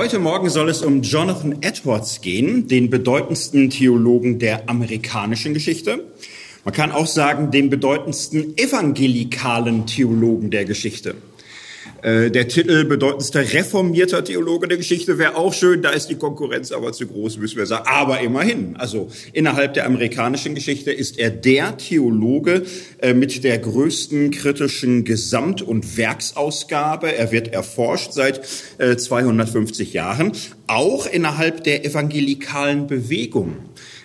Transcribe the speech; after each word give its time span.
Heute 0.00 0.18
Morgen 0.18 0.48
soll 0.48 0.70
es 0.70 0.80
um 0.80 1.02
Jonathan 1.02 1.60
Edwards 1.60 2.22
gehen, 2.22 2.66
den 2.68 2.88
bedeutendsten 2.88 3.68
Theologen 3.68 4.38
der 4.38 4.66
amerikanischen 4.66 5.52
Geschichte. 5.52 6.06
Man 6.64 6.72
kann 6.72 6.90
auch 6.90 7.06
sagen, 7.06 7.50
den 7.50 7.68
bedeutendsten 7.68 8.56
evangelikalen 8.56 9.84
Theologen 9.84 10.50
der 10.50 10.64
Geschichte. 10.64 11.16
Äh, 12.02 12.30
der 12.30 12.48
Titel 12.48 12.84
bedeutendster 12.84 13.52
reformierter 13.52 14.24
Theologe 14.24 14.68
der 14.68 14.78
Geschichte 14.78 15.18
wäre 15.18 15.36
auch 15.36 15.52
schön, 15.52 15.82
da 15.82 15.90
ist 15.90 16.08
die 16.08 16.14
Konkurrenz 16.14 16.72
aber 16.72 16.92
zu 16.92 17.06
groß, 17.06 17.38
müssen 17.38 17.58
wir 17.58 17.66
sagen. 17.66 17.84
Aber 17.86 18.20
immerhin, 18.20 18.76
also 18.76 19.10
innerhalb 19.32 19.74
der 19.74 19.86
amerikanischen 19.86 20.54
Geschichte 20.54 20.92
ist 20.92 21.18
er 21.18 21.30
der 21.30 21.76
Theologe 21.76 22.62
äh, 23.00 23.12
mit 23.12 23.44
der 23.44 23.58
größten 23.58 24.30
kritischen 24.30 25.04
Gesamt- 25.04 25.62
und 25.62 25.96
Werksausgabe. 25.96 27.14
Er 27.14 27.32
wird 27.32 27.48
erforscht 27.52 28.12
seit 28.12 28.40
250 28.78 29.90
äh, 29.90 29.96
Jahren, 29.96 30.32
auch 30.66 31.06
innerhalb 31.06 31.64
der 31.64 31.84
evangelikalen 31.84 32.86
Bewegung 32.86 33.56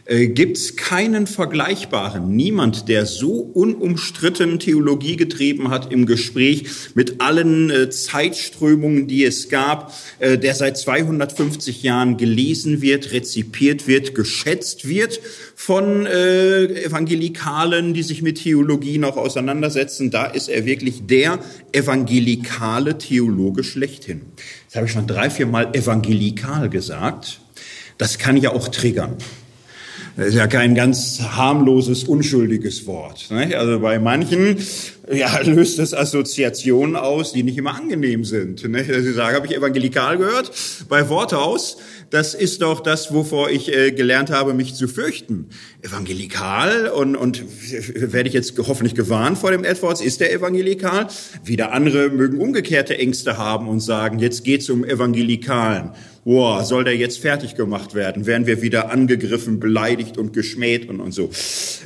äh, 0.05 0.27
gibt 0.27 0.57
es 0.57 0.75
keinen 0.75 1.25
vergleichbaren. 1.25 2.35
Niemand, 2.35 2.87
der 2.89 3.07
so 3.07 3.39
unumstritten 3.39 4.59
Theologie 4.59 5.15
getrieben 5.15 5.71
hat 5.71 5.91
im 5.91 6.05
Gespräch 6.05 6.67
mit 6.93 7.21
allen 7.21 7.71
äh, 7.71 7.89
Zeitströmungen, 7.89 9.07
die 9.07 9.23
es 9.23 9.49
gab, 9.49 9.93
äh, 10.19 10.37
der 10.37 10.53
seit 10.53 10.77
250 10.77 11.81
Jahren 11.81 12.17
gelesen 12.17 12.81
wird, 12.81 13.13
rezipiert 13.13 13.87
wird, 13.87 14.13
geschätzt 14.13 14.87
wird 14.87 15.19
von 15.55 16.05
äh, 16.05 16.65
Evangelikalen, 16.83 17.95
die 17.95 18.03
sich 18.03 18.21
mit 18.21 18.43
Theologie 18.43 18.99
noch 18.99 19.17
auseinandersetzen. 19.17 20.11
Da 20.11 20.25
ist 20.25 20.49
er 20.49 20.65
wirklich 20.65 21.07
der 21.07 21.39
evangelikale 21.71 22.99
Theologe 22.99 23.63
schlechthin. 23.63 24.21
Das 24.67 24.75
habe 24.75 24.85
ich 24.85 24.91
schon 24.91 25.07
drei, 25.07 25.31
vier 25.31 25.47
Mal 25.47 25.73
evangelikal 25.73 26.69
gesagt. 26.69 27.39
Das 27.97 28.19
kann 28.19 28.37
ja 28.37 28.51
auch 28.51 28.67
triggern. 28.67 29.17
Das 30.17 30.27
ist 30.27 30.35
ja 30.35 30.47
kein 30.47 30.75
ganz 30.75 31.19
harmloses, 31.19 32.05
unschuldiges 32.05 32.87
Wort. 32.87 33.29
Ne? 33.31 33.57
Also 33.57 33.81
bei 33.81 33.99
manchen 33.99 34.57
ja, 35.11 35.39
löst 35.41 35.77
es 35.77 35.93
Assoziationen 35.93 36.95
aus, 36.95 37.33
die 37.33 37.43
nicht 37.43 37.57
immer 37.57 37.75
angenehm 37.75 38.23
sind. 38.23 38.63
Ne? 38.69 38.83
Sie 38.85 39.11
sagen, 39.11 39.35
habe 39.35 39.45
ich 39.45 39.55
evangelikal 39.55 40.17
gehört? 40.17 40.51
Bei 40.87 41.09
Worthaus, 41.09 41.77
das 42.11 42.33
ist 42.33 42.61
doch 42.61 42.79
das, 42.79 43.13
wovor 43.13 43.49
ich 43.49 43.73
äh, 43.75 43.91
gelernt 43.91 44.29
habe, 44.29 44.53
mich 44.53 44.73
zu 44.75 44.87
fürchten. 44.87 45.49
Evangelikal 45.81 46.87
und, 46.87 47.17
und 47.17 47.43
werde 47.95 48.29
ich 48.29 48.33
jetzt 48.33 48.57
hoffentlich 48.57 48.95
gewarnt 48.95 49.37
vor 49.37 49.51
dem 49.51 49.65
Edwards, 49.65 49.99
ist 49.99 50.21
der 50.21 50.31
evangelikal? 50.31 51.07
Wieder 51.43 51.73
andere 51.73 52.09
mögen 52.09 52.39
umgekehrte 52.39 52.97
Ängste 52.97 53.37
haben 53.37 53.67
und 53.67 53.81
sagen, 53.81 54.19
jetzt 54.19 54.45
geht's 54.45 54.69
um 54.69 54.85
Evangelikalen 54.85 55.91
boah, 56.25 56.65
soll 56.65 56.83
der 56.83 56.97
jetzt 56.97 57.19
fertig 57.19 57.55
gemacht 57.55 57.93
werden? 57.93 58.25
Werden 58.25 58.47
wir 58.47 58.61
wieder 58.63 58.91
angegriffen, 58.91 59.59
beleidigt 59.59 60.17
und 60.17 60.33
geschmäht 60.33 60.89
und, 60.89 60.99
und 60.99 61.13
so. 61.13 61.29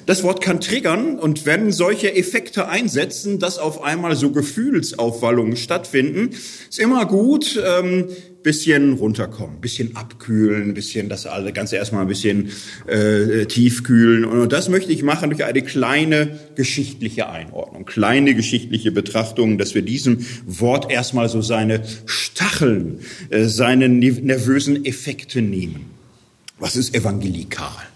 Das 0.05 0.23
Wort 0.23 0.41
kann 0.41 0.61
triggern 0.61 1.19
und 1.19 1.45
wenn 1.45 1.71
solche 1.71 2.15
Effekte 2.15 2.67
einsetzen, 2.69 3.37
dass 3.37 3.59
auf 3.59 3.83
einmal 3.83 4.15
so 4.15 4.31
Gefühlsaufwallungen 4.31 5.57
stattfinden, 5.57 6.29
ist 6.69 6.79
immer 6.79 7.05
gut, 7.05 7.61
ähm, 7.63 8.07
bisschen 8.43 8.93
runterkommen, 8.93 9.59
bisschen 9.59 9.95
abkühlen, 9.95 10.73
bisschen 10.73 11.09
das 11.09 11.27
Ganze 11.53 11.75
erstmal 11.75 12.03
ein 12.03 12.07
bisschen 12.07 12.51
äh, 12.87 13.45
tiefkühlen. 13.45 14.25
Und 14.25 14.53
das 14.53 14.69
möchte 14.69 14.91
ich 14.91 15.03
machen 15.03 15.29
durch 15.29 15.43
eine 15.43 15.61
kleine 15.61 16.39
geschichtliche 16.55 17.29
Einordnung, 17.29 17.85
kleine 17.85 18.35
geschichtliche 18.35 18.91
Betrachtung, 18.91 19.57
dass 19.57 19.75
wir 19.75 19.81
diesem 19.81 20.25
Wort 20.45 20.89
erstmal 20.91 21.27
so 21.29 21.41
seine 21.41 21.83
Stacheln, 22.05 22.99
äh, 23.29 23.45
seine 23.45 23.89
nervösen 23.89 24.85
Effekte 24.85 25.41
nehmen. 25.41 25.91
Was 26.59 26.75
ist 26.75 26.95
evangelikal? 26.95 27.89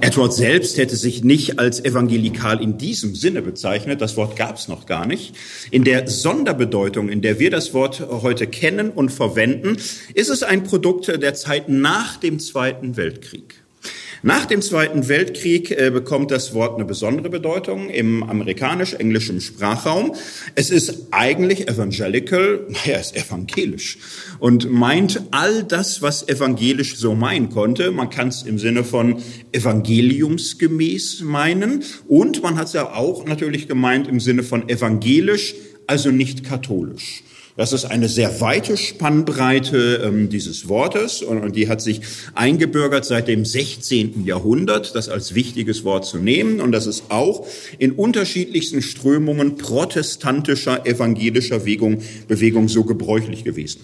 Edward 0.00 0.32
selbst 0.32 0.78
hätte 0.78 0.96
sich 0.96 1.24
nicht 1.24 1.58
als 1.58 1.84
evangelikal 1.84 2.62
in 2.62 2.78
diesem 2.78 3.14
Sinne 3.14 3.42
bezeichnet. 3.42 4.00
Das 4.00 4.16
Wort 4.16 4.36
gab 4.36 4.56
es 4.56 4.68
noch 4.68 4.86
gar 4.86 5.06
nicht. 5.06 5.34
In 5.70 5.84
der 5.84 6.08
Sonderbedeutung, 6.08 7.08
in 7.08 7.22
der 7.22 7.38
wir 7.38 7.50
das 7.50 7.74
Wort 7.74 8.00
heute 8.08 8.46
kennen 8.46 8.90
und 8.90 9.10
verwenden, 9.10 9.76
ist 10.14 10.30
es 10.30 10.42
ein 10.42 10.64
Produkt 10.64 11.08
der 11.08 11.34
Zeit 11.34 11.68
nach 11.68 12.16
dem 12.16 12.38
Zweiten 12.38 12.96
Weltkrieg. 12.96 13.59
Nach 14.22 14.44
dem 14.44 14.60
Zweiten 14.60 15.08
Weltkrieg 15.08 15.70
äh, 15.70 15.90
bekommt 15.90 16.30
das 16.30 16.52
Wort 16.52 16.74
eine 16.74 16.84
besondere 16.84 17.30
Bedeutung 17.30 17.88
im 17.88 18.22
amerikanisch-englischen 18.22 19.40
Sprachraum. 19.40 20.14
Es 20.54 20.68
ist 20.68 21.06
eigentlich 21.10 21.68
evangelical, 21.68 22.66
naja, 22.68 22.98
es 22.98 23.12
ist 23.12 23.26
evangelisch 23.26 23.96
und 24.38 24.70
meint 24.70 25.22
all 25.30 25.64
das, 25.64 26.02
was 26.02 26.28
evangelisch 26.28 26.96
so 26.96 27.14
meinen 27.14 27.48
konnte. 27.48 27.92
Man 27.92 28.10
kann 28.10 28.28
es 28.28 28.42
im 28.42 28.58
Sinne 28.58 28.84
von 28.84 29.22
evangeliumsgemäß 29.52 31.22
meinen 31.22 31.82
und 32.06 32.42
man 32.42 32.58
hat 32.58 32.66
es 32.66 32.74
ja 32.74 32.92
auch 32.92 33.24
natürlich 33.24 33.68
gemeint 33.68 34.06
im 34.06 34.20
Sinne 34.20 34.42
von 34.42 34.68
evangelisch, 34.68 35.54
also 35.86 36.10
nicht 36.10 36.44
katholisch. 36.44 37.22
Das 37.60 37.74
ist 37.74 37.84
eine 37.84 38.08
sehr 38.08 38.40
weite 38.40 38.78
Spannbreite 38.78 40.00
ähm, 40.02 40.30
dieses 40.30 40.70
Wortes 40.70 41.20
und, 41.20 41.42
und 41.42 41.56
die 41.56 41.68
hat 41.68 41.82
sich 41.82 42.00
eingebürgert 42.34 43.04
seit 43.04 43.28
dem 43.28 43.44
16. 43.44 44.24
Jahrhundert, 44.24 44.94
das 44.94 45.10
als 45.10 45.34
wichtiges 45.34 45.84
Wort 45.84 46.06
zu 46.06 46.16
nehmen. 46.16 46.62
Und 46.62 46.72
das 46.72 46.86
ist 46.86 47.10
auch 47.10 47.46
in 47.78 47.92
unterschiedlichsten 47.92 48.80
Strömungen 48.80 49.58
protestantischer, 49.58 50.86
evangelischer 50.86 51.58
Bewegung, 51.58 51.98
Bewegung 52.28 52.68
so 52.68 52.84
gebräuchlich 52.84 53.44
gewesen. 53.44 53.82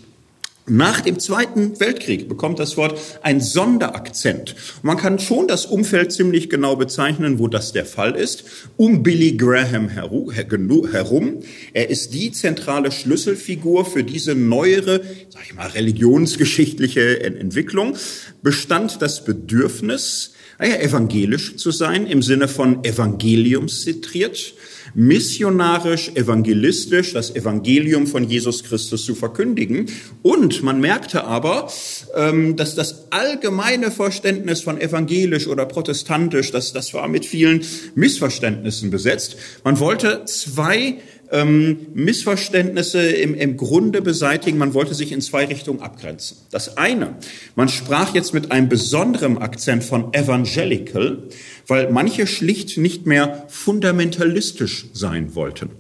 Nach 0.69 1.01
dem 1.01 1.21
Zweiten 1.21 1.79
Weltkrieg 1.79 2.29
bekommt 2.29 2.59
das 2.59 2.77
Wort 2.77 2.99
ein 3.23 3.41
Sonderakzent. 3.41 4.57
Man 4.83 4.97
kann 4.97 5.21
schon 5.21 5.47
das 5.47 5.65
Umfeld 5.65 6.11
ziemlich 6.11 6.51
genau 6.51 6.75
bezeichnen, 6.75 7.39
wo 7.39 7.47
das 7.47 7.73
der 7.73 7.87
Fall 7.87 8.17
ist. 8.17 8.43
Um 8.77 9.05
Billy 9.05 9.37
Graham 9.37 9.89
herum. 9.89 11.39
Er 11.73 11.89
ist 11.89 12.15
die 12.15 12.33
zentrale 12.33 12.91
Schlüsselfigur 12.91 13.85
für 13.85 14.03
diese 14.03 14.35
neuere, 14.35 15.03
sag 15.29 15.45
ich 15.47 15.55
mal, 15.55 15.69
religionsgeschichtliche 15.69 17.23
Entwicklung. 17.23 17.97
Bestand 18.43 19.01
das 19.03 19.25
Bedürfnis, 19.25 20.33
naja, 20.59 20.81
evangelisch 20.81 21.59
zu 21.59 21.71
sein, 21.71 22.09
im 22.09 22.23
Sinne 22.23 22.49
von 22.49 22.83
evangeliumszitriert 22.83 24.55
missionarisch, 24.97 26.11
evangelistisch 26.15 27.13
das 27.13 27.35
Evangelium 27.35 28.07
von 28.07 28.25
Jesus 28.25 28.65
Christus 28.65 29.05
zu 29.05 29.15
verkündigen. 29.15 29.87
Und 30.23 30.63
man 30.63 30.81
merkte 30.81 31.25
aber, 31.25 31.71
ähm, 32.15 32.57
dass 32.57 32.75
das 32.75 33.09
allgemeine 33.11 33.91
Verständnis 33.91 34.63
von 34.63 34.81
evangelisch 34.81 35.49
oder 35.49 35.67
protestantisch, 35.67 36.51
das, 36.51 36.73
das 36.73 36.95
war 36.95 37.09
mit 37.09 37.27
vielen 37.27 37.63
Missverständnissen 37.95 38.91
besetzt. 38.91 39.37
Man 39.65 39.79
wollte 39.81 40.25
zwei 40.25 40.97
ähm, 41.31 41.87
Missverständnisse 41.95 43.01
im, 43.01 43.35
im 43.35 43.57
Grunde 43.57 44.03
beseitigen. 44.03 44.59
Man 44.59 44.75
wollte 44.75 44.95
sich 44.95 45.13
in 45.13 45.21
zwei 45.21 45.45
Richtungen 45.45 45.81
abgrenzen. 45.81 46.37
Das 46.51 46.77
eine, 46.77 47.17
man 47.55 47.69
sprach 47.69 48.15
jetzt 48.15 48.35
mit 48.35 48.53
einem 48.53 48.69
besonderen 48.69 49.39
Akzent 49.39 49.85
von 49.85 50.13
evangelical, 50.15 51.25
weil 51.67 51.91
manche 51.91 52.27
schlicht 52.27 52.79
nicht 52.79 53.07
mehr 53.07 53.45
fundamentalistisch 53.49 54.87
sein 54.93 55.35
wollten. 55.35 55.71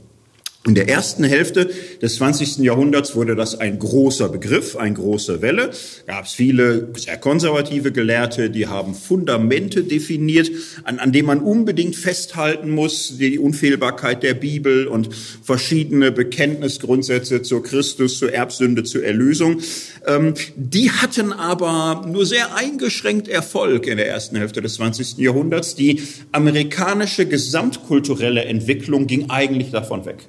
In 0.66 0.74
der 0.74 0.88
ersten 0.88 1.22
Hälfte 1.22 1.70
des 2.02 2.16
20. 2.16 2.58
Jahrhunderts 2.58 3.14
wurde 3.14 3.36
das 3.36 3.54
ein 3.60 3.78
großer 3.78 4.28
Begriff, 4.28 4.74
eine 4.74 4.96
große 4.96 5.40
Welle. 5.40 5.70
Gab 6.08 6.24
es 6.24 6.32
viele 6.32 6.88
sehr 6.96 7.18
konservative 7.18 7.92
Gelehrte, 7.92 8.50
die 8.50 8.66
haben 8.66 8.92
Fundamente 8.92 9.84
definiert, 9.84 10.50
an, 10.82 10.98
an 10.98 11.12
denen 11.12 11.28
man 11.28 11.38
unbedingt 11.38 11.94
festhalten 11.94 12.70
muss, 12.70 13.16
die 13.16 13.38
Unfehlbarkeit 13.38 14.24
der 14.24 14.34
Bibel 14.34 14.88
und 14.88 15.10
verschiedene 15.14 16.10
Bekenntnisgrundsätze 16.10 17.42
zur 17.42 17.62
Christus, 17.62 18.18
zur 18.18 18.32
Erbsünde, 18.32 18.82
zur 18.82 19.04
Erlösung. 19.04 19.60
Ähm, 20.04 20.34
die 20.56 20.90
hatten 20.90 21.32
aber 21.32 22.04
nur 22.08 22.26
sehr 22.26 22.56
eingeschränkt 22.56 23.28
Erfolg 23.28 23.86
in 23.86 23.98
der 23.98 24.08
ersten 24.08 24.34
Hälfte 24.34 24.62
des 24.62 24.74
20. 24.74 25.18
Jahrhunderts. 25.18 25.76
Die 25.76 26.02
amerikanische 26.32 27.24
gesamtkulturelle 27.24 28.44
Entwicklung 28.44 29.06
ging 29.06 29.30
eigentlich 29.30 29.70
davon 29.70 30.06
weg 30.06 30.26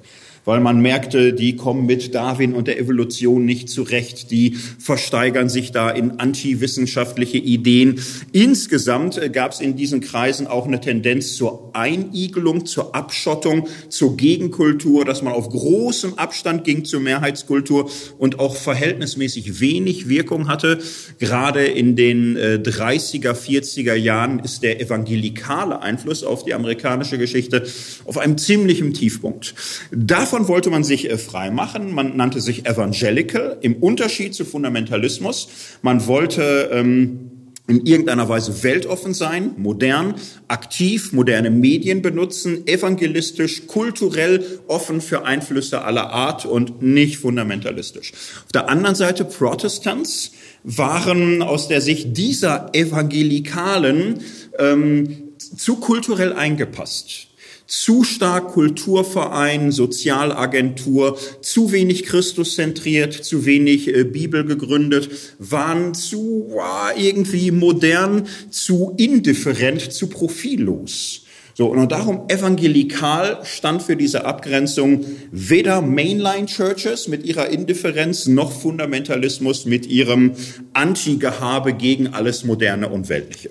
weil 0.48 0.60
man 0.60 0.80
merkte, 0.80 1.34
die 1.34 1.56
kommen 1.56 1.84
mit 1.84 2.14
Darwin 2.14 2.54
und 2.54 2.68
der 2.68 2.78
Evolution 2.78 3.44
nicht 3.44 3.68
zurecht, 3.68 4.30
die 4.30 4.56
versteigern 4.78 5.50
sich 5.50 5.72
da 5.72 5.90
in 5.90 6.20
antiwissenschaftliche 6.20 7.36
Ideen. 7.36 8.00
Insgesamt 8.32 9.18
äh, 9.18 9.28
gab 9.28 9.52
es 9.52 9.60
in 9.60 9.76
diesen 9.76 10.00
Kreisen 10.00 10.46
auch 10.46 10.66
eine 10.66 10.80
Tendenz 10.80 11.36
zur 11.36 11.68
Einigelung, 11.74 12.64
zur 12.64 12.94
Abschottung, 12.94 13.68
zur 13.90 14.16
Gegenkultur, 14.16 15.04
dass 15.04 15.20
man 15.20 15.34
auf 15.34 15.50
großem 15.50 16.14
Abstand 16.14 16.64
ging 16.64 16.86
zur 16.86 17.00
Mehrheitskultur 17.00 17.90
und 18.16 18.38
auch 18.38 18.56
verhältnismäßig 18.56 19.60
wenig 19.60 20.08
Wirkung 20.08 20.48
hatte. 20.48 20.78
Gerade 21.18 21.66
in 21.66 21.94
den 21.94 22.38
30er, 22.38 23.32
äh, 23.32 23.34
40er 23.34 23.94
Jahren 23.94 24.38
ist 24.38 24.62
der 24.62 24.80
evangelikale 24.80 25.82
Einfluss 25.82 26.24
auf 26.24 26.46
die 26.46 26.54
amerikanische 26.54 27.18
Geschichte 27.18 27.66
auf 28.06 28.16
einem 28.16 28.38
ziemlichen 28.38 28.94
Tiefpunkt. 28.94 29.54
Dafür 29.90 30.37
davon 30.38 30.48
wollte 30.48 30.70
man 30.70 30.84
sich 30.84 31.10
äh, 31.10 31.18
frei 31.18 31.50
machen. 31.50 31.92
Man 31.92 32.16
nannte 32.16 32.40
sich 32.40 32.64
Evangelical 32.64 33.58
im 33.60 33.74
Unterschied 33.76 34.34
zu 34.34 34.44
Fundamentalismus. 34.44 35.48
Man 35.82 36.06
wollte 36.06 36.70
ähm, 36.72 37.30
in 37.66 37.84
irgendeiner 37.84 38.28
Weise 38.28 38.62
weltoffen 38.62 39.14
sein, 39.14 39.50
modern, 39.56 40.14
aktiv, 40.46 41.12
moderne 41.12 41.50
Medien 41.50 42.02
benutzen, 42.02 42.66
evangelistisch, 42.68 43.66
kulturell 43.66 44.60
offen 44.68 45.00
für 45.00 45.24
Einflüsse 45.26 45.82
aller 45.82 46.10
Art 46.10 46.46
und 46.46 46.82
nicht 46.82 47.18
fundamentalistisch. 47.18 48.12
Auf 48.44 48.52
der 48.52 48.70
anderen 48.70 48.94
Seite 48.94 49.24
Protestants 49.24 50.32
waren 50.62 51.42
aus 51.42 51.66
der 51.66 51.80
Sicht 51.80 52.16
dieser 52.16 52.70
Evangelikalen 52.74 54.20
ähm, 54.58 55.34
zu 55.38 55.76
kulturell 55.76 56.32
eingepasst 56.32 57.27
zu 57.68 58.02
stark 58.02 58.48
Kulturverein, 58.48 59.70
Sozialagentur, 59.70 61.18
zu 61.42 61.70
wenig 61.70 62.04
Christus 62.04 62.56
zentriert, 62.56 63.12
zu 63.12 63.44
wenig 63.44 63.94
äh, 63.94 64.04
Bibel 64.04 64.44
gegründet, 64.44 65.10
waren 65.38 65.94
zu 65.94 66.50
äh, 66.56 67.08
irgendwie 67.08 67.50
modern, 67.50 68.26
zu 68.50 68.94
indifferent, 68.96 69.92
zu 69.92 70.08
profillos. 70.08 71.26
So, 71.52 71.66
und 71.66 71.92
darum 71.92 72.22
evangelikal 72.28 73.40
stand 73.42 73.82
für 73.82 73.96
diese 73.96 74.24
Abgrenzung 74.24 75.04
weder 75.30 75.82
Mainline 75.82 76.46
Churches 76.46 77.08
mit 77.08 77.26
ihrer 77.26 77.48
Indifferenz 77.48 78.26
noch 78.26 78.52
Fundamentalismus 78.52 79.66
mit 79.66 79.84
ihrem 79.86 80.32
Anti-Gehabe 80.72 81.74
gegen 81.74 82.06
alles 82.14 82.44
Moderne 82.44 82.88
und 82.88 83.08
Weltliche. 83.08 83.50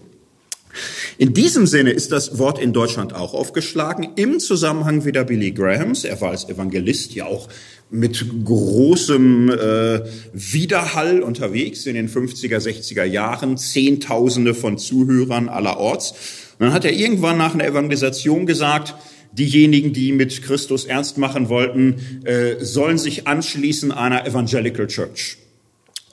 In 1.19 1.33
diesem 1.33 1.65
Sinne 1.65 1.89
ist 1.89 2.11
das 2.11 2.37
Wort 2.37 2.59
in 2.59 2.73
Deutschland 2.73 3.15
auch 3.15 3.33
aufgeschlagen, 3.33 4.09
im 4.17 4.39
Zusammenhang 4.39 5.03
wieder 5.03 5.23
Billy 5.23 5.51
Grahams. 5.51 6.03
Er 6.03 6.21
war 6.21 6.29
als 6.29 6.47
Evangelist 6.47 7.15
ja 7.15 7.25
auch 7.25 7.47
mit 7.89 8.23
großem 8.45 9.49
äh, 9.49 10.01
Widerhall 10.33 11.23
unterwegs 11.23 11.87
in 11.87 11.95
den 11.95 12.07
50er, 12.07 12.59
60er 12.59 13.03
Jahren, 13.03 13.57
Zehntausende 13.57 14.53
von 14.53 14.77
Zuhörern 14.77 15.49
allerorts. 15.49 16.11
Und 16.59 16.67
dann 16.67 16.73
hat 16.73 16.85
er 16.85 16.93
irgendwann 16.93 17.39
nach 17.39 17.55
einer 17.55 17.65
Evangelisation 17.65 18.45
gesagt, 18.45 18.93
diejenigen, 19.31 19.93
die 19.93 20.11
mit 20.11 20.43
Christus 20.43 20.85
ernst 20.85 21.17
machen 21.17 21.49
wollten, 21.49 21.95
äh, 22.25 22.63
sollen 22.63 22.99
sich 22.99 23.27
anschließen 23.27 23.91
einer 23.91 24.27
Evangelical 24.27 24.85
Church. 24.85 25.37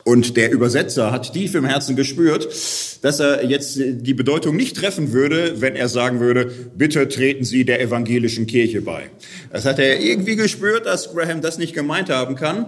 Und 0.05 0.37
der 0.37 0.53
Übersetzer 0.53 1.11
hat 1.11 1.33
tief 1.33 1.55
im 1.55 1.65
Herzen 1.65 1.97
gespürt, 1.97 2.47
dass 3.01 3.21
er 3.21 3.45
jetzt 3.45 3.79
die 3.79 4.12
Bedeutung 4.12 4.55
nicht 4.55 4.77
treffen 4.77 5.12
würde, 5.12 5.62
wenn 5.62 5.77
er 5.77 5.89
sagen 5.89 6.21
würde, 6.21 6.53
bitte 6.77 7.09
treten 7.09 7.45
Sie 7.45 7.65
der 7.65 7.81
evangelischen 7.81 8.47
Kirche 8.47 8.83
bei. 8.83 9.05
Das 9.51 9.65
hat 9.65 9.79
er 9.79 10.01
irgendwie 10.01 10.37
gespürt, 10.37 10.85
dass 10.85 11.12
Graham 11.15 11.41
das 11.41 11.56
nicht 11.56 11.73
gemeint 11.73 12.11
haben 12.11 12.37
kann. 12.37 12.67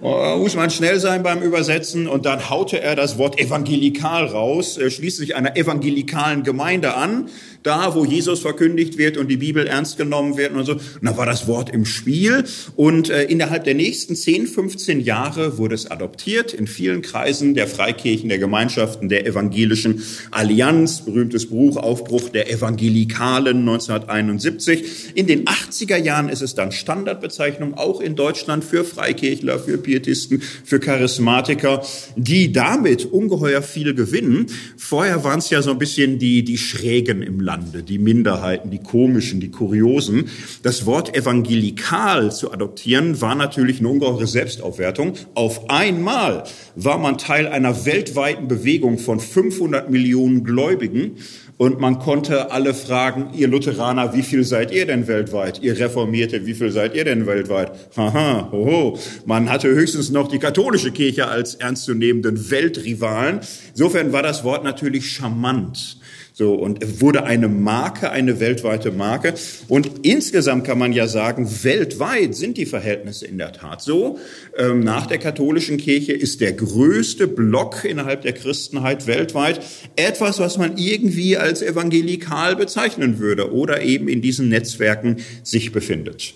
Da 0.00 0.36
muss 0.36 0.54
man 0.56 0.70
schnell 0.70 0.98
sein 1.00 1.22
beim 1.22 1.42
Übersetzen 1.42 2.08
und 2.08 2.26
dann 2.26 2.50
haute 2.50 2.80
er 2.80 2.96
das 2.96 3.18
Wort 3.18 3.38
evangelikal 3.38 4.24
raus, 4.24 4.78
schließt 4.88 5.18
sich 5.18 5.36
einer 5.36 5.56
evangelikalen 5.56 6.42
Gemeinde 6.42 6.94
an 6.94 7.28
da, 7.66 7.94
wo 7.94 8.04
Jesus 8.04 8.40
verkündigt 8.40 8.98
wird 8.98 9.16
und 9.16 9.28
die 9.28 9.36
Bibel 9.36 9.66
ernst 9.66 9.96
genommen 9.96 10.36
wird 10.36 10.52
und 10.52 10.64
so. 10.64 10.72
Und 10.72 10.82
da 11.02 11.16
war 11.16 11.26
das 11.26 11.46
Wort 11.46 11.70
im 11.70 11.84
Spiel 11.84 12.44
und 12.76 13.10
äh, 13.10 13.24
innerhalb 13.24 13.64
der 13.64 13.74
nächsten 13.74 14.14
10, 14.14 14.46
15 14.46 15.00
Jahre 15.00 15.58
wurde 15.58 15.74
es 15.74 15.90
adoptiert 15.90 16.54
in 16.54 16.66
vielen 16.66 17.02
Kreisen 17.02 17.54
der 17.54 17.66
Freikirchen, 17.66 18.28
der 18.28 18.38
Gemeinschaften, 18.38 19.08
der 19.08 19.26
evangelischen 19.26 20.02
Allianz, 20.30 21.04
berühmtes 21.04 21.46
Buch 21.46 21.76
Aufbruch 21.76 22.28
der 22.28 22.50
Evangelikalen 22.50 23.58
1971. 23.60 25.14
In 25.14 25.26
den 25.26 25.44
80er 25.46 25.96
Jahren 25.96 26.28
ist 26.28 26.42
es 26.42 26.54
dann 26.54 26.72
Standardbezeichnung 26.72 27.74
auch 27.74 28.00
in 28.00 28.14
Deutschland 28.14 28.64
für 28.64 28.84
Freikirchler, 28.84 29.58
für 29.58 29.78
Pietisten, 29.78 30.40
für 30.40 30.80
Charismatiker, 30.80 31.82
die 32.16 32.52
damit 32.52 33.04
ungeheuer 33.04 33.62
viel 33.62 33.94
gewinnen. 33.94 34.46
Vorher 34.76 35.24
waren 35.24 35.38
es 35.38 35.50
ja 35.50 35.62
so 35.62 35.72
ein 35.72 35.78
bisschen 35.78 36.18
die, 36.18 36.44
die 36.44 36.58
Schrägen 36.58 37.22
im 37.22 37.40
Land. 37.40 37.55
Lande, 37.56 37.82
die 37.82 37.98
Minderheiten, 37.98 38.70
die 38.70 38.82
komischen, 38.82 39.40
die 39.40 39.50
kuriosen. 39.50 40.28
Das 40.62 40.84
Wort 40.84 41.16
evangelikal 41.16 42.30
zu 42.30 42.52
adoptieren 42.52 43.20
war 43.22 43.34
natürlich 43.34 43.78
eine 43.78 43.88
ungeheure 43.88 44.26
Selbstaufwertung. 44.26 45.14
Auf 45.34 45.70
einmal 45.70 46.44
war 46.74 46.98
man 46.98 47.16
Teil 47.16 47.46
einer 47.46 47.86
weltweiten 47.86 48.46
Bewegung 48.46 48.98
von 48.98 49.20
500 49.20 49.90
Millionen 49.90 50.44
Gläubigen 50.44 51.16
und 51.56 51.80
man 51.80 51.98
konnte 51.98 52.50
alle 52.50 52.74
fragen, 52.74 53.30
ihr 53.34 53.48
Lutheraner, 53.48 54.14
wie 54.14 54.22
viel 54.22 54.44
seid 54.44 54.70
ihr 54.72 54.84
denn 54.84 55.08
weltweit? 55.08 55.62
Ihr 55.62 55.78
Reformierte, 55.78 56.44
wie 56.44 56.52
viel 56.52 56.70
seid 56.70 56.94
ihr 56.94 57.04
denn 57.04 57.26
weltweit? 57.26 57.72
Haha, 57.96 58.50
hoho. 58.52 58.98
Man 59.24 59.48
hatte 59.48 59.68
höchstens 59.68 60.10
noch 60.10 60.28
die 60.28 60.38
katholische 60.38 60.92
Kirche 60.92 61.28
als 61.28 61.54
ernstzunehmenden 61.54 62.50
Weltrivalen. 62.50 63.40
Insofern 63.70 64.12
war 64.12 64.22
das 64.22 64.44
Wort 64.44 64.64
natürlich 64.64 65.10
charmant. 65.10 65.98
So, 66.38 66.52
und 66.52 67.00
wurde 67.00 67.24
eine 67.24 67.48
Marke, 67.48 68.10
eine 68.10 68.40
weltweite 68.40 68.92
Marke. 68.92 69.32
Und 69.68 69.90
insgesamt 70.02 70.64
kann 70.64 70.78
man 70.78 70.92
ja 70.92 71.08
sagen, 71.08 71.48
weltweit 71.62 72.34
sind 72.34 72.58
die 72.58 72.66
Verhältnisse 72.66 73.26
in 73.26 73.38
der 73.38 73.54
Tat 73.54 73.80
so. 73.80 74.18
Ähm, 74.54 74.80
nach 74.80 75.06
der 75.06 75.16
katholischen 75.16 75.78
Kirche 75.78 76.12
ist 76.12 76.42
der 76.42 76.52
größte 76.52 77.26
Block 77.26 77.86
innerhalb 77.86 78.20
der 78.20 78.34
Christenheit 78.34 79.06
weltweit 79.06 79.60
etwas, 79.96 80.38
was 80.38 80.58
man 80.58 80.76
irgendwie 80.76 81.38
als 81.38 81.62
evangelikal 81.62 82.54
bezeichnen 82.54 83.18
würde 83.18 83.50
oder 83.50 83.80
eben 83.80 84.06
in 84.06 84.20
diesen 84.20 84.50
Netzwerken 84.50 85.16
sich 85.42 85.72
befindet. 85.72 86.34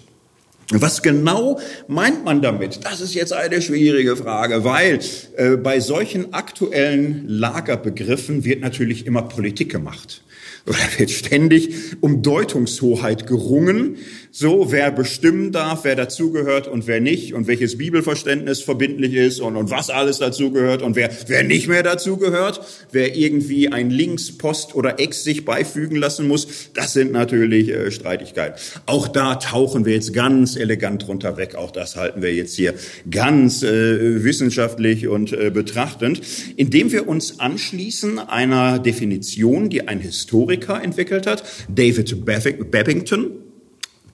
Was 0.72 1.02
genau 1.02 1.58
meint 1.88 2.25
man 2.25 2.43
damit? 2.43 2.84
Das 2.84 3.00
ist 3.00 3.14
jetzt 3.14 3.32
eine 3.32 3.61
schwierige 3.61 4.17
Frage, 4.17 4.62
weil 4.62 5.00
äh, 5.37 5.56
bei 5.56 5.81
solchen 5.81 6.32
aktuellen 6.32 7.25
Lagerbegriffen 7.26 8.44
wird 8.44 8.61
natürlich 8.61 9.05
immer 9.05 9.22
Politik 9.22 9.70
gemacht. 9.72 10.22
Oder 10.67 10.78
wird 10.99 11.11
ständig 11.11 11.75
um 12.00 12.22
Deutungshoheit 12.22 13.26
gerungen 13.26 13.96
so, 14.32 14.71
wer 14.71 14.93
bestimmen 14.93 15.50
darf, 15.50 15.82
wer 15.82 15.97
dazugehört 15.97 16.69
und 16.69 16.87
wer 16.87 17.00
nicht 17.00 17.35
und 17.35 17.49
welches 17.49 17.79
Bibelverständnis 17.79 18.61
verbindlich 18.61 19.15
ist 19.15 19.41
und, 19.41 19.56
und 19.56 19.71
was 19.71 19.91
alles 19.91 20.19
dazugehört 20.19 20.82
und 20.82 20.94
wer, 20.94 21.11
wer 21.27 21.43
nicht 21.43 21.67
mehr 21.67 21.82
dazugehört, 21.82 22.61
wer 22.93 23.17
irgendwie 23.17 23.71
ein 23.71 23.91
Links, 23.91 24.38
Post 24.38 24.77
oder 24.77 25.00
Ex 25.00 25.25
sich 25.25 25.44
beifügen 25.44 25.97
lassen 25.97 26.29
muss, 26.29 26.71
das 26.75 26.93
sind 26.93 27.11
natürlich 27.11 27.71
äh, 27.71 27.91
Streitigkeiten. 27.91 28.61
Auch 28.87 29.09
da 29.09 29.35
tauchen 29.35 29.85
wir 29.85 29.94
jetzt 29.94 30.12
ganz 30.12 30.55
elegant 30.55 31.09
drunter 31.09 31.37
weg. 31.37 31.56
Auch 31.56 31.73
das 31.73 31.97
halten 31.97 32.23
wir 32.23 32.32
jetzt 32.32 32.55
hier 32.55 32.75
ganz 33.10 33.65
äh, 33.65 34.22
wissenschaftlich 34.22 35.08
und 35.08 35.32
äh, 35.32 35.51
betrachtend, 35.51 36.20
indem 36.56 36.93
wir 36.93 37.08
uns 37.08 37.41
anschließen 37.41 38.20
einer 38.20 38.79
Definition, 38.79 39.70
die 39.70 39.89
ein 39.89 39.99
Historiker 39.99 40.81
entwickelt 40.81 41.27
hat, 41.27 41.43
David 41.69 42.25
Babington 42.70 43.50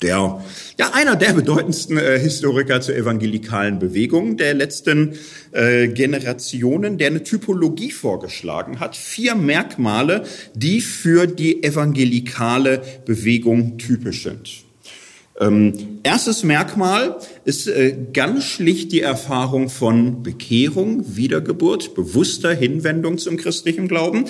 der, 0.02 0.42
ja, 0.78 0.90
einer 0.92 1.16
der 1.16 1.32
bedeutendsten 1.32 1.98
äh, 1.98 2.18
Historiker 2.18 2.80
zur 2.80 2.96
evangelikalen 2.96 3.78
Bewegung 3.78 4.36
der 4.36 4.54
letzten 4.54 5.18
äh, 5.52 5.88
Generationen, 5.88 6.98
der 6.98 7.08
eine 7.08 7.22
Typologie 7.22 7.90
vorgeschlagen 7.90 8.80
hat. 8.80 8.96
Vier 8.96 9.34
Merkmale, 9.34 10.24
die 10.54 10.80
für 10.80 11.26
die 11.26 11.62
evangelikale 11.62 12.82
Bewegung 13.04 13.78
typisch 13.78 14.22
sind. 14.22 14.66
Ähm, 15.38 15.98
erstes 16.02 16.44
Merkmal 16.44 17.18
ist 17.44 17.66
äh, 17.66 17.94
ganz 18.14 18.44
schlicht 18.44 18.92
die 18.92 19.02
Erfahrung 19.02 19.68
von 19.68 20.22
Bekehrung, 20.22 21.16
Wiedergeburt, 21.16 21.94
bewusster 21.94 22.54
Hinwendung 22.54 23.18
zum 23.18 23.36
christlichen 23.36 23.86
Glauben. 23.86 24.24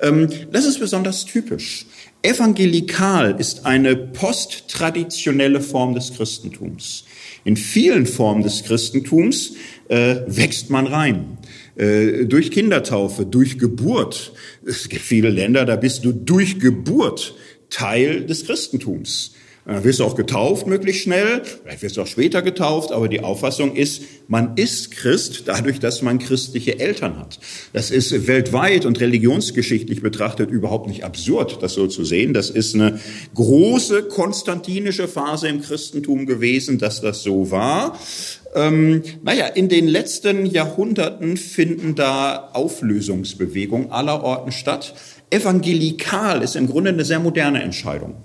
Ähm, 0.00 0.28
das 0.52 0.66
ist 0.66 0.78
besonders 0.78 1.24
typisch. 1.24 1.86
Evangelikal 2.22 3.34
ist 3.38 3.66
eine 3.66 3.96
posttraditionelle 3.96 5.60
Form 5.60 5.94
des 5.94 6.14
Christentums. 6.14 7.04
In 7.44 7.56
vielen 7.56 8.06
Formen 8.06 8.44
des 8.44 8.62
Christentums 8.62 9.54
äh, 9.88 10.16
wächst 10.28 10.70
man 10.70 10.86
rein. 10.86 11.38
Äh, 11.74 12.26
durch 12.26 12.52
Kindertaufe, 12.52 13.26
durch 13.26 13.58
Geburt. 13.58 14.32
Es 14.64 14.88
gibt 14.88 15.02
viele 15.02 15.30
Länder, 15.30 15.64
da 15.64 15.74
bist 15.74 16.04
du 16.04 16.12
durch 16.12 16.60
Geburt 16.60 17.34
Teil 17.70 18.24
des 18.24 18.46
Christentums. 18.46 19.34
Dann 19.64 19.84
wirst 19.84 20.00
du 20.00 20.04
auch 20.04 20.16
getauft 20.16 20.66
möglichst 20.66 21.02
schnell, 21.02 21.42
vielleicht 21.44 21.82
wirst 21.82 21.96
du 21.96 22.02
auch 22.02 22.06
später 22.08 22.42
getauft, 22.42 22.90
aber 22.90 23.08
die 23.08 23.20
Auffassung 23.20 23.76
ist, 23.76 24.02
man 24.26 24.56
ist 24.56 24.90
Christ 24.90 25.44
dadurch, 25.46 25.78
dass 25.78 26.02
man 26.02 26.18
christliche 26.18 26.80
Eltern 26.80 27.16
hat. 27.16 27.38
Das 27.72 27.92
ist 27.92 28.26
weltweit 28.26 28.86
und 28.86 28.98
religionsgeschichtlich 28.98 30.02
betrachtet 30.02 30.50
überhaupt 30.50 30.88
nicht 30.88 31.04
absurd, 31.04 31.62
das 31.62 31.74
so 31.74 31.86
zu 31.86 32.04
sehen. 32.04 32.34
Das 32.34 32.50
ist 32.50 32.74
eine 32.74 32.98
große 33.34 34.02
konstantinische 34.04 35.06
Phase 35.06 35.46
im 35.46 35.62
Christentum 35.62 36.26
gewesen, 36.26 36.78
dass 36.78 37.00
das 37.00 37.22
so 37.22 37.52
war. 37.52 37.96
Ähm, 38.56 39.02
naja, 39.22 39.46
in 39.46 39.68
den 39.68 39.86
letzten 39.86 40.44
Jahrhunderten 40.44 41.36
finden 41.36 41.94
da 41.94 42.50
Auflösungsbewegungen 42.52 43.92
aller 43.92 44.24
Orten 44.24 44.50
statt. 44.50 44.94
Evangelikal 45.30 46.42
ist 46.42 46.56
im 46.56 46.66
Grunde 46.66 46.90
eine 46.90 47.04
sehr 47.04 47.20
moderne 47.20 47.62
Entscheidung. 47.62 48.16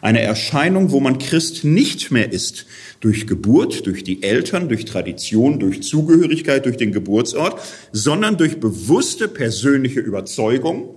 Eine 0.00 0.20
Erscheinung, 0.22 0.90
wo 0.90 1.00
man 1.00 1.18
Christ 1.18 1.64
nicht 1.64 2.10
mehr 2.10 2.32
ist. 2.32 2.66
Durch 3.00 3.26
Geburt, 3.26 3.86
durch 3.86 4.04
die 4.04 4.22
Eltern, 4.22 4.68
durch 4.68 4.84
Tradition, 4.84 5.58
durch 5.58 5.82
Zugehörigkeit, 5.82 6.66
durch 6.66 6.76
den 6.76 6.92
Geburtsort, 6.92 7.60
sondern 7.92 8.36
durch 8.36 8.60
bewusste 8.60 9.28
persönliche 9.28 10.00
Überzeugung, 10.00 10.94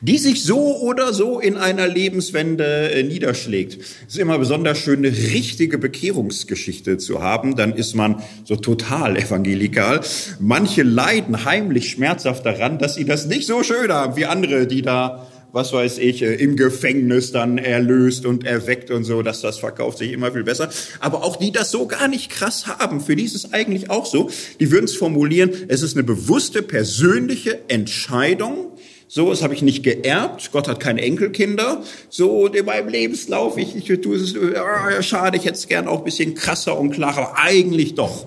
die 0.00 0.18
sich 0.18 0.42
so 0.42 0.76
oder 0.80 1.14
so 1.14 1.40
in 1.40 1.56
einer 1.56 1.88
Lebenswende 1.88 2.90
äh, 2.90 3.02
niederschlägt. 3.02 3.78
Es 4.06 4.14
ist 4.14 4.18
immer 4.18 4.38
besonders 4.38 4.78
schön, 4.78 4.98
eine 4.98 5.08
richtige 5.08 5.78
Bekehrungsgeschichte 5.78 6.98
zu 6.98 7.22
haben. 7.22 7.56
Dann 7.56 7.72
ist 7.72 7.94
man 7.94 8.22
so 8.44 8.56
total 8.56 9.16
evangelikal. 9.16 10.00
Manche 10.40 10.82
leiden 10.82 11.46
heimlich 11.46 11.90
schmerzhaft 11.90 12.44
daran, 12.44 12.78
dass 12.78 12.96
sie 12.96 13.06
das 13.06 13.26
nicht 13.26 13.46
so 13.46 13.62
schön 13.62 13.90
haben 13.90 14.16
wie 14.16 14.26
andere, 14.26 14.66
die 14.66 14.82
da 14.82 15.26
was 15.54 15.72
weiß 15.72 15.98
ich, 15.98 16.20
äh, 16.22 16.34
im 16.34 16.56
Gefängnis 16.56 17.30
dann 17.30 17.58
erlöst 17.58 18.26
und 18.26 18.44
erweckt 18.44 18.90
und 18.90 19.04
so, 19.04 19.22
dass 19.22 19.40
das 19.40 19.56
verkauft 19.56 19.98
sich 19.98 20.10
immer 20.10 20.32
viel 20.32 20.42
besser. 20.42 20.68
Aber 20.98 21.22
auch 21.22 21.36
die 21.36 21.52
das 21.52 21.70
so 21.70 21.86
gar 21.86 22.08
nicht 22.08 22.28
krass 22.28 22.66
haben, 22.66 23.00
für 23.00 23.14
die 23.14 23.22
ist 23.22 23.36
es 23.36 23.52
eigentlich 23.52 23.88
auch 23.88 24.04
so, 24.04 24.30
die 24.58 24.72
würden 24.72 24.86
es 24.86 24.96
formulieren, 24.96 25.52
es 25.68 25.82
ist 25.82 25.96
eine 25.96 26.02
bewusste 26.02 26.60
persönliche 26.60 27.60
Entscheidung, 27.68 28.72
so, 29.06 29.30
das 29.30 29.42
habe 29.42 29.54
ich 29.54 29.62
nicht 29.62 29.84
geerbt. 29.84 30.50
Gott 30.50 30.66
hat 30.66 30.80
keine 30.80 31.02
Enkelkinder. 31.02 31.84
So, 32.08 32.48
in 32.48 32.64
meinem 32.64 32.88
Lebenslauf, 32.88 33.56
ich, 33.58 33.76
ich 33.76 34.00
tue 34.00 34.16
es, 34.16 34.34
äh, 34.34 35.02
schade, 35.04 35.36
ich 35.36 35.44
hätte 35.44 35.54
es 35.54 35.68
gern 35.68 35.86
auch 35.86 35.98
ein 35.98 36.04
bisschen 36.04 36.34
krasser 36.34 36.76
und 36.76 36.90
klarer, 36.90 37.18
aber 37.18 37.38
eigentlich 37.38 37.94
doch. 37.94 38.26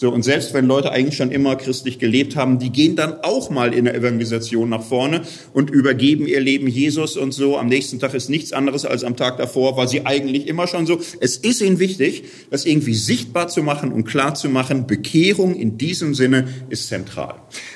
So, 0.00 0.12
und 0.12 0.22
selbst 0.22 0.54
wenn 0.54 0.66
Leute 0.66 0.92
eigentlich 0.92 1.16
schon 1.16 1.32
immer 1.32 1.56
christlich 1.56 1.98
gelebt 1.98 2.36
haben, 2.36 2.60
die 2.60 2.70
gehen 2.70 2.94
dann 2.94 3.14
auch 3.24 3.50
mal 3.50 3.74
in 3.74 3.84
der 3.84 3.96
Evangelisation 3.96 4.68
nach 4.68 4.84
vorne 4.84 5.22
und 5.52 5.70
übergeben 5.70 6.28
ihr 6.28 6.38
Leben 6.38 6.68
Jesus 6.68 7.16
und 7.16 7.32
so. 7.32 7.58
Am 7.58 7.66
nächsten 7.66 7.98
Tag 7.98 8.14
ist 8.14 8.30
nichts 8.30 8.52
anderes 8.52 8.84
als 8.84 9.02
am 9.02 9.16
Tag 9.16 9.38
davor, 9.38 9.76
war 9.76 9.88
sie 9.88 10.06
eigentlich 10.06 10.46
immer 10.46 10.68
schon 10.68 10.86
so. 10.86 11.00
Es 11.18 11.36
ist 11.36 11.60
ihnen 11.62 11.80
wichtig, 11.80 12.22
das 12.48 12.64
irgendwie 12.64 12.94
sichtbar 12.94 13.48
zu 13.48 13.64
machen 13.64 13.90
und 13.90 14.04
klar 14.04 14.36
zu 14.36 14.48
machen. 14.48 14.86
Bekehrung 14.86 15.56
in 15.56 15.78
diesem 15.78 16.14
Sinne 16.14 16.46
ist 16.68 16.86
zentral. 16.86 17.34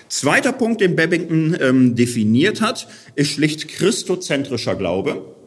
Zweiter 0.09 0.52
Punkt, 0.52 0.81
den 0.81 0.95
Babington 0.95 1.57
ähm, 1.61 1.97
definiert 1.97 2.61
hat, 2.61 2.87
ist 3.17 3.33
schlicht 3.33 3.67
christozentrischer 3.67 4.76
Glaube. 4.76 5.41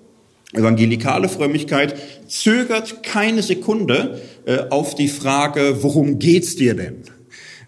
Evangelikale 0.55 1.29
Frömmigkeit 1.29 1.95
zögert 2.27 3.03
keine 3.03 3.43
Sekunde 3.43 4.21
äh, 4.45 4.59
auf 4.69 4.95
die 4.95 5.07
Frage, 5.07 5.83
worum 5.83 6.19
geht's 6.19 6.55
dir 6.55 6.75
denn? 6.75 7.03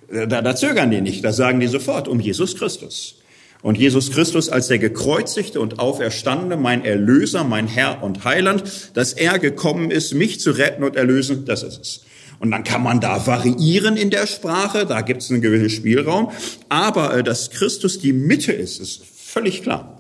Äh, 0.10 0.28
da, 0.28 0.42
da 0.42 0.56
zögern 0.56 0.92
die 0.92 1.02
nicht, 1.02 1.24
da 1.24 1.34
sagen 1.34 1.60
die 1.60 1.68
sofort 1.68 2.08
um 2.08 2.20
Jesus 2.20 2.56
Christus. 2.56 3.16
Und 3.62 3.78
Jesus 3.78 4.12
Christus 4.12 4.50
als 4.50 4.68
der 4.68 4.78
gekreuzigte 4.78 5.60
und 5.60 5.80
auferstandene, 5.80 6.58
mein 6.58 6.86
Erlöser, 6.86 7.44
mein 7.44 7.68
Herr 7.68 8.04
und 8.04 8.24
Heiland, 8.24 8.64
dass 8.94 9.14
er 9.14 9.40
gekommen 9.40 9.90
ist, 9.90 10.14
mich 10.14 10.40
zu 10.40 10.52
retten 10.52 10.84
und 10.84 10.96
erlösen, 10.96 11.46
das 11.46 11.64
ist 11.64 11.80
es. 11.82 12.02
Und 12.40 12.52
dann 12.52 12.64
kann 12.64 12.84
man 12.84 13.02
da 13.02 13.26
variieren 13.26 13.98
in 13.98 14.12
der 14.12 14.28
Sprache, 14.28 14.86
da 14.86 15.02
gibt 15.02 15.24
es 15.24 15.32
einen 15.32 15.42
gewissen 15.42 15.72
Spielraum. 15.72 16.32
Aber 16.70 17.18
äh, 17.18 17.24
dass 17.24 17.50
Christus 17.50 18.00
die 18.00 18.14
Mitte 18.14 18.54
ist, 18.54 18.80
ist 18.80 19.02
völlig 19.04 19.64
klar. 19.64 19.97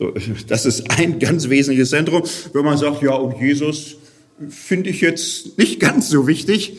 So, 0.00 0.14
das 0.48 0.64
ist 0.64 0.90
ein 0.98 1.18
ganz 1.18 1.50
wesentliches 1.50 1.90
Zentrum. 1.90 2.22
Wenn 2.54 2.64
man 2.64 2.78
sagt, 2.78 3.02
ja, 3.02 3.12
und 3.12 3.38
Jesus 3.38 3.96
finde 4.48 4.88
ich 4.88 5.02
jetzt 5.02 5.58
nicht 5.58 5.78
ganz 5.78 6.08
so 6.08 6.26
wichtig, 6.26 6.78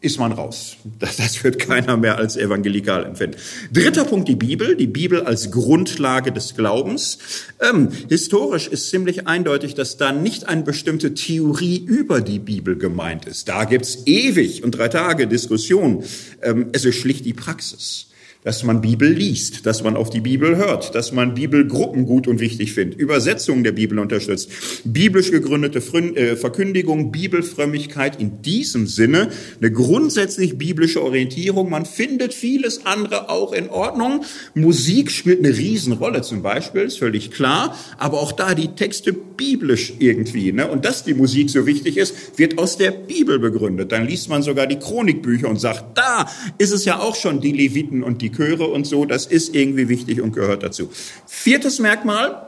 ist 0.00 0.20
man 0.20 0.30
raus. 0.30 0.76
Das, 1.00 1.16
das 1.16 1.42
wird 1.42 1.58
keiner 1.58 1.96
mehr 1.96 2.18
als 2.18 2.36
evangelikal 2.36 3.04
empfinden. 3.04 3.36
Dritter 3.72 4.04
Punkt, 4.04 4.28
die 4.28 4.36
Bibel. 4.36 4.76
Die 4.76 4.86
Bibel 4.86 5.22
als 5.22 5.50
Grundlage 5.50 6.30
des 6.30 6.54
Glaubens. 6.54 7.18
Ähm, 7.60 7.88
historisch 8.08 8.68
ist 8.68 8.90
ziemlich 8.90 9.26
eindeutig, 9.26 9.74
dass 9.74 9.96
da 9.96 10.12
nicht 10.12 10.48
eine 10.48 10.62
bestimmte 10.62 11.14
Theorie 11.14 11.84
über 11.84 12.20
die 12.20 12.38
Bibel 12.38 12.78
gemeint 12.78 13.26
ist. 13.26 13.48
Da 13.48 13.64
gibt's 13.64 14.06
ewig 14.06 14.62
und 14.62 14.70
drei 14.72 14.86
Tage 14.86 15.26
Diskussion. 15.26 16.04
Ähm, 16.42 16.68
es 16.70 16.84
ist 16.84 16.94
schlicht 16.94 17.24
die 17.24 17.34
Praxis 17.34 18.06
dass 18.44 18.64
man 18.64 18.80
Bibel 18.80 19.08
liest, 19.08 19.66
dass 19.66 19.84
man 19.84 19.96
auf 19.96 20.10
die 20.10 20.20
Bibel 20.20 20.56
hört, 20.56 20.94
dass 20.96 21.12
man 21.12 21.34
Bibelgruppen 21.34 22.06
gut 22.06 22.26
und 22.26 22.40
wichtig 22.40 22.72
findet, 22.72 22.98
Übersetzungen 22.98 23.62
der 23.62 23.72
Bibel 23.72 23.98
unterstützt, 24.00 24.50
biblisch 24.84 25.30
gegründete 25.30 25.78
äh, 25.78 26.36
Verkündigung, 26.36 27.12
Bibelfrömmigkeit, 27.12 28.20
in 28.20 28.42
diesem 28.42 28.86
Sinne 28.88 29.28
eine 29.60 29.70
grundsätzlich 29.70 30.58
biblische 30.58 31.02
Orientierung. 31.02 31.70
Man 31.70 31.86
findet 31.86 32.34
vieles 32.34 32.84
andere 32.84 33.30
auch 33.30 33.52
in 33.52 33.70
Ordnung. 33.70 34.24
Musik 34.54 35.12
spielt 35.12 35.38
eine 35.38 35.56
Riesenrolle 35.56 36.22
zum 36.22 36.42
Beispiel, 36.42 36.82
ist 36.82 36.98
völlig 36.98 37.30
klar, 37.30 37.76
aber 37.98 38.20
auch 38.20 38.32
da 38.32 38.54
die 38.54 38.74
Texte 38.74 39.12
biblisch 39.12 39.92
irgendwie. 40.00 40.50
Ne? 40.50 40.68
Und 40.68 40.84
dass 40.84 41.04
die 41.04 41.14
Musik 41.14 41.48
so 41.48 41.66
wichtig 41.66 41.96
ist, 41.96 42.38
wird 42.38 42.58
aus 42.58 42.76
der 42.76 42.90
Bibel 42.90 43.38
begründet. 43.38 43.92
Dann 43.92 44.06
liest 44.06 44.28
man 44.28 44.42
sogar 44.42 44.66
die 44.66 44.78
Chronikbücher 44.78 45.48
und 45.48 45.60
sagt, 45.60 45.96
da 45.96 46.28
ist 46.58 46.72
es 46.72 46.84
ja 46.84 46.98
auch 46.98 47.14
schon 47.14 47.40
die 47.40 47.52
Leviten 47.52 48.02
und 48.02 48.20
die 48.20 48.31
Chöre 48.32 48.66
und 48.66 48.86
so, 48.86 49.04
das 49.04 49.26
ist 49.26 49.54
irgendwie 49.54 49.88
wichtig 49.88 50.20
und 50.20 50.32
gehört 50.32 50.62
dazu. 50.62 50.90
Viertes 51.26 51.78
Merkmal, 51.78 52.46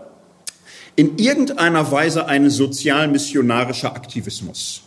in 0.96 1.18
irgendeiner 1.18 1.90
Weise 1.90 2.26
ein 2.26 2.50
sozial-missionarischer 2.50 3.94
Aktivismus. 3.94 4.84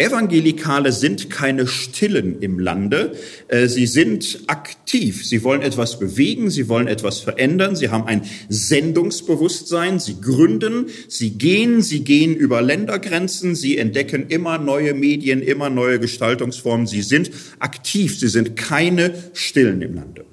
Evangelikale 0.00 0.92
sind 0.92 1.28
keine 1.28 1.66
Stillen 1.66 2.40
im 2.40 2.60
Lande. 2.60 3.16
Äh, 3.48 3.66
sie 3.66 3.86
sind 3.86 4.44
aktiv. 4.46 5.26
Sie 5.26 5.42
wollen 5.42 5.60
etwas 5.60 5.98
bewegen. 5.98 6.50
Sie 6.50 6.68
wollen 6.68 6.86
etwas 6.86 7.18
verändern. 7.18 7.74
Sie 7.74 7.88
haben 7.88 8.06
ein 8.06 8.22
Sendungsbewusstsein. 8.48 9.98
Sie 9.98 10.20
gründen. 10.20 10.86
Sie 11.08 11.30
gehen. 11.30 11.82
Sie 11.82 12.04
gehen 12.04 12.36
über 12.36 12.62
Ländergrenzen. 12.62 13.56
Sie 13.56 13.76
entdecken 13.76 14.28
immer 14.28 14.58
neue 14.58 14.94
Medien, 14.94 15.42
immer 15.42 15.68
neue 15.68 15.98
Gestaltungsformen. 15.98 16.86
Sie 16.86 17.02
sind 17.02 17.32
aktiv. 17.58 18.20
Sie 18.20 18.28
sind 18.28 18.54
keine 18.54 19.12
Stillen 19.32 19.82
im 19.82 19.94
Lande. 19.96 20.24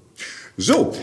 So, 0.57 0.93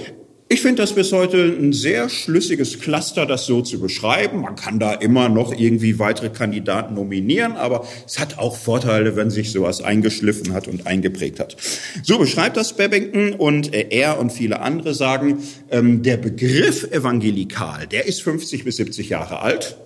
ich 0.48 0.60
finde 0.60 0.82
das 0.82 0.94
bis 0.94 1.12
heute 1.12 1.44
ein 1.44 1.72
sehr 1.72 2.10
schlüssiges 2.10 2.78
Cluster, 2.78 3.24
das 3.24 3.46
so 3.46 3.62
zu 3.62 3.80
beschreiben. 3.80 4.42
Man 4.42 4.54
kann 4.54 4.78
da 4.78 4.92
immer 4.92 5.30
noch 5.30 5.52
irgendwie 5.52 5.98
weitere 5.98 6.28
Kandidaten 6.28 6.94
nominieren, 6.94 7.52
aber 7.52 7.86
es 8.06 8.18
hat 8.18 8.38
auch 8.38 8.56
Vorteile, 8.56 9.16
wenn 9.16 9.30
sich 9.30 9.50
sowas 9.50 9.82
eingeschliffen 9.82 10.52
hat 10.52 10.68
und 10.68 10.86
eingeprägt 10.86 11.40
hat. 11.40 11.56
So 12.02 12.18
beschreibt 12.18 12.56
das 12.56 12.76
Babington 12.76 13.32
und 13.32 13.72
er 13.72 14.18
und 14.18 14.30
viele 14.30 14.60
andere 14.60 14.92
sagen, 14.92 15.38
ähm, 15.70 16.02
der 16.02 16.18
Begriff 16.18 16.84
evangelikal, 16.90 17.86
der 17.86 18.06
ist 18.06 18.22
50 18.22 18.64
bis 18.64 18.76
70 18.76 19.08
Jahre 19.08 19.40
alt. 19.40 19.76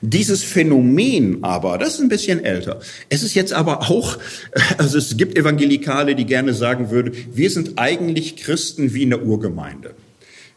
Dieses 0.00 0.42
Phänomen 0.42 1.42
aber, 1.42 1.78
das 1.78 1.94
ist 1.94 2.00
ein 2.00 2.08
bisschen 2.08 2.44
älter. 2.44 2.80
Es 3.08 3.22
ist 3.22 3.34
jetzt 3.34 3.52
aber 3.52 3.90
auch, 3.90 4.18
also 4.78 4.98
es 4.98 5.16
gibt 5.16 5.36
Evangelikale, 5.36 6.14
die 6.14 6.26
gerne 6.26 6.54
sagen 6.54 6.90
würden, 6.90 7.12
wir 7.32 7.50
sind 7.50 7.72
eigentlich 7.76 8.36
Christen 8.36 8.94
wie 8.94 9.02
in 9.02 9.10
der 9.10 9.24
Urgemeinde. 9.24 9.94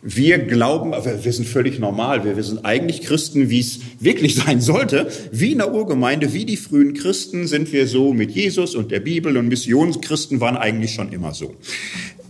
Wir 0.02 0.40
glauben, 0.40 0.94
wir 0.94 1.34
sind 1.34 1.46
völlig 1.46 1.78
normal, 1.78 2.24
wir, 2.24 2.38
wir 2.38 2.44
sind 2.44 2.64
eigentlich 2.64 3.02
Christen, 3.02 3.50
wie 3.50 3.60
es 3.60 3.80
wirklich 4.00 4.36
sein 4.46 4.62
sollte. 4.62 5.12
Wie 5.32 5.52
in 5.52 5.58
der 5.58 5.74
Urgemeinde, 5.74 6.34
wie 6.34 6.46
die 6.46 6.56
frühen 6.56 6.94
Christen 6.94 7.48
sind 7.48 7.74
wir 7.74 7.86
so 7.86 8.14
mit 8.14 8.32
Jesus 8.32 8.76
und 8.76 8.92
der 8.92 9.02
Bibel 9.02 9.36
und 9.36 9.50
Missionschristen 9.50 10.40
waren 10.40 10.56
eigentlich 10.56 10.94
schon 10.94 11.12
immer 11.12 11.34
so. 11.34 11.56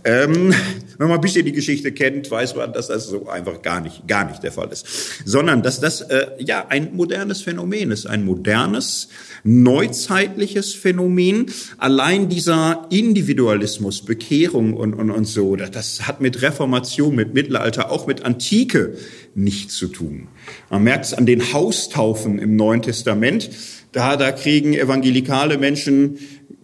Ähm, 0.04 0.54
wenn 0.98 1.08
man 1.08 1.18
ein 1.18 1.20
bisschen 1.20 1.44
die 1.46 1.52
Geschichte 1.52 1.92
kennt, 1.92 2.30
weiß 2.30 2.56
man, 2.56 2.72
dass 2.72 2.88
das 2.88 3.06
so 3.06 3.28
einfach 3.28 3.62
gar 3.62 3.80
nicht, 3.80 4.06
gar 4.06 4.28
nicht 4.28 4.42
der 4.42 4.52
Fall 4.52 4.68
ist. 4.70 4.86
Sondern, 5.24 5.62
dass 5.62 5.80
das, 5.80 6.02
äh, 6.02 6.26
ja, 6.38 6.66
ein 6.68 6.94
modernes 6.94 7.42
Phänomen 7.42 7.90
ist, 7.90 8.06
ein 8.06 8.24
modernes, 8.24 9.08
neuzeitliches 9.42 10.74
Phänomen. 10.74 11.46
Allein 11.78 12.28
dieser 12.28 12.86
Individualismus, 12.90 14.04
Bekehrung 14.04 14.74
und, 14.74 14.94
und, 14.94 15.10
und 15.10 15.24
so, 15.24 15.56
das 15.56 16.06
hat 16.06 16.20
mit 16.20 16.42
Reformation, 16.42 17.14
mit 17.14 17.32
Mittelalter, 17.34 17.90
auch 17.90 18.06
mit 18.06 18.24
Antike 18.24 18.96
nichts 19.34 19.76
zu 19.76 19.88
tun. 19.88 20.28
Man 20.68 20.82
merkt 20.82 21.06
es 21.06 21.14
an 21.14 21.26
den 21.26 21.52
Haustaufen 21.52 22.38
im 22.38 22.56
Neuen 22.56 22.82
Testament. 22.82 23.50
Da, 23.92 24.16
da 24.16 24.30
kriegen 24.32 24.74
evangelikale 24.74 25.58
Menschen 25.58 26.18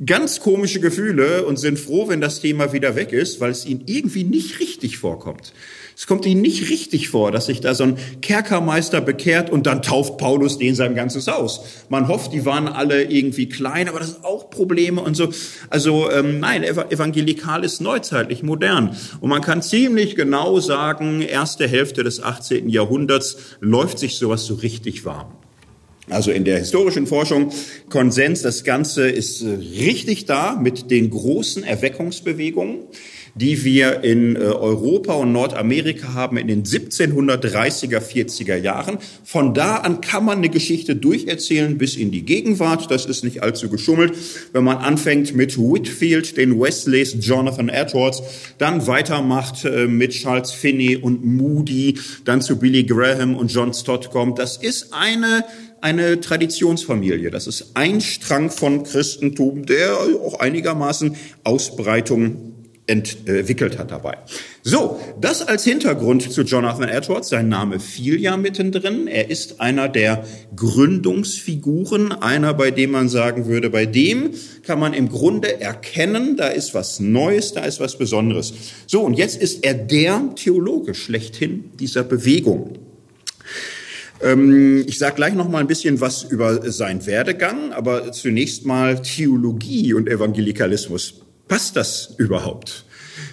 ganz 0.05 0.41
komische 0.41 0.81
Gefühle 0.81 1.47
und 1.47 1.59
sind 1.59 1.79
froh, 1.79 2.09
wenn 2.09 2.21
das 2.21 2.41
Thema 2.41 2.73
wieder 2.73 2.97
weg 2.97 3.13
ist, 3.13 3.41
weil 3.41 3.51
es 3.51 3.65
ihnen 3.65 3.85
irgendwie 3.87 4.25
nicht 4.25 4.61
richtig 4.61 4.99
vorkommt. 4.99 5.55
Es 5.97 6.07
kommt 6.07 6.27
ihnen 6.27 6.43
nicht 6.43 6.69
richtig 6.69 7.09
vor, 7.09 7.33
dass 7.33 7.47
sich 7.47 7.63
da 7.63 7.75
so 7.75 7.85
ein 7.85 7.97
Kerkermeister 8.21 9.01
bekehrt 9.01 9.49
und 9.49 9.65
dann 9.65 9.81
tauft 9.81 10.19
Paulus 10.19 10.59
den 10.59 10.75
sein 10.75 10.95
ganzes 10.95 11.27
Haus. 11.27 11.63
Man 11.89 12.09
hofft, 12.09 12.35
die 12.35 12.45
waren 12.45 12.69
alle 12.69 13.05
irgendwie 13.05 13.49
klein, 13.49 13.89
aber 13.89 14.01
das 14.01 14.13
sind 14.13 14.25
auch 14.25 14.51
Probleme 14.51 15.01
und 15.01 15.15
so. 15.17 15.31
Also 15.71 16.11
ähm, 16.11 16.39
nein, 16.41 16.65
evangelikal 16.65 17.65
ist 17.65 17.81
neuzeitlich, 17.81 18.43
modern. 18.43 18.95
Und 19.21 19.31
man 19.31 19.41
kann 19.41 19.63
ziemlich 19.63 20.17
genau 20.17 20.61
sagen, 20.61 21.23
erste 21.23 21.67
Hälfte 21.67 22.05
des 22.05 22.23
18. 22.23 22.69
Jahrhunderts 22.69 23.39
läuft 23.61 23.99
sich 23.99 24.19
sowas 24.19 24.45
so 24.45 24.55
richtig 24.57 25.07
warm. 25.07 25.33
Also 26.09 26.31
in 26.31 26.45
der 26.45 26.59
historischen 26.59 27.07
Forschung 27.07 27.53
Konsens, 27.89 28.43
das 28.43 28.63
Ganze 28.63 29.09
ist 29.09 29.43
äh, 29.43 29.49
richtig 29.49 30.27
da 30.27 30.55
mit 30.55 30.91
den 30.91 31.11
großen 31.11 31.65
Erweckungsbewegungen. 31.65 32.85
Die 33.37 33.65
wir 33.65 34.03
in 34.03 34.35
äh, 34.35 34.39
Europa 34.39 35.13
und 35.13 35.31
Nordamerika 35.33 36.15
haben 36.15 36.39
in 36.39 36.49
den 36.49 36.65
1730er, 36.65 38.01
40er 38.01 38.57
Jahren. 38.57 38.99
Von 39.25 39.53
da 39.53 39.77
an 39.77 40.01
kann 40.01 40.25
man 40.25 40.39
eine 40.39 40.49
Geschichte 40.49 40.97
durcherzählen 40.97 41.77
bis 41.77 41.97
in 41.97 42.11
die 42.11 42.23
Gegenwart. 42.23 42.91
Das 42.91 43.05
ist 43.05 43.25
nicht 43.25 43.43
allzu 43.43 43.69
geschummelt. 43.69 44.15
Wenn 44.53 44.65
man 44.65 44.79
anfängt 44.79 45.35
mit 45.35 45.59
Whitfield, 45.59 46.39
den 46.39 46.59
Wesleys, 46.59 47.17
Jonathan 47.21 47.69
Edwards, 47.69 48.23
dann 48.57 48.87
weitermacht 48.87 49.67
äh, 49.67 49.87
mit 49.87 50.13
Charles 50.13 50.51
Finney 50.51 50.97
und 50.97 51.25
Moody, 51.25 51.99
dann 52.25 52.41
zu 52.41 52.59
Billy 52.59 52.85
Graham 52.85 53.37
und 53.37 53.53
John 53.53 53.75
Stott 53.75 54.11
kommt. 54.11 54.39
Das 54.39 54.57
ist 54.57 54.93
eine 54.93 55.45
eine 55.83 56.21
Traditionsfamilie. 56.21 57.31
Das 57.31 57.47
ist 57.47 57.73
ein 57.75 58.01
Strang 58.01 58.51
von 58.51 58.83
Christentum, 58.83 59.67
der 59.67 59.95
auch 59.95 60.41
einigermaßen 60.41 61.15
Ausbreitung 61.45 62.56
entwickelt 62.87 63.79
hat 63.79 63.91
dabei. 63.91 64.19
So, 64.63 65.01
das 65.21 65.43
als 65.43 65.65
Hintergrund 65.65 66.31
zu 66.31 66.43
Jonathan 66.43 66.89
Edwards. 66.89 67.29
Sein 67.29 67.49
Name 67.49 67.81
fiel 67.81 68.21
ja 68.21 68.37
mittendrin. 68.37 69.09
Er 69.09 69.29
ist 69.29 69.61
einer 69.61 69.89
der 69.89 70.25
Gründungsfiguren, 70.55 72.13
einer, 72.13 72.55
bei 72.55 72.71
dem 72.71 72.93
man 72.93 73.09
sagen 73.09 73.47
würde, 73.47 73.71
bei 73.71 73.87
dem 73.87 74.31
kann 74.65 74.79
man 74.79 74.95
im 74.95 75.09
Grunde 75.09 75.61
erkennen, 75.61 76.37
da 76.37 76.49
ist 76.49 76.75
was 76.75 77.01
Neues, 77.01 77.53
da 77.55 77.65
ist 77.65 77.81
was 77.81 77.99
Besonderes. 77.99 78.55
So, 78.87 79.03
und 79.03 79.15
jetzt 79.15 79.41
ist 79.41 79.65
er 79.65 79.75
der 79.75 80.35
Theologe 80.37 80.95
schlechthin 80.95 81.73
dieser 81.79 82.05
Bewegung. 82.05 82.79
Ähm, 84.23 84.85
ich 84.87 84.99
sage 84.99 85.17
gleich 85.17 85.35
noch 85.35 85.49
mal 85.49 85.59
ein 85.59 85.67
bisschen 85.67 86.01
was 86.01 86.23
über 86.23 86.71
seinen 86.71 87.05
Werdegang, 87.07 87.73
aber 87.73 88.13
zunächst 88.13 88.65
mal 88.65 89.03
Theologie 89.03 89.93
und 89.93 90.09
Evangelikalismus. 90.09 91.26
Passt 91.49 91.77
das 91.77 92.15
überhaupt? 92.19 92.85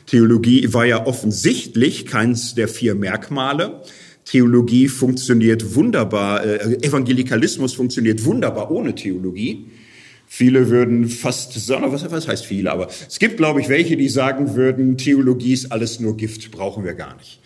Theologie 0.06 0.72
war 0.74 0.86
ja 0.86 1.06
offensichtlich 1.06 2.06
keins 2.06 2.54
der 2.56 2.68
vier 2.68 2.96
Merkmale. 2.96 3.82
Theologie 4.26 4.88
funktioniert 4.88 5.76
wunderbar, 5.76 6.46
äh, 6.46 6.86
Evangelikalismus 6.86 7.74
funktioniert 7.74 8.24
wunderbar 8.24 8.72
ohne 8.72 8.96
Theologie. 8.96 9.66
Viele 10.28 10.70
würden 10.70 11.10
fast 11.10 11.54
sagen, 11.54 11.92
was, 11.92 12.10
was 12.10 12.28
heißt 12.28 12.46
viele, 12.46 12.72
aber 12.72 12.88
es 13.08 13.20
gibt, 13.20 13.38
glaube 13.38 13.62
ich, 13.62 13.70
welche, 13.70 13.98
die 13.98 14.10
sagen 14.10 14.56
würden, 14.56 14.98
Theologie 14.98 15.54
ist 15.54 15.72
alles 15.72 16.00
nur 16.00 16.18
Gift, 16.18 16.50
brauchen 16.52 16.84
wir 16.84 16.94
gar 16.94 17.16
nicht. 17.18 17.40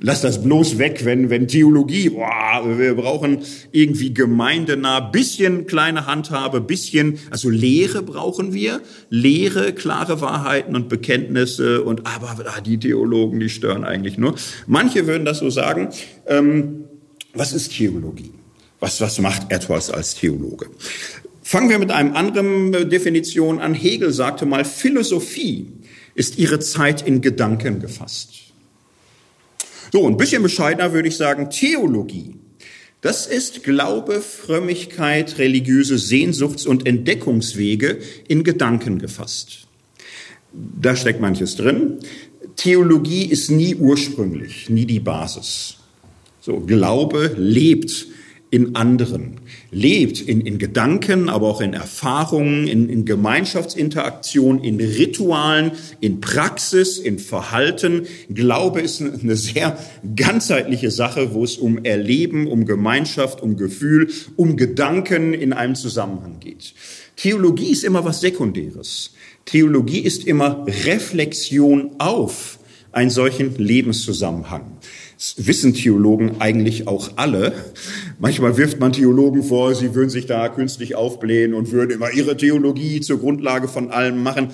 Lass 0.00 0.20
das 0.22 0.42
bloß 0.42 0.78
weg, 0.78 1.04
wenn, 1.04 1.30
wenn 1.30 1.46
Theologie, 1.46 2.10
boah, 2.10 2.64
wir 2.78 2.94
brauchen 2.94 3.38
irgendwie 3.70 4.12
gemeindenah, 4.12 5.00
bisschen 5.00 5.66
kleine 5.66 6.06
Handhabe, 6.06 6.60
bisschen, 6.60 7.18
also 7.30 7.48
Lehre 7.48 8.02
brauchen 8.02 8.52
wir, 8.52 8.80
Lehre, 9.08 9.72
klare 9.72 10.20
Wahrheiten 10.20 10.74
und 10.74 10.88
Bekenntnisse 10.88 11.82
und, 11.82 12.06
aber 12.06 12.34
ah, 12.46 12.60
die 12.60 12.78
Theologen, 12.78 13.38
die 13.38 13.48
stören 13.48 13.84
eigentlich 13.84 14.18
nur. 14.18 14.34
Manche 14.66 15.06
würden 15.06 15.24
das 15.24 15.38
so 15.38 15.48
sagen. 15.48 15.88
Ähm, 16.26 16.84
was 17.32 17.52
ist 17.52 17.72
Theologie? 17.72 18.32
Was, 18.80 19.00
was 19.00 19.18
macht 19.20 19.50
Edwards 19.50 19.90
als 19.90 20.14
Theologe? 20.16 20.66
Fangen 21.42 21.70
wir 21.70 21.78
mit 21.78 21.90
einem 21.90 22.14
anderen 22.14 22.88
Definition 22.90 23.60
an. 23.60 23.74
Hegel 23.74 24.12
sagte 24.12 24.44
mal, 24.44 24.64
Philosophie 24.64 25.68
ist 26.14 26.38
ihre 26.38 26.58
Zeit 26.58 27.06
in 27.06 27.20
Gedanken 27.20 27.80
gefasst. 27.80 28.43
So, 29.94 30.08
ein 30.08 30.16
bisschen 30.16 30.42
bescheidener 30.42 30.92
würde 30.92 31.06
ich 31.06 31.16
sagen, 31.16 31.50
Theologie. 31.50 32.34
Das 33.00 33.28
ist 33.28 33.62
Glaube, 33.62 34.22
Frömmigkeit, 34.22 35.38
religiöse 35.38 35.98
Sehnsuchts- 35.98 36.66
und 36.66 36.84
Entdeckungswege 36.84 38.00
in 38.26 38.42
Gedanken 38.42 38.98
gefasst. 38.98 39.68
Da 40.52 40.96
steckt 40.96 41.20
manches 41.20 41.54
drin. 41.54 42.00
Theologie 42.56 43.26
ist 43.26 43.52
nie 43.52 43.76
ursprünglich, 43.76 44.68
nie 44.68 44.84
die 44.84 44.98
Basis. 44.98 45.76
So, 46.40 46.58
Glaube 46.58 47.30
lebt 47.36 48.08
in 48.50 48.74
anderen, 48.74 49.42
lebt 49.74 50.20
in, 50.20 50.40
in 50.40 50.58
Gedanken, 50.58 51.28
aber 51.28 51.48
auch 51.48 51.60
in 51.60 51.74
Erfahrungen, 51.74 52.68
in, 52.68 52.88
in 52.88 53.04
Gemeinschaftsinteraktion, 53.04 54.62
in 54.62 54.78
Ritualen, 54.78 55.72
in 56.00 56.20
Praxis, 56.20 56.98
in 56.98 57.18
Verhalten. 57.18 58.06
Glaube 58.32 58.80
ist 58.80 59.02
eine 59.02 59.36
sehr 59.36 59.76
ganzheitliche 60.14 60.90
Sache, 60.90 61.34
wo 61.34 61.44
es 61.44 61.58
um 61.58 61.84
Erleben, 61.84 62.46
um 62.46 62.64
Gemeinschaft, 62.64 63.42
um 63.42 63.56
Gefühl, 63.56 64.08
um 64.36 64.56
Gedanken 64.56 65.34
in 65.34 65.52
einem 65.52 65.74
Zusammenhang 65.74 66.38
geht. 66.38 66.72
Theologie 67.16 67.70
ist 67.70 67.84
immer 67.84 68.04
was 68.04 68.20
Sekundäres. 68.20 69.12
Theologie 69.44 70.00
ist 70.00 70.24
immer 70.24 70.64
Reflexion 70.66 71.90
auf 71.98 72.58
einen 72.92 73.10
solchen 73.10 73.58
Lebenszusammenhang 73.58 74.78
wissen 75.36 75.74
Theologen 75.74 76.40
eigentlich 76.40 76.86
auch 76.86 77.10
alle. 77.16 77.52
Manchmal 78.18 78.56
wirft 78.56 78.80
man 78.80 78.92
Theologen 78.92 79.42
vor, 79.42 79.74
sie 79.74 79.94
würden 79.94 80.10
sich 80.10 80.26
da 80.26 80.48
künstlich 80.48 80.94
aufblähen 80.94 81.54
und 81.54 81.72
würden 81.72 81.90
immer 81.90 82.12
ihre 82.12 82.36
Theologie 82.36 83.00
zur 83.00 83.18
Grundlage 83.18 83.68
von 83.68 83.90
allem 83.90 84.22
machen. 84.22 84.48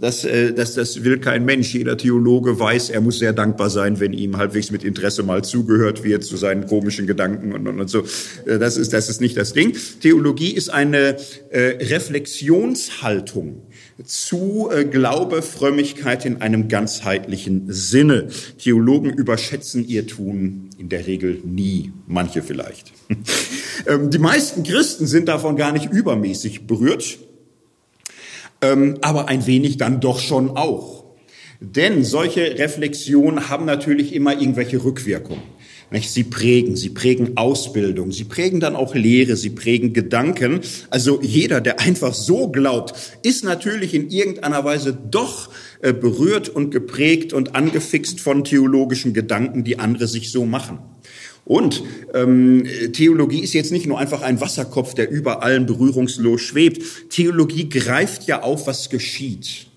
Das, 0.00 0.24
äh, 0.24 0.52
das, 0.52 0.74
das 0.74 1.02
will 1.02 1.18
kein 1.18 1.44
Mensch. 1.44 1.74
Jeder 1.74 1.96
Theologe 1.96 2.58
weiß, 2.58 2.90
er 2.90 3.00
muss 3.00 3.18
sehr 3.18 3.32
dankbar 3.32 3.68
sein, 3.68 3.98
wenn 3.98 4.12
ihm 4.12 4.36
halbwegs 4.36 4.70
mit 4.70 4.84
Interesse 4.84 5.24
mal 5.24 5.42
zugehört 5.42 6.04
wird 6.04 6.22
zu 6.22 6.36
seinen 6.36 6.66
komischen 6.66 7.08
Gedanken 7.08 7.52
und, 7.52 7.66
und, 7.66 7.80
und 7.80 7.90
so. 7.90 8.04
Äh, 8.46 8.58
das 8.58 8.76
ist, 8.76 8.92
das 8.92 9.08
ist 9.08 9.20
nicht 9.20 9.36
das 9.36 9.54
Ding. 9.54 9.76
Theologie 10.00 10.52
ist 10.52 10.68
eine 10.68 11.16
äh, 11.50 11.84
Reflexionshaltung 11.84 13.62
zu 14.04 14.70
äh, 14.70 14.84
Glaube, 14.84 15.42
Frömmigkeit 15.42 16.24
in 16.24 16.40
einem 16.40 16.68
ganzheitlichen 16.68 17.64
Sinne. 17.68 18.28
Theologen 18.58 19.10
überschätzen 19.10 19.86
ihr 19.86 20.06
Tun 20.06 20.70
in 20.78 20.88
der 20.88 21.06
Regel 21.06 21.40
nie, 21.44 21.92
manche 22.06 22.42
vielleicht. 22.42 22.92
ähm, 23.86 24.10
die 24.10 24.18
meisten 24.18 24.62
Christen 24.62 25.06
sind 25.06 25.28
davon 25.28 25.56
gar 25.56 25.72
nicht 25.72 25.90
übermäßig 25.90 26.66
berührt, 26.66 27.18
ähm, 28.62 28.98
aber 29.02 29.28
ein 29.28 29.46
wenig 29.46 29.78
dann 29.78 30.00
doch 30.00 30.20
schon 30.20 30.50
auch. 30.50 31.04
Denn 31.60 32.04
solche 32.04 32.56
Reflexionen 32.56 33.48
haben 33.48 33.64
natürlich 33.64 34.14
immer 34.14 34.32
irgendwelche 34.32 34.84
Rückwirkungen. 34.84 35.42
Sie 35.90 36.24
prägen, 36.24 36.76
sie 36.76 36.90
prägen 36.90 37.36
Ausbildung, 37.38 38.12
sie 38.12 38.24
prägen 38.24 38.60
dann 38.60 38.76
auch 38.76 38.94
Lehre, 38.94 39.36
sie 39.36 39.50
prägen 39.50 39.94
Gedanken. 39.94 40.60
Also 40.90 41.20
jeder, 41.22 41.62
der 41.62 41.80
einfach 41.80 42.12
so 42.12 42.48
glaubt, 42.48 42.92
ist 43.22 43.42
natürlich 43.42 43.94
in 43.94 44.10
irgendeiner 44.10 44.64
Weise 44.64 44.92
doch 44.92 45.48
äh, 45.80 45.94
berührt 45.94 46.50
und 46.50 46.70
geprägt 46.70 47.32
und 47.32 47.54
angefixt 47.54 48.20
von 48.20 48.44
theologischen 48.44 49.14
Gedanken, 49.14 49.64
die 49.64 49.78
andere 49.78 50.08
sich 50.08 50.30
so 50.30 50.44
machen. 50.44 50.78
Und 51.46 51.82
ähm, 52.12 52.66
Theologie 52.92 53.40
ist 53.40 53.54
jetzt 53.54 53.72
nicht 53.72 53.86
nur 53.86 53.98
einfach 53.98 54.20
ein 54.20 54.42
Wasserkopf, 54.42 54.92
der 54.92 55.10
über 55.10 55.42
allen 55.42 55.64
berührungslos 55.64 56.42
schwebt. 56.42 57.08
Theologie 57.08 57.70
greift 57.70 58.26
ja 58.26 58.42
auf, 58.42 58.66
was 58.66 58.90
geschieht. 58.90 59.67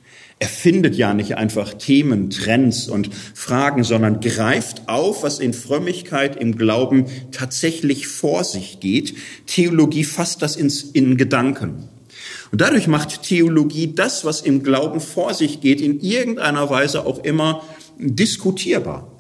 Er 0.42 0.48
findet 0.48 0.96
ja 0.96 1.14
nicht 1.14 1.38
einfach 1.38 1.76
Themen, 1.76 2.32
Trends 2.32 2.88
und 2.88 3.12
Fragen, 3.14 3.84
sondern 3.84 4.22
greift 4.22 4.90
auf, 4.90 5.22
was 5.22 5.38
in 5.38 5.54
Frömmigkeit, 5.54 6.36
im 6.36 6.58
Glauben 6.58 7.06
tatsächlich 7.32 8.08
vor 8.08 8.44
sich 8.44 8.80
geht. 8.80 9.14
Theologie 9.46 10.04
fasst 10.04 10.42
das 10.42 10.56
ins, 10.56 10.82
in 10.82 11.16
Gedanken. 11.16 11.90
Und 12.52 12.60
dadurch 12.60 12.88
macht 12.88 13.22
Theologie 13.22 13.94
das, 13.94 14.26
was 14.26 14.42
im 14.42 14.64
Glauben 14.64 15.00
vor 15.00 15.36
sich 15.36 15.62
geht, 15.62 15.80
in 15.80 16.00
irgendeiner 16.00 16.72
Weise 16.72 17.06
auch 17.06 17.24
immer 17.24 17.64
diskutierbar. 18.00 19.11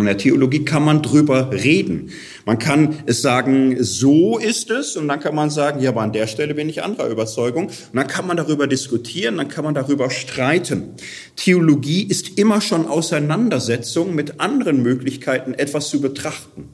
In 0.00 0.06
der 0.06 0.18
Theologie 0.18 0.64
kann 0.64 0.84
man 0.84 1.02
drüber 1.02 1.50
reden. 1.52 2.10
Man 2.44 2.58
kann 2.58 2.96
es 3.06 3.22
sagen, 3.22 3.76
so 3.82 4.38
ist 4.38 4.70
es, 4.70 4.96
und 4.96 5.08
dann 5.08 5.20
kann 5.20 5.34
man 5.34 5.50
sagen, 5.50 5.80
ja, 5.80 5.90
aber 5.90 6.02
an 6.02 6.12
der 6.12 6.26
Stelle 6.26 6.54
bin 6.54 6.68
ich 6.68 6.82
anderer 6.82 7.08
Überzeugung. 7.08 7.66
Und 7.66 7.94
dann 7.94 8.06
kann 8.06 8.26
man 8.26 8.36
darüber 8.36 8.66
diskutieren, 8.66 9.36
dann 9.36 9.48
kann 9.48 9.64
man 9.64 9.74
darüber 9.74 10.10
streiten. 10.10 10.94
Theologie 11.36 12.02
ist 12.04 12.38
immer 12.38 12.60
schon 12.60 12.86
Auseinandersetzung 12.86 14.14
mit 14.14 14.40
anderen 14.40 14.82
Möglichkeiten, 14.82 15.54
etwas 15.54 15.88
zu 15.88 16.00
betrachten. 16.00 16.68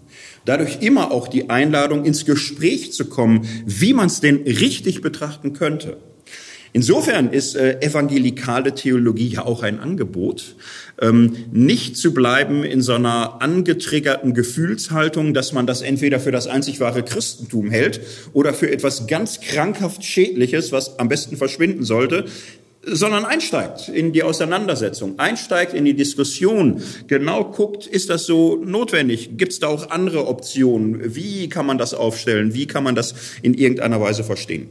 Dadurch 0.44 0.82
immer 0.82 1.10
auch 1.10 1.28
die 1.28 1.50
Einladung, 1.50 2.04
ins 2.04 2.24
Gespräch 2.24 2.92
zu 2.92 3.06
kommen, 3.06 3.46
wie 3.64 3.94
man 3.94 4.06
es 4.06 4.20
denn 4.20 4.42
richtig 4.44 5.00
betrachten 5.00 5.54
könnte. 5.54 5.96
Insofern 6.76 7.30
ist 7.30 7.54
äh, 7.54 7.80
evangelikale 7.82 8.74
Theologie 8.74 9.28
ja 9.28 9.46
auch 9.46 9.62
ein 9.62 9.78
Angebot, 9.78 10.56
ähm, 11.00 11.37
nicht 11.52 11.96
zu 11.96 12.12
bleiben 12.12 12.64
in 12.64 12.82
so 12.82 12.94
einer 12.94 13.40
angetriggerten 13.40 14.34
Gefühlshaltung, 14.34 15.34
dass 15.34 15.52
man 15.52 15.68
das 15.68 15.82
entweder 15.82 16.18
für 16.18 16.32
das 16.32 16.48
einzig 16.48 16.80
wahre 16.80 17.04
Christentum 17.04 17.70
hält 17.70 18.00
oder 18.32 18.52
für 18.52 18.68
etwas 18.68 19.06
ganz 19.06 19.40
krankhaft 19.40 20.04
Schädliches, 20.04 20.72
was 20.72 20.98
am 20.98 21.08
besten 21.08 21.37
verschwinden 21.37 21.84
sollte, 21.84 22.24
sondern 22.82 23.24
einsteigt 23.24 23.88
in 23.88 24.12
die 24.12 24.24
Auseinandersetzung, 24.24 25.20
einsteigt 25.20 25.74
in 25.74 25.84
die 25.84 25.94
Diskussion, 25.94 26.82
genau 27.06 27.44
guckt, 27.44 27.87
ist 27.87 28.10
das 28.10 28.26
so 28.26 28.56
notwendig? 28.56 29.37
Gibt 29.37 29.52
es 29.52 29.60
da 29.60 29.68
auch 29.68 29.90
andere 29.90 30.26
Optionen? 30.26 31.14
Wie 31.14 31.48
kann 31.48 31.66
man 31.66 31.78
das 31.78 31.94
aufstellen? 31.94 32.52
Wie 32.52 32.66
kann 32.66 32.82
man 32.82 32.96
das 32.96 33.14
in 33.42 33.54
irgendeiner 33.54 34.00
Weise 34.00 34.24
verstehen? 34.24 34.70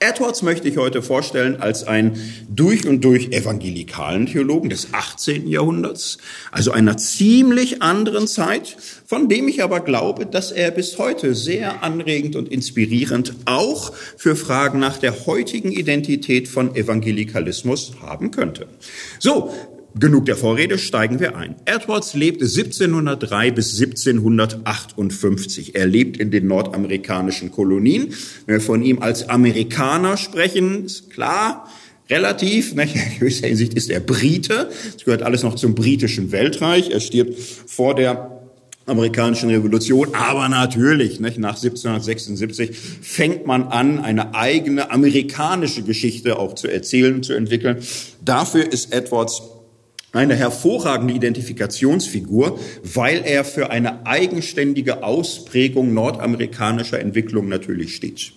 Edwards 0.00 0.42
möchte 0.42 0.68
ich 0.68 0.76
heute 0.76 1.02
vorstellen 1.02 1.60
als 1.60 1.82
einen 1.82 2.20
durch 2.48 2.86
und 2.86 3.02
durch 3.02 3.32
evangelikalen 3.32 4.26
Theologen 4.26 4.70
des 4.70 4.94
18. 4.94 5.48
Jahrhunderts, 5.48 6.18
also 6.52 6.70
einer 6.70 6.96
ziemlich 6.96 7.82
anderen 7.82 8.28
Zeit, 8.28 8.76
von 9.06 9.28
dem 9.28 9.48
ich 9.48 9.62
aber 9.62 9.80
glaube, 9.80 10.24
dass 10.24 10.52
er 10.52 10.70
bis 10.70 10.98
heute 10.98 11.34
sehr 11.34 11.82
anregend 11.82 12.36
und 12.36 12.48
inspirierend 12.48 13.34
auch 13.44 13.92
für 14.16 14.36
Fragen 14.36 14.78
nach 14.78 14.98
der 14.98 15.26
heutigen 15.26 15.72
Identität 15.72 16.46
von 16.46 16.76
Evangelikalismus 16.76 17.94
haben 18.00 18.30
könnte. 18.30 18.68
So, 19.18 19.52
Genug 19.94 20.26
der 20.26 20.36
Vorrede, 20.36 20.78
steigen 20.78 21.18
wir 21.18 21.36
ein. 21.36 21.56
Edwards 21.64 22.14
lebte 22.14 22.44
1703 22.44 23.50
bis 23.50 23.80
1758. 23.80 25.74
Er 25.74 25.86
lebt 25.86 26.18
in 26.18 26.30
den 26.30 26.46
nordamerikanischen 26.46 27.50
Kolonien. 27.50 28.12
Wenn 28.46 28.56
wir 28.56 28.60
von 28.60 28.82
ihm 28.82 29.00
als 29.00 29.28
Amerikaner 29.28 30.16
sprechen, 30.16 30.84
ist 30.84 31.10
klar, 31.10 31.68
relativ, 32.10 32.74
ne, 32.74 32.82
in 32.94 33.18
gewisser 33.18 33.48
Hinsicht 33.48 33.74
ist 33.74 33.90
er 33.90 34.00
Brite. 34.00 34.68
Es 34.96 35.04
gehört 35.04 35.22
alles 35.22 35.42
noch 35.42 35.54
zum 35.54 35.74
britischen 35.74 36.32
Weltreich. 36.32 36.90
Er 36.90 37.00
stirbt 37.00 37.38
vor 37.66 37.94
der 37.94 38.38
amerikanischen 38.84 39.50
Revolution, 39.50 40.14
aber 40.14 40.48
natürlich, 40.48 41.20
nicht, 41.20 41.38
nach 41.38 41.56
1776 41.56 42.70
fängt 43.02 43.46
man 43.46 43.64
an, 43.64 43.98
eine 43.98 44.34
eigene 44.34 44.90
amerikanische 44.90 45.82
Geschichte 45.82 46.38
auch 46.38 46.54
zu 46.54 46.68
erzählen, 46.68 47.22
zu 47.22 47.34
entwickeln. 47.34 47.78
Dafür 48.24 48.70
ist 48.70 48.92
Edwards 48.92 49.42
eine 50.12 50.34
hervorragende 50.34 51.14
Identifikationsfigur, 51.14 52.58
weil 52.82 53.22
er 53.24 53.44
für 53.44 53.70
eine 53.70 54.06
eigenständige 54.06 55.02
Ausprägung 55.02 55.92
nordamerikanischer 55.92 56.98
Entwicklung 56.98 57.48
natürlich 57.48 57.94
steht. 57.94 58.32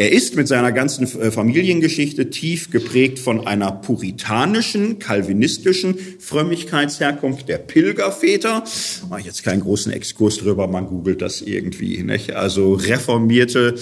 Er 0.00 0.12
ist 0.12 0.34
mit 0.34 0.48
seiner 0.48 0.72
ganzen 0.72 1.04
äh, 1.20 1.30
Familiengeschichte 1.30 2.30
tief 2.30 2.70
geprägt 2.70 3.18
von 3.18 3.46
einer 3.46 3.70
puritanischen, 3.70 4.98
kalvinistischen 4.98 5.94
Frömmigkeitsherkunft 6.18 7.46
der 7.50 7.58
Pilgerväter. 7.58 8.64
Mache 9.10 9.20
ich 9.20 9.26
jetzt 9.26 9.42
keinen 9.42 9.60
großen 9.60 9.92
Exkurs 9.92 10.38
drüber, 10.38 10.68
man 10.68 10.86
googelt 10.86 11.20
das 11.20 11.42
irgendwie. 11.42 12.02
Nicht? 12.02 12.32
Also 12.32 12.72
reformierte 12.72 13.74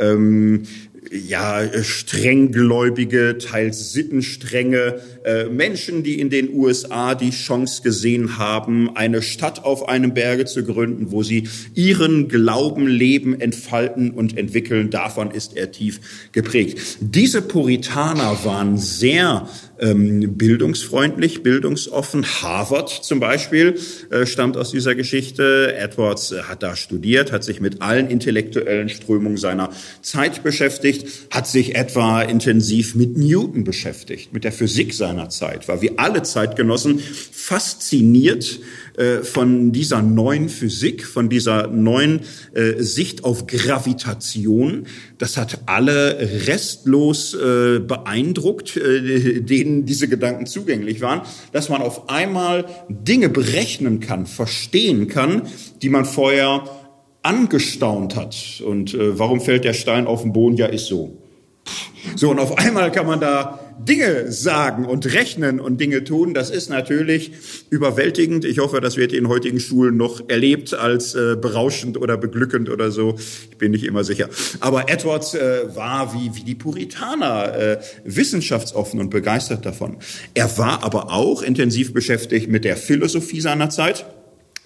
ähm, 0.00 0.62
ja, 1.10 1.62
strenggläubige, 1.82 3.38
teils 3.38 3.92
sittenstrenge 3.92 5.00
äh, 5.24 5.44
Menschen, 5.44 6.02
die 6.02 6.20
in 6.20 6.30
den 6.30 6.52
USA 6.52 7.14
die 7.14 7.30
Chance 7.30 7.82
gesehen 7.82 8.38
haben, 8.38 8.96
eine 8.96 9.22
Stadt 9.22 9.64
auf 9.64 9.88
einem 9.88 10.14
Berge 10.14 10.44
zu 10.44 10.64
gründen, 10.64 11.10
wo 11.10 11.22
sie 11.22 11.48
ihren 11.74 12.28
Glauben 12.28 12.86
leben, 12.86 13.40
entfalten 13.40 14.10
und 14.10 14.36
entwickeln. 14.36 14.90
Davon 14.90 15.30
ist 15.30 15.56
er 15.56 15.72
tief 15.72 16.28
geprägt. 16.32 16.98
Diese 17.00 17.42
Puritaner 17.42 18.38
waren 18.44 18.78
sehr 18.78 19.48
ähm, 19.78 20.36
bildungsfreundlich, 20.36 21.42
bildungsoffen. 21.42 22.24
Harvard 22.24 22.88
zum 22.88 23.20
Beispiel 23.20 23.78
äh, 24.10 24.26
stammt 24.26 24.56
aus 24.56 24.70
dieser 24.70 24.94
Geschichte. 24.94 25.74
Edwards 25.76 26.32
äh, 26.32 26.42
hat 26.42 26.62
da 26.62 26.76
studiert, 26.76 27.32
hat 27.32 27.44
sich 27.44 27.60
mit 27.60 27.82
allen 27.82 28.08
intellektuellen 28.08 28.88
Strömungen 28.88 29.36
seiner 29.36 29.70
Zeit 30.02 30.42
beschäftigt, 30.42 31.08
hat 31.30 31.46
sich 31.46 31.74
etwa 31.74 32.22
intensiv 32.22 32.94
mit 32.94 33.16
Newton 33.16 33.64
beschäftigt, 33.64 34.32
mit 34.32 34.44
der 34.44 34.52
Physik 34.52 34.94
seiner 34.94 35.28
Zeit, 35.28 35.68
war 35.68 35.82
wie 35.82 35.98
alle 35.98 36.22
Zeitgenossen 36.22 36.98
fasziniert 36.98 38.60
äh, 38.96 39.18
von 39.18 39.72
dieser 39.72 40.02
neuen 40.02 40.48
Physik, 40.48 41.04
von 41.04 41.28
dieser 41.28 41.66
neuen 41.68 42.20
äh, 42.54 42.82
Sicht 42.82 43.24
auf 43.24 43.46
Gravitation. 43.46 44.86
Das 45.18 45.36
hat 45.36 45.60
alle 45.66 46.46
restlos 46.46 47.34
äh, 47.34 47.80
beeindruckt, 47.80 48.76
äh, 48.76 49.40
denen 49.40 49.86
diese 49.86 50.08
Gedanken 50.08 50.46
zugänglich 50.46 51.00
waren, 51.00 51.22
dass 51.52 51.68
man 51.68 51.82
auf 51.82 52.08
einmal 52.08 52.66
Dinge 52.88 53.28
berechnen 53.28 54.00
kann, 54.00 54.26
verstehen 54.26 55.08
kann, 55.08 55.42
die 55.82 55.88
man 55.88 56.04
vorher 56.04 56.64
angestaunt 57.22 58.16
hat. 58.16 58.62
Und 58.64 58.94
äh, 58.94 59.18
warum 59.18 59.40
fällt 59.40 59.64
der 59.64 59.74
Stein 59.74 60.06
auf 60.06 60.22
den 60.22 60.32
Boden? 60.32 60.56
Ja, 60.56 60.66
ist 60.66 60.86
so. 60.86 61.18
So, 62.14 62.30
und 62.30 62.38
auf 62.38 62.58
einmal 62.58 62.92
kann 62.92 63.06
man 63.06 63.20
da 63.20 63.58
Dinge 63.78 64.32
sagen 64.32 64.86
und 64.86 65.12
rechnen 65.12 65.60
und 65.60 65.80
Dinge 65.80 66.02
tun. 66.04 66.34
Das 66.34 66.50
ist 66.50 66.70
natürlich 66.70 67.32
überwältigend. 67.70 68.44
Ich 68.44 68.58
hoffe, 68.58 68.80
das 68.80 68.96
wird 68.96 69.12
in 69.12 69.28
heutigen 69.28 69.60
Schulen 69.60 69.96
noch 69.96 70.28
erlebt 70.28 70.74
als 70.74 71.14
äh, 71.14 71.36
berauschend 71.36 72.00
oder 72.00 72.16
beglückend 72.16 72.70
oder 72.70 72.90
so. 72.90 73.16
Ich 73.50 73.58
bin 73.58 73.72
nicht 73.72 73.84
immer 73.84 74.02
sicher. 74.02 74.28
Aber 74.60 74.88
Edwards 74.88 75.34
äh, 75.34 75.74
war 75.74 76.14
wie, 76.14 76.34
wie 76.34 76.44
die 76.44 76.54
Puritaner 76.54 77.54
äh, 77.54 77.78
wissenschaftsoffen 78.04 78.98
und 78.98 79.10
begeistert 79.10 79.66
davon. 79.66 79.96
Er 80.34 80.56
war 80.58 80.82
aber 80.82 81.12
auch 81.12 81.42
intensiv 81.42 81.92
beschäftigt 81.92 82.48
mit 82.48 82.64
der 82.64 82.76
Philosophie 82.76 83.40
seiner 83.40 83.70
Zeit 83.70 84.06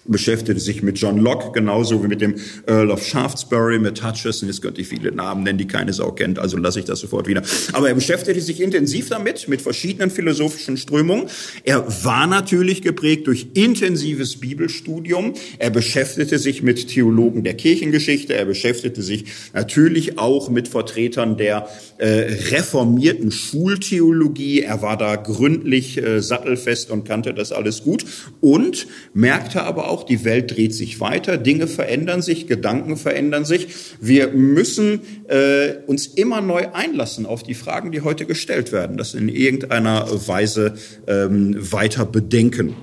beschäftigte 0.05 0.59
sich 0.59 0.83
mit 0.83 0.97
John 0.99 1.17
Locke, 1.17 1.51
genauso 1.53 2.03
wie 2.03 2.07
mit 2.07 2.21
dem 2.21 2.35
Earl 2.67 2.91
of 2.91 3.05
Shaftesbury, 3.05 3.79
mit 3.79 4.03
Hutchison. 4.03 4.47
Jetzt 4.47 4.61
könnte 4.61 4.81
ich 4.81 4.87
viele 4.87 5.11
Namen 5.11 5.43
nennen, 5.43 5.57
die 5.57 5.67
keine 5.67 5.93
Sau 5.93 6.11
kennt, 6.11 6.39
also 6.39 6.57
lasse 6.57 6.79
ich 6.79 6.85
das 6.85 6.99
sofort 6.99 7.27
wieder. 7.27 7.41
Aber 7.73 7.89
er 7.89 7.95
beschäftigte 7.95 8.41
sich 8.41 8.61
intensiv 8.61 9.09
damit, 9.09 9.47
mit 9.47 9.61
verschiedenen 9.61 10.11
philosophischen 10.11 10.77
Strömungen. 10.77 11.27
Er 11.63 11.85
war 12.03 12.27
natürlich 12.27 12.81
geprägt 12.81 13.27
durch 13.27 13.47
intensives 13.53 14.39
Bibelstudium. 14.39 15.33
Er 15.59 15.69
beschäftigte 15.69 16.39
sich 16.39 16.63
mit 16.63 16.87
Theologen 16.87 17.43
der 17.43 17.53
Kirchengeschichte. 17.53 18.33
Er 18.33 18.45
beschäftigte 18.45 19.01
sich 19.01 19.25
natürlich 19.53 20.17
auch 20.17 20.49
mit 20.49 20.67
Vertretern 20.67 21.37
der 21.37 21.67
äh, 21.97 22.07
reformierten 22.51 23.31
Schultheologie. 23.31 24.61
Er 24.61 24.81
war 24.81 24.97
da 24.97 25.15
gründlich 25.15 25.97
äh, 25.97 26.21
sattelfest 26.21 26.91
und 26.91 27.03
kannte 27.03 27.33
das 27.33 27.51
alles 27.51 27.83
gut 27.83 28.05
und 28.39 28.87
merkte 29.13 29.63
aber 29.63 29.89
auch, 29.89 30.00
die 30.03 30.23
Welt 30.25 30.55
dreht 30.55 30.73
sich 30.73 30.99
weiter, 30.99 31.37
Dinge 31.37 31.67
verändern 31.67 32.21
sich, 32.21 32.47
Gedanken 32.47 32.97
verändern 32.97 33.45
sich. 33.45 33.67
Wir 33.99 34.29
müssen 34.29 35.01
äh, 35.27 35.75
uns 35.87 36.07
immer 36.07 36.41
neu 36.41 36.67
einlassen 36.73 37.25
auf 37.25 37.43
die 37.43 37.53
Fragen, 37.53 37.91
die 37.91 38.01
heute 38.01 38.25
gestellt 38.25 38.71
werden, 38.71 38.97
das 38.97 39.13
in 39.13 39.29
irgendeiner 39.29 40.07
Weise 40.27 40.75
ähm, 41.07 41.55
weiter 41.71 42.05
bedenken. 42.05 42.75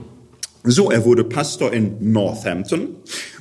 So, 0.64 0.90
er 0.90 1.04
wurde 1.04 1.24
Pastor 1.24 1.72
in 1.72 2.12
Northampton 2.12 2.88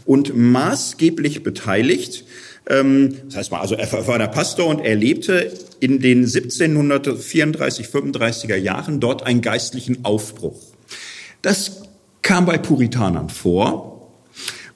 und 0.05 0.35
maßgeblich 0.35 1.43
beteiligt 1.43 2.23
ähm, 2.69 3.15
das 3.27 3.37
heißt 3.37 3.51
mal, 3.51 3.61
also 3.61 3.75
er 3.75 4.07
war 4.07 4.19
der 4.19 4.27
Pastor 4.27 4.67
und 4.67 4.79
er 4.81 4.95
lebte 4.95 5.53
in 5.79 5.99
den 5.99 6.25
1734, 6.25 7.87
35er 7.87 8.55
Jahren 8.55 8.99
dort 8.99 9.23
einen 9.25 9.41
geistlichen 9.41 10.03
Aufbruch. 10.03 10.59
Das 11.41 11.86
kam 12.21 12.45
bei 12.45 12.57
Puritanern 12.57 13.29
vor. 13.29 13.97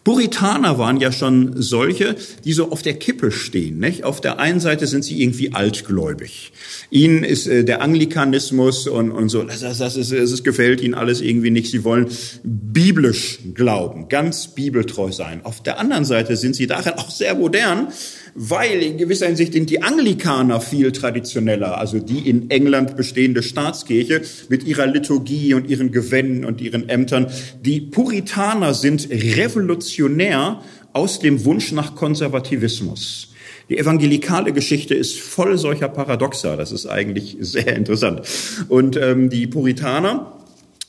Puritaner 0.04 0.80
waren 0.80 1.00
ja 1.00 1.12
schon 1.12 1.62
solche, 1.62 2.16
die 2.44 2.54
so 2.54 2.72
auf 2.72 2.82
der 2.82 2.96
Kippe 2.96 3.32
stehen. 3.32 3.78
Nicht? 3.78 4.04
Auf 4.04 4.20
der 4.20 4.40
einen 4.40 4.60
Seite 4.60 4.88
sind 4.88 5.04
sie 5.04 5.22
irgendwie 5.22 5.54
altgläubig. 5.54 6.54
Ihnen 6.90 7.24
ist 7.24 7.46
äh, 7.46 7.64
der 7.64 7.84
Anglikanismus 7.84 8.88
und, 8.88 9.12
und 9.12 9.30
so, 9.30 9.44
das, 9.44 9.60
das, 9.60 9.78
das, 9.78 9.96
ist, 9.98 10.12
das 10.12 10.44
gefällt 10.44 10.82
ihnen 10.82 10.96
alles 10.96 11.22
irgendwie 11.22 11.52
nicht. 11.52 11.70
Sie 11.70 11.84
wollen 11.84 12.08
biblisch 12.44 13.40
glauben, 13.54 14.10
ganz 14.10 14.48
bibeltreu 14.48 15.12
sein. 15.12 15.42
Auf 15.46 15.62
der 15.62 15.78
anderen 15.78 16.06
Seite 16.06 16.36
sind 16.36 16.56
sie 16.56 16.66
darin 16.66 16.94
auch 16.94 17.12
sehr 17.12 17.36
modern 17.36 17.90
weil 18.36 18.82
in 18.82 18.98
gewisser 18.98 19.28
Hinsicht 19.28 19.54
sind 19.54 19.70
die 19.70 19.82
Anglikaner 19.82 20.62
viel 20.62 20.92
traditioneller, 20.92 21.78
also 21.78 22.00
die 22.00 22.30
in 22.30 22.50
England 22.50 22.96
bestehende 22.96 23.44
Staatskirche 23.44 24.22
mit 24.50 24.64
ihrer 24.64 24.88
Liturgie 24.88 25.54
und 25.54 25.70
ihren 25.70 25.92
Gewänden 25.92 26.46
und 26.46 26.62
ihren 26.62 26.90
Ämtern. 26.90 27.28
Die 27.62 27.82
Puritaner 27.82 28.74
sind 28.74 29.10
revolutionär 29.10 30.62
aus 30.94 31.20
dem 31.20 31.46
Wunsch 31.46 31.72
nach 31.72 31.96
Konservativismus. 31.96 33.30
Die 33.70 33.78
evangelikale 33.78 34.52
Geschichte 34.52 34.96
ist 34.96 35.18
voll 35.20 35.58
solcher 35.58 35.88
Paradoxa. 35.88 36.58
Das 36.58 36.72
ist 36.72 36.88
eigentlich 36.88 37.38
sehr 37.40 37.76
interessant. 37.76 38.22
Und 38.68 38.98
ähm, 38.98 39.30
die 39.30 39.48
Puritaner 39.48 40.42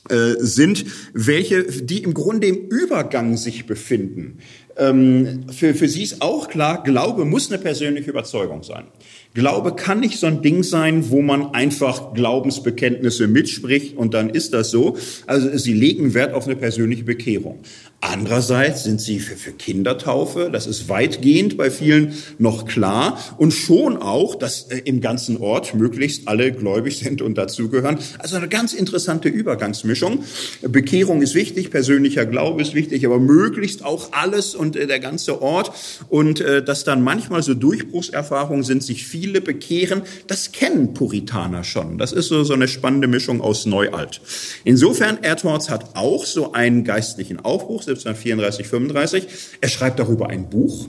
äh, 0.09 0.33
sind 0.39 0.83
welche, 1.13 1.63
die 1.63 2.03
im 2.03 2.13
Grunde 2.13 2.47
im 2.47 2.67
Übergang 2.67 3.37
sich 3.37 3.65
befinden 3.65 4.39
ähm, 4.77 5.45
für, 5.51 5.73
für 5.73 5.87
sie 5.87 6.03
ist 6.03 6.21
auch 6.21 6.47
klar, 6.47 6.83
Glaube 6.83 7.25
muss 7.25 7.51
eine 7.51 7.61
persönliche 7.61 8.09
Überzeugung 8.09 8.63
sein. 8.63 8.85
Glaube 9.33 9.75
kann 9.75 9.99
nicht 9.99 10.19
so 10.19 10.27
ein 10.27 10.41
Ding 10.41 10.63
sein, 10.63 11.09
wo 11.09 11.21
man 11.21 11.53
einfach 11.53 12.13
Glaubensbekenntnisse 12.13 13.27
mitspricht 13.27 13.97
und 13.97 14.13
dann 14.13 14.29
ist 14.29 14.53
das 14.53 14.71
so. 14.71 14.97
Also 15.27 15.57
sie 15.57 15.73
legen 15.73 16.13
Wert 16.13 16.33
auf 16.33 16.45
eine 16.45 16.55
persönliche 16.55 17.03
Bekehrung. 17.03 17.59
Andererseits 18.05 18.83
sind 18.83 18.99
sie 18.99 19.21
für, 19.21 19.37
für 19.37 19.53
Kindertaufe, 19.53 20.49
das 20.51 20.67
ist 20.67 20.89
weitgehend 20.89 21.55
bei 21.55 21.71
vielen 21.71 22.13
noch 22.37 22.65
klar 22.65 23.17
und 23.37 23.53
schon 23.53 23.95
auch, 23.95 24.35
dass 24.35 24.63
äh, 24.63 24.79
im 24.79 24.99
ganzen 24.99 25.37
Ort 25.37 25.73
möglichst 25.73 26.27
alle 26.27 26.51
gläubig 26.51 26.97
sind 26.97 27.21
und 27.21 27.37
dazugehören. 27.37 27.99
Also 28.19 28.35
eine 28.35 28.49
ganz 28.49 28.73
interessante 28.73 29.29
Übergangsmischung. 29.29 30.25
Bekehrung 30.63 31.21
ist 31.21 31.33
wichtig, 31.33 31.71
persönlicher 31.71 32.25
Glaube 32.25 32.61
ist 32.61 32.73
wichtig, 32.73 33.05
aber 33.05 33.19
möglichst 33.19 33.85
auch 33.85 34.11
alles 34.11 34.53
und 34.53 34.75
äh, 34.75 34.85
der 34.85 34.99
ganze 34.99 35.41
Ort 35.41 35.71
und 36.09 36.41
äh, 36.41 36.61
dass 36.61 36.83
dann 36.83 37.03
manchmal 37.03 37.41
so 37.41 37.53
Durchbruchserfahrungen 37.53 38.65
sind, 38.65 38.83
sich 38.83 39.07
viele 39.07 39.39
bekehren, 39.39 40.01
das 40.27 40.51
kennen 40.51 40.93
Puritaner 40.93 41.63
schon. 41.63 41.97
Das 41.99 42.11
ist 42.11 42.27
so, 42.27 42.43
so 42.43 42.53
eine 42.53 42.67
spannende 42.67 43.07
Mischung 43.07 43.39
aus 43.39 43.65
Neu-Alt. 43.65 44.19
Insofern, 44.65 45.23
Edwards 45.23 45.69
hat 45.69 45.95
auch 45.95 46.25
so 46.25 46.51
einen 46.51 46.83
geistlichen 46.83 47.39
Aufbruch, 47.39 47.81
1734, 47.99 48.67
35. 48.67 49.27
Er 49.61 49.69
schreibt 49.69 49.99
darüber 49.99 50.29
ein 50.29 50.49
Buch 50.49 50.87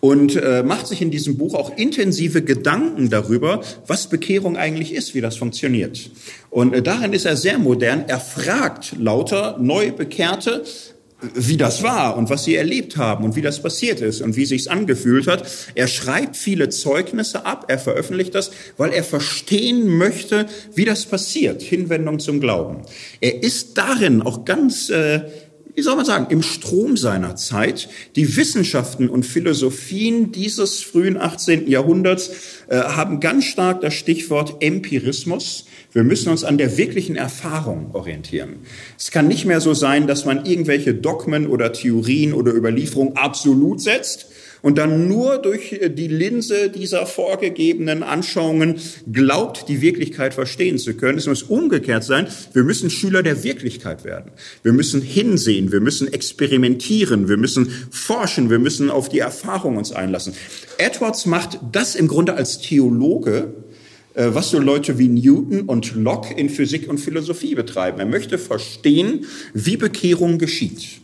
und 0.00 0.36
äh, 0.36 0.62
macht 0.62 0.86
sich 0.86 1.02
in 1.02 1.10
diesem 1.10 1.36
Buch 1.36 1.54
auch 1.54 1.76
intensive 1.76 2.42
Gedanken 2.42 3.10
darüber, 3.10 3.62
was 3.86 4.08
Bekehrung 4.08 4.56
eigentlich 4.56 4.94
ist, 4.94 5.14
wie 5.14 5.20
das 5.20 5.36
funktioniert. 5.36 6.10
Und 6.50 6.72
äh, 6.72 6.82
darin 6.82 7.12
ist 7.12 7.26
er 7.26 7.36
sehr 7.36 7.58
modern. 7.58 8.04
Er 8.06 8.20
fragt 8.20 8.94
lauter 8.98 9.58
Neubekehrte, 9.58 10.64
wie 11.34 11.56
das 11.56 11.82
war 11.82 12.16
und 12.16 12.30
was 12.30 12.44
sie 12.44 12.54
erlebt 12.54 12.96
haben 12.96 13.24
und 13.24 13.34
wie 13.34 13.42
das 13.42 13.60
passiert 13.60 14.00
ist 14.00 14.20
und 14.20 14.36
wie 14.36 14.46
sich's 14.46 14.68
angefühlt 14.68 15.26
hat. 15.26 15.44
Er 15.74 15.88
schreibt 15.88 16.36
viele 16.36 16.68
Zeugnisse 16.68 17.44
ab, 17.44 17.64
er 17.66 17.78
veröffentlicht 17.78 18.36
das, 18.36 18.52
weil 18.76 18.92
er 18.92 19.02
verstehen 19.02 19.88
möchte, 19.88 20.46
wie 20.74 20.84
das 20.84 21.06
passiert. 21.06 21.60
Hinwendung 21.60 22.20
zum 22.20 22.38
Glauben. 22.38 22.82
Er 23.20 23.42
ist 23.42 23.76
darin 23.78 24.22
auch 24.22 24.44
ganz 24.44 24.90
äh, 24.90 25.22
wie 25.78 25.82
soll 25.82 25.94
man 25.94 26.04
sagen, 26.04 26.26
im 26.30 26.42
Strom 26.42 26.96
seiner 26.96 27.36
Zeit. 27.36 27.88
Die 28.16 28.36
Wissenschaften 28.36 29.08
und 29.08 29.24
Philosophien 29.24 30.32
dieses 30.32 30.82
frühen 30.82 31.16
18. 31.16 31.68
Jahrhunderts 31.68 32.30
äh, 32.66 32.78
haben 32.78 33.20
ganz 33.20 33.44
stark 33.44 33.80
das 33.80 33.94
Stichwort 33.94 34.56
Empirismus. 34.58 35.66
Wir 35.92 36.02
müssen 36.02 36.30
uns 36.30 36.42
an 36.42 36.58
der 36.58 36.76
wirklichen 36.78 37.14
Erfahrung 37.14 37.94
orientieren. 37.94 38.56
Es 38.98 39.12
kann 39.12 39.28
nicht 39.28 39.44
mehr 39.44 39.60
so 39.60 39.72
sein, 39.72 40.08
dass 40.08 40.24
man 40.24 40.46
irgendwelche 40.46 40.94
Dogmen 40.94 41.46
oder 41.46 41.72
Theorien 41.72 42.32
oder 42.32 42.52
Überlieferungen 42.52 43.16
absolut 43.16 43.80
setzt 43.80 44.26
und 44.62 44.78
dann 44.78 45.08
nur 45.08 45.38
durch 45.38 45.72
äh, 45.72 45.88
die 45.90 46.08
Linse 46.08 46.70
dieser 46.70 47.06
vorgegebenen 47.06 48.02
Anschauungen 48.02 48.76
glaubt, 49.10 49.68
die 49.68 49.80
Wirklichkeit 49.80 50.34
verstehen 50.34 50.78
zu 50.78 50.94
können. 50.94 51.18
Es 51.18 51.26
muss 51.26 51.42
umgekehrt 51.42 52.04
sein. 52.04 52.28
Wir 52.52 52.64
müssen 52.64 52.90
Schüler 52.90 53.22
der 53.22 53.44
Wirklichkeit 53.44 54.04
werden. 54.04 54.32
Wir 54.62 54.72
müssen 54.72 55.00
hinsehen, 55.02 55.72
wir 55.72 55.80
müssen 55.80 56.12
experimentieren, 56.12 57.28
wir 57.28 57.36
müssen 57.36 57.70
forschen, 57.90 58.50
wir 58.50 58.58
müssen 58.58 58.90
auf 58.90 59.08
die 59.08 59.20
Erfahrung 59.20 59.76
uns 59.76 59.92
einlassen. 59.92 60.34
Edwards 60.78 61.26
macht 61.26 61.58
das 61.72 61.94
im 61.94 62.08
Grunde 62.08 62.34
als 62.34 62.58
Theologe, 62.58 63.54
äh, 64.14 64.28
was 64.30 64.50
so 64.50 64.58
Leute 64.58 64.98
wie 64.98 65.08
Newton 65.08 65.62
und 65.62 65.94
Locke 65.94 66.34
in 66.34 66.50
Physik 66.50 66.88
und 66.88 66.98
Philosophie 66.98 67.54
betreiben. 67.54 68.00
Er 68.00 68.06
möchte 68.06 68.38
verstehen, 68.38 69.26
wie 69.54 69.76
Bekehrung 69.76 70.38
geschieht. 70.38 71.00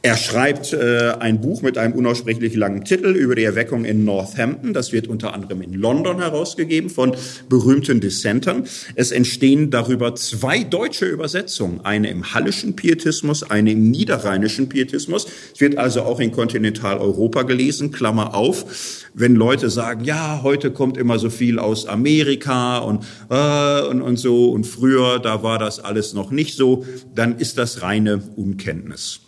Er 0.00 0.16
schreibt 0.16 0.72
äh, 0.72 1.14
ein 1.18 1.40
Buch 1.40 1.60
mit 1.60 1.76
einem 1.76 1.92
unaussprechlich 1.94 2.54
langen 2.54 2.84
Titel 2.84 3.08
über 3.16 3.34
die 3.34 3.42
Erweckung 3.42 3.84
in 3.84 4.04
Northampton. 4.04 4.72
Das 4.72 4.92
wird 4.92 5.08
unter 5.08 5.34
anderem 5.34 5.60
in 5.60 5.74
London 5.74 6.20
herausgegeben 6.20 6.88
von 6.88 7.16
berühmten 7.48 8.00
Dissentern. 8.00 8.62
Es 8.94 9.10
entstehen 9.10 9.72
darüber 9.72 10.14
zwei 10.14 10.62
deutsche 10.62 11.04
Übersetzungen, 11.04 11.80
eine 11.84 12.10
im 12.10 12.32
hallischen 12.32 12.76
Pietismus, 12.76 13.42
eine 13.42 13.72
im 13.72 13.90
niederrheinischen 13.90 14.68
Pietismus. 14.68 15.26
Es 15.52 15.60
wird 15.60 15.78
also 15.78 16.02
auch 16.02 16.20
in 16.20 16.30
Kontinentaleuropa 16.30 17.42
gelesen, 17.42 17.90
Klammer 17.90 18.36
auf. 18.36 19.04
Wenn 19.14 19.34
Leute 19.34 19.68
sagen, 19.68 20.04
ja, 20.04 20.42
heute 20.44 20.70
kommt 20.70 20.96
immer 20.96 21.18
so 21.18 21.28
viel 21.28 21.58
aus 21.58 21.86
Amerika 21.86 22.78
und, 22.78 23.04
äh, 23.30 23.80
und, 23.82 24.02
und 24.02 24.16
so 24.16 24.52
und 24.52 24.64
früher, 24.64 25.18
da 25.18 25.42
war 25.42 25.58
das 25.58 25.80
alles 25.80 26.14
noch 26.14 26.30
nicht 26.30 26.56
so, 26.56 26.86
dann 27.16 27.36
ist 27.38 27.58
das 27.58 27.82
reine 27.82 28.22
Unkenntnis. 28.36 29.22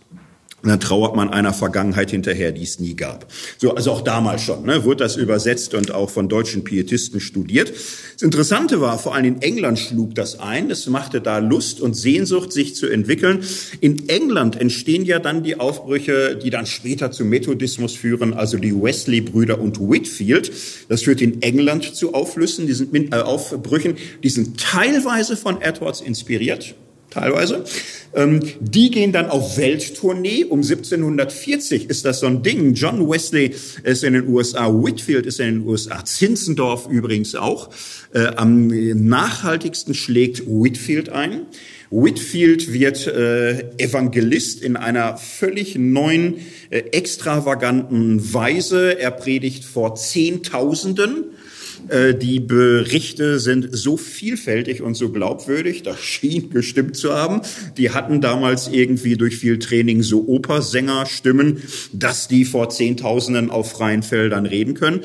Und 0.62 0.68
dann 0.68 0.80
trauert 0.80 1.16
man 1.16 1.30
einer 1.30 1.54
Vergangenheit 1.54 2.10
hinterher, 2.10 2.52
die 2.52 2.62
es 2.62 2.78
nie 2.80 2.94
gab. 2.94 3.26
So, 3.58 3.74
also 3.74 3.92
auch 3.92 4.02
damals 4.02 4.42
schon, 4.42 4.64
ne, 4.66 4.84
wurde 4.84 5.04
das 5.04 5.16
übersetzt 5.16 5.74
und 5.74 5.92
auch 5.92 6.10
von 6.10 6.28
deutschen 6.28 6.64
Pietisten 6.64 7.20
studiert. 7.20 7.70
Das 7.70 8.22
Interessante 8.22 8.80
war, 8.80 8.98
vor 8.98 9.14
allem 9.14 9.24
in 9.24 9.42
England 9.42 9.78
schlug 9.78 10.14
das 10.14 10.38
ein. 10.38 10.70
Es 10.70 10.86
machte 10.86 11.22
da 11.22 11.38
Lust 11.38 11.80
und 11.80 11.94
Sehnsucht, 11.94 12.52
sich 12.52 12.74
zu 12.74 12.88
entwickeln. 12.88 13.42
In 13.80 14.08
England 14.08 14.60
entstehen 14.60 15.04
ja 15.06 15.18
dann 15.18 15.42
die 15.42 15.58
Aufbrüche, 15.58 16.36
die 16.36 16.50
dann 16.50 16.66
später 16.66 17.10
zum 17.10 17.30
Methodismus 17.30 17.94
führen, 17.94 18.34
also 18.34 18.58
die 18.58 18.74
Wesley-Brüder 18.74 19.58
und 19.58 19.80
Whitfield. 19.80 20.52
Das 20.88 21.02
führt 21.02 21.22
in 21.22 21.40
England 21.40 21.94
zu 21.94 22.12
Auflüssen, 22.12 22.66
die 22.66 22.74
sind, 22.74 23.14
äh, 23.14 23.16
Aufbrüchen, 23.16 23.96
die 24.22 24.28
sind 24.28 24.60
teilweise 24.60 25.36
von 25.36 25.62
Edwards 25.62 26.02
inspiriert 26.02 26.74
teilweise. 27.10 27.64
Ähm, 28.14 28.40
die 28.60 28.90
gehen 28.90 29.12
dann 29.12 29.26
auf 29.26 29.56
Welttournee. 29.56 30.44
Um 30.44 30.60
1740 30.60 31.90
ist 31.90 32.04
das 32.04 32.20
so 32.20 32.26
ein 32.26 32.42
Ding. 32.42 32.74
John 32.74 33.08
Wesley 33.08 33.54
ist 33.82 34.04
in 34.04 34.14
den 34.14 34.28
USA, 34.28 34.68
Whitfield 34.68 35.26
ist 35.26 35.40
in 35.40 35.60
den 35.60 35.66
USA, 35.66 36.04
Zinzendorf 36.04 36.88
übrigens 36.88 37.34
auch. 37.34 37.70
Äh, 38.12 38.26
am 38.36 38.68
nachhaltigsten 38.68 39.94
schlägt 39.94 40.46
Whitfield 40.46 41.10
ein. 41.10 41.46
Whitfield 41.90 42.72
wird 42.72 43.06
äh, 43.08 43.70
Evangelist 43.78 44.62
in 44.62 44.76
einer 44.76 45.16
völlig 45.16 45.76
neuen, 45.76 46.36
äh, 46.70 46.78
extravaganten 46.92 48.32
Weise. 48.32 48.98
Er 48.98 49.10
predigt 49.10 49.64
vor 49.64 49.96
Zehntausenden 49.96 51.29
äh, 51.88 52.14
die 52.14 52.40
Berichte 52.40 53.38
sind 53.38 53.68
so 53.72 53.96
vielfältig 53.96 54.82
und 54.82 54.94
so 54.94 55.10
glaubwürdig, 55.10 55.82
das 55.82 56.00
schien 56.00 56.50
gestimmt 56.50 56.96
zu 56.96 57.12
haben. 57.14 57.40
Die 57.76 57.90
hatten 57.90 58.20
damals 58.20 58.68
irgendwie 58.68 59.16
durch 59.16 59.36
viel 59.36 59.58
Training 59.58 60.02
so 60.02 60.28
Opersänger-Stimmen, 60.28 61.62
dass 61.92 62.28
die 62.28 62.44
vor 62.44 62.70
Zehntausenden 62.70 63.50
auf 63.50 63.72
freien 63.72 64.02
Feldern 64.02 64.46
reden 64.46 64.74
können. 64.74 65.00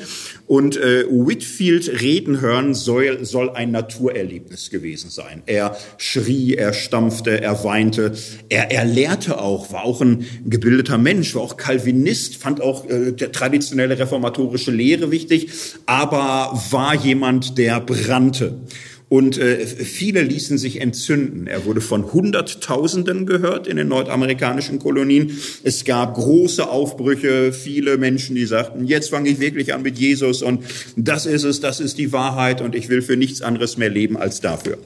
Und 0.46 0.76
äh, 0.76 1.04
Whitfield 1.10 2.00
reden 2.02 2.40
hören 2.40 2.74
soll, 2.74 3.24
soll 3.24 3.50
ein 3.50 3.72
Naturerlebnis 3.72 4.70
gewesen 4.70 5.10
sein. 5.10 5.42
Er 5.46 5.76
schrie, 5.98 6.54
er 6.54 6.72
stampfte, 6.72 7.40
er 7.40 7.64
weinte, 7.64 8.12
er, 8.48 8.70
er 8.70 8.84
lehrte 8.84 9.40
auch, 9.40 9.72
war 9.72 9.84
auch 9.84 10.00
ein 10.00 10.24
gebildeter 10.44 10.98
Mensch, 10.98 11.34
war 11.34 11.42
auch 11.42 11.56
Calvinist, 11.56 12.36
fand 12.36 12.60
auch 12.60 12.88
äh, 12.88 13.12
der 13.12 13.32
traditionelle 13.32 13.98
reformatorische 13.98 14.70
Lehre 14.70 15.10
wichtig, 15.10 15.50
aber 15.86 16.62
war 16.70 16.94
jemand, 16.94 17.58
der 17.58 17.80
brannte. 17.80 18.60
Und 19.08 19.38
äh, 19.38 19.64
viele 19.66 20.22
ließen 20.22 20.58
sich 20.58 20.80
entzünden. 20.80 21.46
Er 21.46 21.64
wurde 21.64 21.80
von 21.80 22.12
Hunderttausenden 22.12 23.24
gehört 23.24 23.68
in 23.68 23.76
den 23.76 23.86
nordamerikanischen 23.86 24.80
Kolonien. 24.80 25.38
Es 25.62 25.84
gab 25.84 26.14
große 26.14 26.68
Aufbrüche, 26.68 27.52
viele 27.52 27.98
Menschen, 27.98 28.34
die 28.34 28.46
sagten, 28.46 28.84
jetzt 28.84 29.10
fange 29.10 29.28
ich 29.28 29.38
wirklich 29.38 29.74
an 29.74 29.82
mit 29.82 29.96
Jesus 29.96 30.42
und 30.42 30.64
das 30.96 31.24
ist 31.24 31.44
es, 31.44 31.60
das 31.60 31.78
ist 31.78 31.98
die 31.98 32.12
Wahrheit 32.12 32.60
und 32.60 32.74
ich 32.74 32.88
will 32.88 33.00
für 33.00 33.16
nichts 33.16 33.42
anderes 33.42 33.76
mehr 33.76 33.90
leben 33.90 34.16
als 34.16 34.40
dafür. 34.40 34.76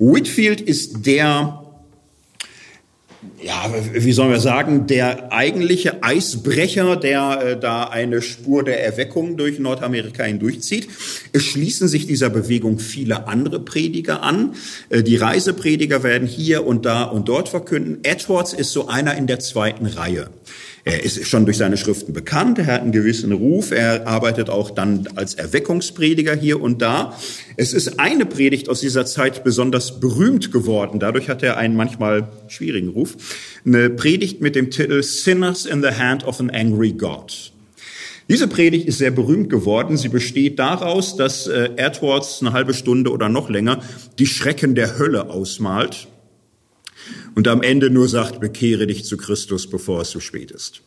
Whitfield 0.00 0.60
ist 0.60 1.06
der 1.06 1.69
ja, 3.42 3.72
wie 3.92 4.12
sollen 4.12 4.30
wir 4.30 4.40
sagen, 4.40 4.86
der 4.86 5.32
eigentliche 5.32 6.02
Eisbrecher, 6.02 6.96
der 6.96 7.42
äh, 7.42 7.60
da 7.60 7.84
eine 7.84 8.22
Spur 8.22 8.64
der 8.64 8.84
Erweckung 8.84 9.36
durch 9.36 9.58
Nordamerika 9.58 10.24
hindurchzieht. 10.24 10.88
Es 11.32 11.44
schließen 11.44 11.88
sich 11.88 12.06
dieser 12.06 12.28
Bewegung 12.28 12.78
viele 12.78 13.28
andere 13.28 13.60
Prediger 13.60 14.22
an. 14.22 14.54
Äh, 14.90 15.02
die 15.02 15.16
Reiseprediger 15.16 16.02
werden 16.02 16.28
hier 16.28 16.66
und 16.66 16.84
da 16.84 17.04
und 17.04 17.28
dort 17.28 17.48
verkünden. 17.48 18.00
Edwards 18.02 18.52
ist 18.52 18.72
so 18.72 18.88
einer 18.88 19.16
in 19.16 19.26
der 19.26 19.40
zweiten 19.40 19.86
Reihe. 19.86 20.28
Er 20.84 21.04
ist 21.04 21.26
schon 21.26 21.44
durch 21.44 21.58
seine 21.58 21.76
Schriften 21.76 22.12
bekannt, 22.12 22.58
er 22.58 22.66
hat 22.66 22.80
einen 22.80 22.92
gewissen 22.92 23.32
Ruf, 23.32 23.70
er 23.70 24.06
arbeitet 24.06 24.48
auch 24.48 24.70
dann 24.70 25.08
als 25.14 25.34
Erweckungsprediger 25.34 26.34
hier 26.34 26.60
und 26.60 26.80
da. 26.80 27.16
Es 27.56 27.74
ist 27.74 28.00
eine 28.00 28.24
Predigt 28.24 28.68
aus 28.70 28.80
dieser 28.80 29.04
Zeit 29.04 29.44
besonders 29.44 30.00
berühmt 30.00 30.52
geworden, 30.52 30.98
dadurch 30.98 31.28
hat 31.28 31.42
er 31.42 31.58
einen 31.58 31.76
manchmal 31.76 32.28
schwierigen 32.48 32.88
Ruf. 32.88 33.16
Eine 33.66 33.90
Predigt 33.90 34.40
mit 34.40 34.56
dem 34.56 34.70
Titel 34.70 35.02
Sinners 35.02 35.66
in 35.66 35.82
the 35.82 35.90
Hand 35.90 36.24
of 36.24 36.40
an 36.40 36.48
Angry 36.48 36.92
God. 36.92 37.52
Diese 38.30 38.46
Predigt 38.46 38.86
ist 38.86 38.98
sehr 38.98 39.10
berühmt 39.10 39.50
geworden. 39.50 39.96
Sie 39.96 40.08
besteht 40.08 40.60
daraus, 40.60 41.16
dass 41.16 41.48
äh, 41.48 41.70
Edwards 41.76 42.38
eine 42.40 42.52
halbe 42.52 42.74
Stunde 42.74 43.10
oder 43.10 43.28
noch 43.28 43.50
länger 43.50 43.80
die 44.20 44.26
Schrecken 44.26 44.76
der 44.76 45.00
Hölle 45.00 45.30
ausmalt 45.30 46.06
und 47.34 47.48
am 47.48 47.62
Ende 47.62 47.90
nur 47.90 48.08
sagt, 48.08 48.40
bekehre 48.40 48.86
dich 48.86 49.04
zu 49.04 49.16
Christus, 49.16 49.68
bevor 49.68 50.00
es 50.00 50.10
zu 50.10 50.20
spät 50.20 50.50
ist. 50.50 50.82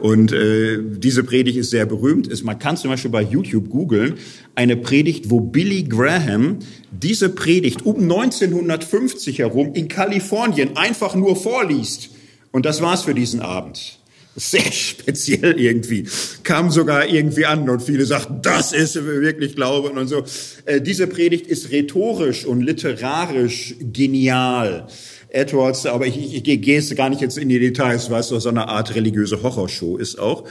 Und 0.00 0.32
äh, 0.32 0.78
diese 0.82 1.24
Predigt 1.24 1.56
ist 1.56 1.70
sehr 1.70 1.86
berühmt. 1.86 2.26
Ist, 2.26 2.44
man 2.44 2.58
kann 2.58 2.76
zum 2.76 2.90
Beispiel 2.90 3.10
bei 3.10 3.22
YouTube 3.22 3.68
googeln, 3.68 4.14
eine 4.54 4.76
Predigt, 4.76 5.30
wo 5.30 5.40
Billy 5.40 5.84
Graham 5.84 6.58
diese 6.90 7.28
Predigt 7.28 7.84
um 7.84 8.02
1950 8.02 9.38
herum 9.38 9.72
in 9.74 9.88
Kalifornien 9.88 10.76
einfach 10.76 11.14
nur 11.14 11.36
vorliest. 11.36 12.10
Und 12.50 12.66
das 12.66 12.80
war's 12.80 13.02
für 13.02 13.14
diesen 13.14 13.40
Abend. 13.40 13.98
Sehr 14.38 14.70
speziell 14.70 15.58
irgendwie. 15.58 16.06
Kam 16.44 16.70
sogar 16.70 17.08
irgendwie 17.08 17.44
an 17.44 17.68
und 17.68 17.82
viele 17.82 18.06
sagten, 18.06 18.40
das 18.40 18.72
ist 18.72 18.94
wirklich 19.04 19.56
Glauben 19.56 19.98
und 19.98 20.06
so. 20.06 20.22
Äh, 20.64 20.80
diese 20.80 21.08
Predigt 21.08 21.48
ist 21.48 21.72
rhetorisch 21.72 22.44
und 22.44 22.60
literarisch 22.60 23.74
genial. 23.80 24.86
Edwards, 25.30 25.86
aber 25.86 26.06
ich, 26.06 26.16
ich, 26.16 26.34
ich 26.34 26.62
gehe 26.62 26.76
jetzt 26.76 26.94
gar 26.96 27.10
nicht 27.10 27.20
jetzt 27.20 27.38
in 27.38 27.48
die 27.48 27.58
Details, 27.58 28.10
weil 28.10 28.20
es 28.20 28.28
so 28.28 28.48
eine 28.48 28.68
Art 28.68 28.94
religiöse 28.94 29.42
Horrorshow 29.42 29.96
ist 29.96 30.18
auch. 30.18 30.44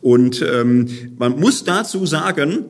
Und 0.00 0.42
ähm, 0.42 0.88
man 1.18 1.38
muss 1.38 1.64
dazu 1.64 2.06
sagen, 2.06 2.64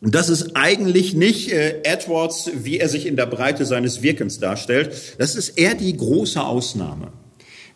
das 0.00 0.28
ist 0.28 0.54
eigentlich 0.54 1.14
nicht 1.14 1.50
äh, 1.50 1.82
Edwards, 1.82 2.50
wie 2.54 2.78
er 2.78 2.88
sich 2.88 3.06
in 3.06 3.16
der 3.16 3.26
Breite 3.26 3.66
seines 3.66 4.02
Wirkens 4.02 4.38
darstellt. 4.38 5.16
Das 5.18 5.34
ist 5.34 5.58
eher 5.58 5.74
die 5.74 5.96
große 5.96 6.40
Ausnahme. 6.40 7.12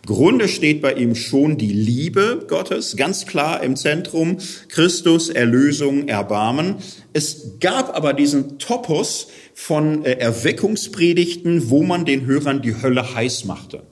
Grunde 0.04 0.48
steht 0.48 0.82
bei 0.82 0.94
ihm 0.94 1.14
schon 1.14 1.58
die 1.58 1.72
Liebe 1.72 2.44
Gottes, 2.48 2.96
ganz 2.96 3.24
klar 3.24 3.62
im 3.62 3.76
Zentrum, 3.76 4.38
Christus, 4.68 5.28
Erlösung, 5.28 6.08
Erbarmen. 6.08 6.76
Es 7.12 7.58
gab 7.60 7.96
aber 7.96 8.12
diesen 8.12 8.58
Topos 8.58 9.28
von 9.54 10.04
äh, 10.04 10.14
Erweckungspredigten, 10.14 11.70
wo 11.70 11.84
man 11.84 12.04
den 12.04 12.26
Hörern 12.26 12.62
die 12.62 12.82
Hölle 12.82 13.14
heiß 13.14 13.44
machte. 13.44 13.84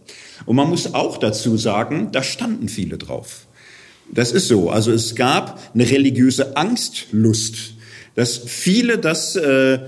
Und 0.46 0.56
man 0.56 0.68
muss 0.68 0.94
auch 0.94 1.16
dazu 1.18 1.56
sagen, 1.56 2.08
da 2.10 2.24
standen 2.24 2.68
viele 2.68 2.98
drauf. 2.98 3.46
Das 4.12 4.32
ist 4.32 4.48
so. 4.48 4.70
Also 4.70 4.90
es 4.90 5.14
gab 5.14 5.60
eine 5.74 5.88
religiöse 5.88 6.56
Angstlust, 6.56 7.74
dass 8.16 8.36
viele 8.36 8.98
das 8.98 9.36
äh, 9.36 9.78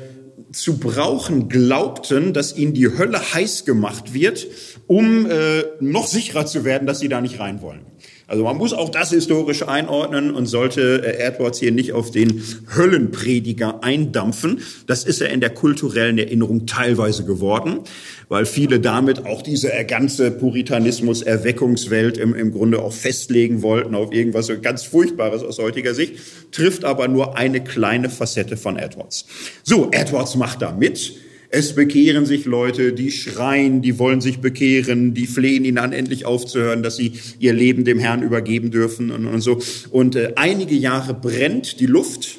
zu 0.52 0.78
brauchen 0.78 1.48
glaubten, 1.48 2.32
dass 2.32 2.56
ihnen 2.56 2.74
die 2.74 2.96
Hölle 2.96 3.20
heiß 3.34 3.64
gemacht 3.64 4.14
wird, 4.14 4.46
um 4.92 5.24
äh, 5.24 5.64
noch 5.80 6.06
sicherer 6.06 6.44
zu 6.44 6.66
werden, 6.66 6.86
dass 6.86 7.00
sie 7.00 7.08
da 7.08 7.22
nicht 7.22 7.40
rein 7.40 7.62
wollen. 7.62 7.80
Also 8.26 8.44
man 8.44 8.58
muss 8.58 8.74
auch 8.74 8.90
das 8.90 9.08
historisch 9.08 9.66
einordnen 9.66 10.34
und 10.34 10.44
sollte 10.44 11.02
äh, 11.02 11.16
Edwards 11.16 11.60
hier 11.60 11.72
nicht 11.72 11.94
auf 11.94 12.10
den 12.10 12.42
Höllenprediger 12.76 13.82
eindampfen. 13.82 14.60
Das 14.86 15.04
ist 15.04 15.22
er 15.22 15.30
in 15.30 15.40
der 15.40 15.48
kulturellen 15.48 16.18
Erinnerung 16.18 16.66
teilweise 16.66 17.24
geworden, 17.24 17.80
weil 18.28 18.44
viele 18.44 18.80
damit 18.80 19.24
auch 19.24 19.40
diese 19.40 19.70
ganze 19.88 20.30
Puritanismus, 20.30 21.22
Erweckungswelt 21.22 22.18
im, 22.18 22.34
im 22.34 22.52
Grunde 22.52 22.82
auch 22.82 22.92
festlegen 22.92 23.62
wollten 23.62 23.94
auf 23.94 24.12
irgendwas 24.12 24.52
ganz 24.60 24.82
Furchtbares 24.82 25.42
aus 25.42 25.58
heutiger 25.58 25.94
Sicht, 25.94 26.16
trifft 26.52 26.84
aber 26.84 27.08
nur 27.08 27.38
eine 27.38 27.64
kleine 27.64 28.10
Facette 28.10 28.58
von 28.58 28.76
Edwards. 28.76 29.24
So, 29.62 29.88
Edwards 29.90 30.36
macht 30.36 30.60
da 30.60 30.72
mit 30.72 31.14
es 31.54 31.74
bekehren 31.74 32.24
sich 32.24 32.46
Leute, 32.46 32.94
die 32.94 33.10
schreien, 33.10 33.82
die 33.82 33.98
wollen 33.98 34.22
sich 34.22 34.38
bekehren, 34.38 35.12
die 35.12 35.26
flehen 35.26 35.66
ihn 35.66 35.76
an, 35.76 35.92
endlich 35.92 36.24
aufzuhören, 36.24 36.82
dass 36.82 36.96
sie 36.96 37.12
ihr 37.38 37.52
Leben 37.52 37.84
dem 37.84 37.98
Herrn 37.98 38.22
übergeben 38.22 38.70
dürfen 38.70 39.10
und, 39.10 39.26
und 39.26 39.42
so. 39.42 39.60
Und 39.90 40.16
äh, 40.16 40.32
einige 40.36 40.74
Jahre 40.74 41.12
brennt 41.12 41.78
die 41.78 41.86
Luft. 41.86 42.38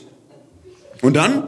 Und 1.02 1.16
dann, 1.16 1.44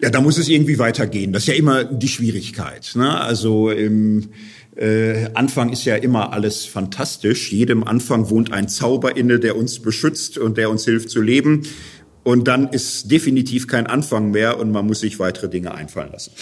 ja, 0.00 0.08
da 0.08 0.22
muss 0.22 0.38
es 0.38 0.48
irgendwie 0.48 0.78
weitergehen. 0.78 1.34
Das 1.34 1.42
ist 1.42 1.48
ja 1.48 1.54
immer 1.54 1.84
die 1.84 2.08
Schwierigkeit. 2.08 2.92
Ne? 2.94 3.20
Also 3.20 3.70
im 3.70 4.30
äh, 4.76 5.28
Anfang 5.34 5.70
ist 5.70 5.84
ja 5.84 5.96
immer 5.96 6.32
alles 6.32 6.64
fantastisch. 6.64 7.52
Jedem 7.52 7.84
Anfang 7.84 8.30
wohnt 8.30 8.52
ein 8.52 8.68
Zauber 8.68 9.16
inne, 9.16 9.40
der 9.40 9.56
uns 9.56 9.80
beschützt 9.80 10.38
und 10.38 10.56
der 10.56 10.70
uns 10.70 10.86
hilft 10.86 11.10
zu 11.10 11.20
leben. 11.20 11.62
Und 12.26 12.48
dann 12.48 12.70
ist 12.70 13.08
definitiv 13.12 13.68
kein 13.68 13.86
Anfang 13.86 14.32
mehr 14.32 14.58
und 14.58 14.72
man 14.72 14.84
muss 14.84 14.98
sich 14.98 15.20
weitere 15.20 15.48
Dinge 15.48 15.72
einfallen 15.72 16.10
lassen. 16.10 16.32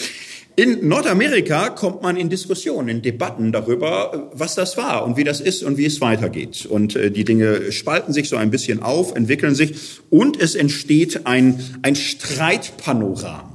In 0.57 0.89
Nordamerika 0.89 1.69
kommt 1.69 2.01
man 2.01 2.17
in 2.17 2.31
Diskussionen, 2.31 2.89
in 2.89 3.03
Debatten 3.03 3.53
darüber, 3.53 4.31
was 4.33 4.55
das 4.55 4.79
war 4.79 5.05
und 5.05 5.19
wie 5.19 5.25
das 5.25 5.43
ist 5.43 5.63
und 5.63 5.77
wie 5.77 5.85
es 5.85 6.01
weitergeht. 6.01 6.65
Und 6.65 6.97
äh, 6.97 7.11
die 7.11 7.25
Dinge 7.25 7.71
spalten 7.71 8.15
sich 8.15 8.31
so 8.31 8.37
ein 8.37 8.51
bisschen 8.51 8.83
auf, 8.83 9.15
entwickeln 9.15 9.55
sich 9.55 9.75
und 10.09 10.41
es 10.41 10.55
entsteht 10.55 11.27
ein, 11.27 11.63
ein 11.83 11.97
Streitpanorama. 11.97 13.51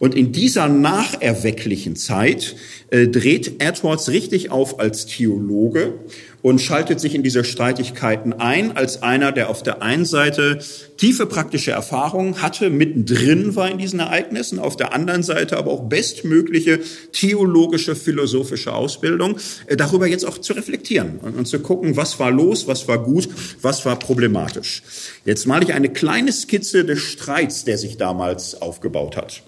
Und 0.00 0.16
in 0.16 0.32
dieser 0.32 0.66
nacherwecklichen 0.66 1.94
Zeit 1.94 2.56
äh, 2.90 3.06
dreht 3.06 3.62
Edwards 3.62 4.08
richtig 4.08 4.50
auf 4.50 4.80
als 4.80 5.06
Theologe 5.06 5.94
und 6.42 6.60
schaltet 6.60 7.00
sich 7.00 7.14
in 7.14 7.22
diese 7.22 7.44
Streitigkeiten 7.44 8.32
ein 8.32 8.76
als 8.76 9.02
einer, 9.02 9.32
der 9.32 9.50
auf 9.50 9.62
der 9.62 9.82
einen 9.82 10.04
Seite 10.04 10.58
tiefe 10.96 11.26
praktische 11.26 11.70
Erfahrungen 11.70 12.42
hatte, 12.42 12.70
mittendrin 12.70 13.56
war 13.56 13.70
in 13.70 13.78
diesen 13.78 14.00
Ereignissen, 14.00 14.58
auf 14.58 14.76
der 14.76 14.92
anderen 14.92 15.22
Seite 15.22 15.56
aber 15.56 15.70
auch 15.70 15.88
bestmögliche 15.88 16.80
theologische, 17.12 17.94
philosophische 17.94 18.72
Ausbildung, 18.72 19.36
äh, 19.66 19.76
darüber 19.76 20.06
jetzt 20.06 20.24
auch 20.24 20.38
zu 20.38 20.52
reflektieren 20.52 21.18
und, 21.22 21.36
und 21.36 21.46
zu 21.46 21.60
gucken, 21.60 21.96
was 21.96 22.18
war 22.18 22.30
los, 22.30 22.66
was 22.66 22.88
war 22.88 23.02
gut, 23.02 23.28
was 23.62 23.84
war 23.84 23.98
problematisch. 23.98 24.82
Jetzt 25.24 25.46
male 25.46 25.64
ich 25.64 25.72
eine 25.72 25.90
kleine 25.90 26.32
Skizze 26.32 26.84
des 26.84 27.00
Streits, 27.00 27.64
der 27.64 27.78
sich 27.78 27.96
damals 27.96 28.60
aufgebaut 28.60 29.16
hat. 29.16 29.42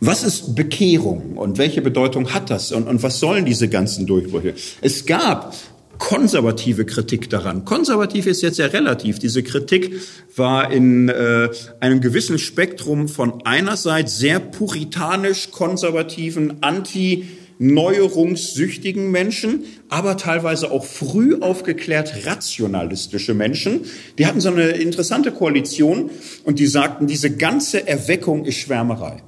Was 0.00 0.22
ist 0.22 0.54
Bekehrung 0.54 1.36
und 1.36 1.58
welche 1.58 1.82
Bedeutung 1.82 2.32
hat 2.34 2.50
das 2.50 2.72
und, 2.72 2.86
und 2.86 3.02
was 3.02 3.18
sollen 3.20 3.44
diese 3.44 3.68
ganzen 3.68 4.06
Durchbrüche? 4.06 4.54
Es 4.80 5.06
gab 5.06 5.54
konservative 5.98 6.84
Kritik 6.86 7.28
daran. 7.28 7.64
Konservativ 7.64 8.26
ist 8.26 8.42
jetzt 8.42 8.56
sehr 8.56 8.72
relativ. 8.72 9.18
Diese 9.18 9.42
Kritik 9.42 10.00
war 10.36 10.70
in 10.70 11.08
äh, 11.08 11.48
einem 11.80 12.00
gewissen 12.00 12.38
Spektrum 12.38 13.08
von 13.08 13.42
einerseits 13.44 14.18
sehr 14.18 14.38
puritanisch 14.38 15.50
konservativen, 15.50 16.62
anti 16.62 17.26
neuerungssüchtigen 17.58 19.10
Menschen, 19.10 19.64
aber 19.88 20.16
teilweise 20.16 20.70
auch 20.70 20.84
früh 20.84 21.40
aufgeklärt 21.40 22.24
rationalistische 22.24 23.34
Menschen. 23.34 23.80
Die 24.16 24.26
hatten 24.26 24.40
so 24.40 24.50
eine 24.50 24.68
interessante 24.68 25.32
Koalition 25.32 26.10
und 26.44 26.60
die 26.60 26.68
sagten, 26.68 27.08
diese 27.08 27.36
ganze 27.36 27.86
Erweckung 27.86 28.44
ist 28.44 28.58
Schwärmerei. 28.58 29.22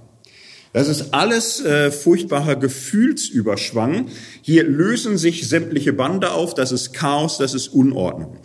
Das 0.73 0.87
ist 0.87 1.13
alles 1.13 1.61
äh, 1.65 1.91
furchtbarer 1.91 2.55
Gefühlsüberschwang. 2.55 4.07
Hier 4.41 4.63
lösen 4.63 5.19
sich 5.19 5.49
sämtliche 5.49 5.93
Bande 5.93 6.31
auf. 6.31 6.55
Das 6.55 6.71
ist 6.71 6.93
Chaos, 6.93 7.39
das 7.39 7.55
ist 7.55 7.69
Unordnung. 7.69 8.39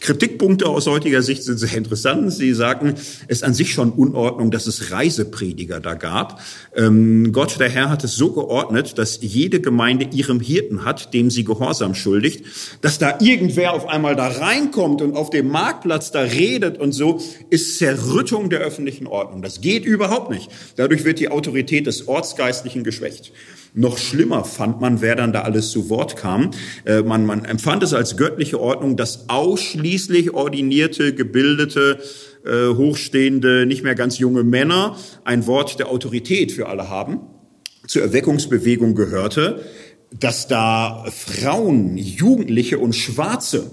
Kritikpunkte 0.00 0.66
aus 0.66 0.86
heutiger 0.86 1.22
Sicht 1.22 1.42
sind 1.42 1.58
sehr 1.58 1.76
interessant. 1.76 2.32
Sie 2.32 2.54
sagen, 2.54 2.94
es 3.28 3.38
ist 3.38 3.44
an 3.44 3.54
sich 3.54 3.72
schon 3.72 3.92
Unordnung, 3.92 4.50
dass 4.50 4.66
es 4.66 4.90
Reiseprediger 4.90 5.78
da 5.78 5.94
gab. 5.94 6.40
Ähm, 6.74 7.32
Gott, 7.32 7.60
der 7.60 7.68
Herr, 7.68 7.90
hat 7.90 8.02
es 8.02 8.16
so 8.16 8.32
geordnet, 8.32 8.96
dass 8.96 9.18
jede 9.20 9.60
Gemeinde 9.60 10.08
ihrem 10.12 10.40
Hirten 10.40 10.84
hat, 10.84 11.12
dem 11.12 11.30
sie 11.30 11.44
Gehorsam 11.44 11.94
schuldigt. 11.94 12.44
Dass 12.80 12.98
da 12.98 13.18
irgendwer 13.20 13.74
auf 13.74 13.88
einmal 13.88 14.16
da 14.16 14.28
reinkommt 14.28 15.02
und 15.02 15.16
auf 15.16 15.28
dem 15.28 15.48
Marktplatz 15.48 16.10
da 16.10 16.20
redet 16.20 16.78
und 16.78 16.92
so, 16.92 17.20
ist 17.50 17.78
Zerrüttung 17.78 18.48
der 18.48 18.60
öffentlichen 18.60 19.06
Ordnung. 19.06 19.42
Das 19.42 19.60
geht 19.60 19.84
überhaupt 19.84 20.30
nicht. 20.30 20.50
Dadurch 20.76 21.04
wird 21.04 21.20
die 21.20 21.28
Autorität 21.28 21.86
des 21.86 22.08
Ortsgeistlichen 22.08 22.84
geschwächt. 22.84 23.32
Noch 23.74 23.98
schlimmer 23.98 24.44
fand 24.44 24.80
man, 24.80 25.00
wer 25.00 25.14
dann 25.14 25.32
da 25.32 25.42
alles 25.42 25.70
zu 25.70 25.88
Wort 25.88 26.16
kam. 26.16 26.50
Äh, 26.84 27.02
man, 27.02 27.24
man 27.24 27.44
empfand 27.44 27.82
es 27.82 27.94
als 27.94 28.16
göttliche 28.16 28.60
Ordnung, 28.60 28.96
dass 28.96 29.28
ausschließlich 29.28 30.32
ordinierte, 30.34 31.14
gebildete, 31.14 32.00
äh, 32.44 32.74
hochstehende, 32.74 33.66
nicht 33.66 33.84
mehr 33.84 33.94
ganz 33.94 34.18
junge 34.18 34.44
Männer 34.44 34.96
ein 35.24 35.46
Wort 35.46 35.78
der 35.78 35.88
Autorität 35.88 36.52
für 36.52 36.68
alle 36.68 36.88
haben. 36.88 37.20
Zur 37.86 38.02
Erweckungsbewegung 38.02 38.94
gehörte, 38.94 39.64
dass 40.18 40.48
da 40.48 41.04
Frauen, 41.10 41.96
Jugendliche 41.96 42.78
und 42.78 42.94
Schwarze 42.94 43.70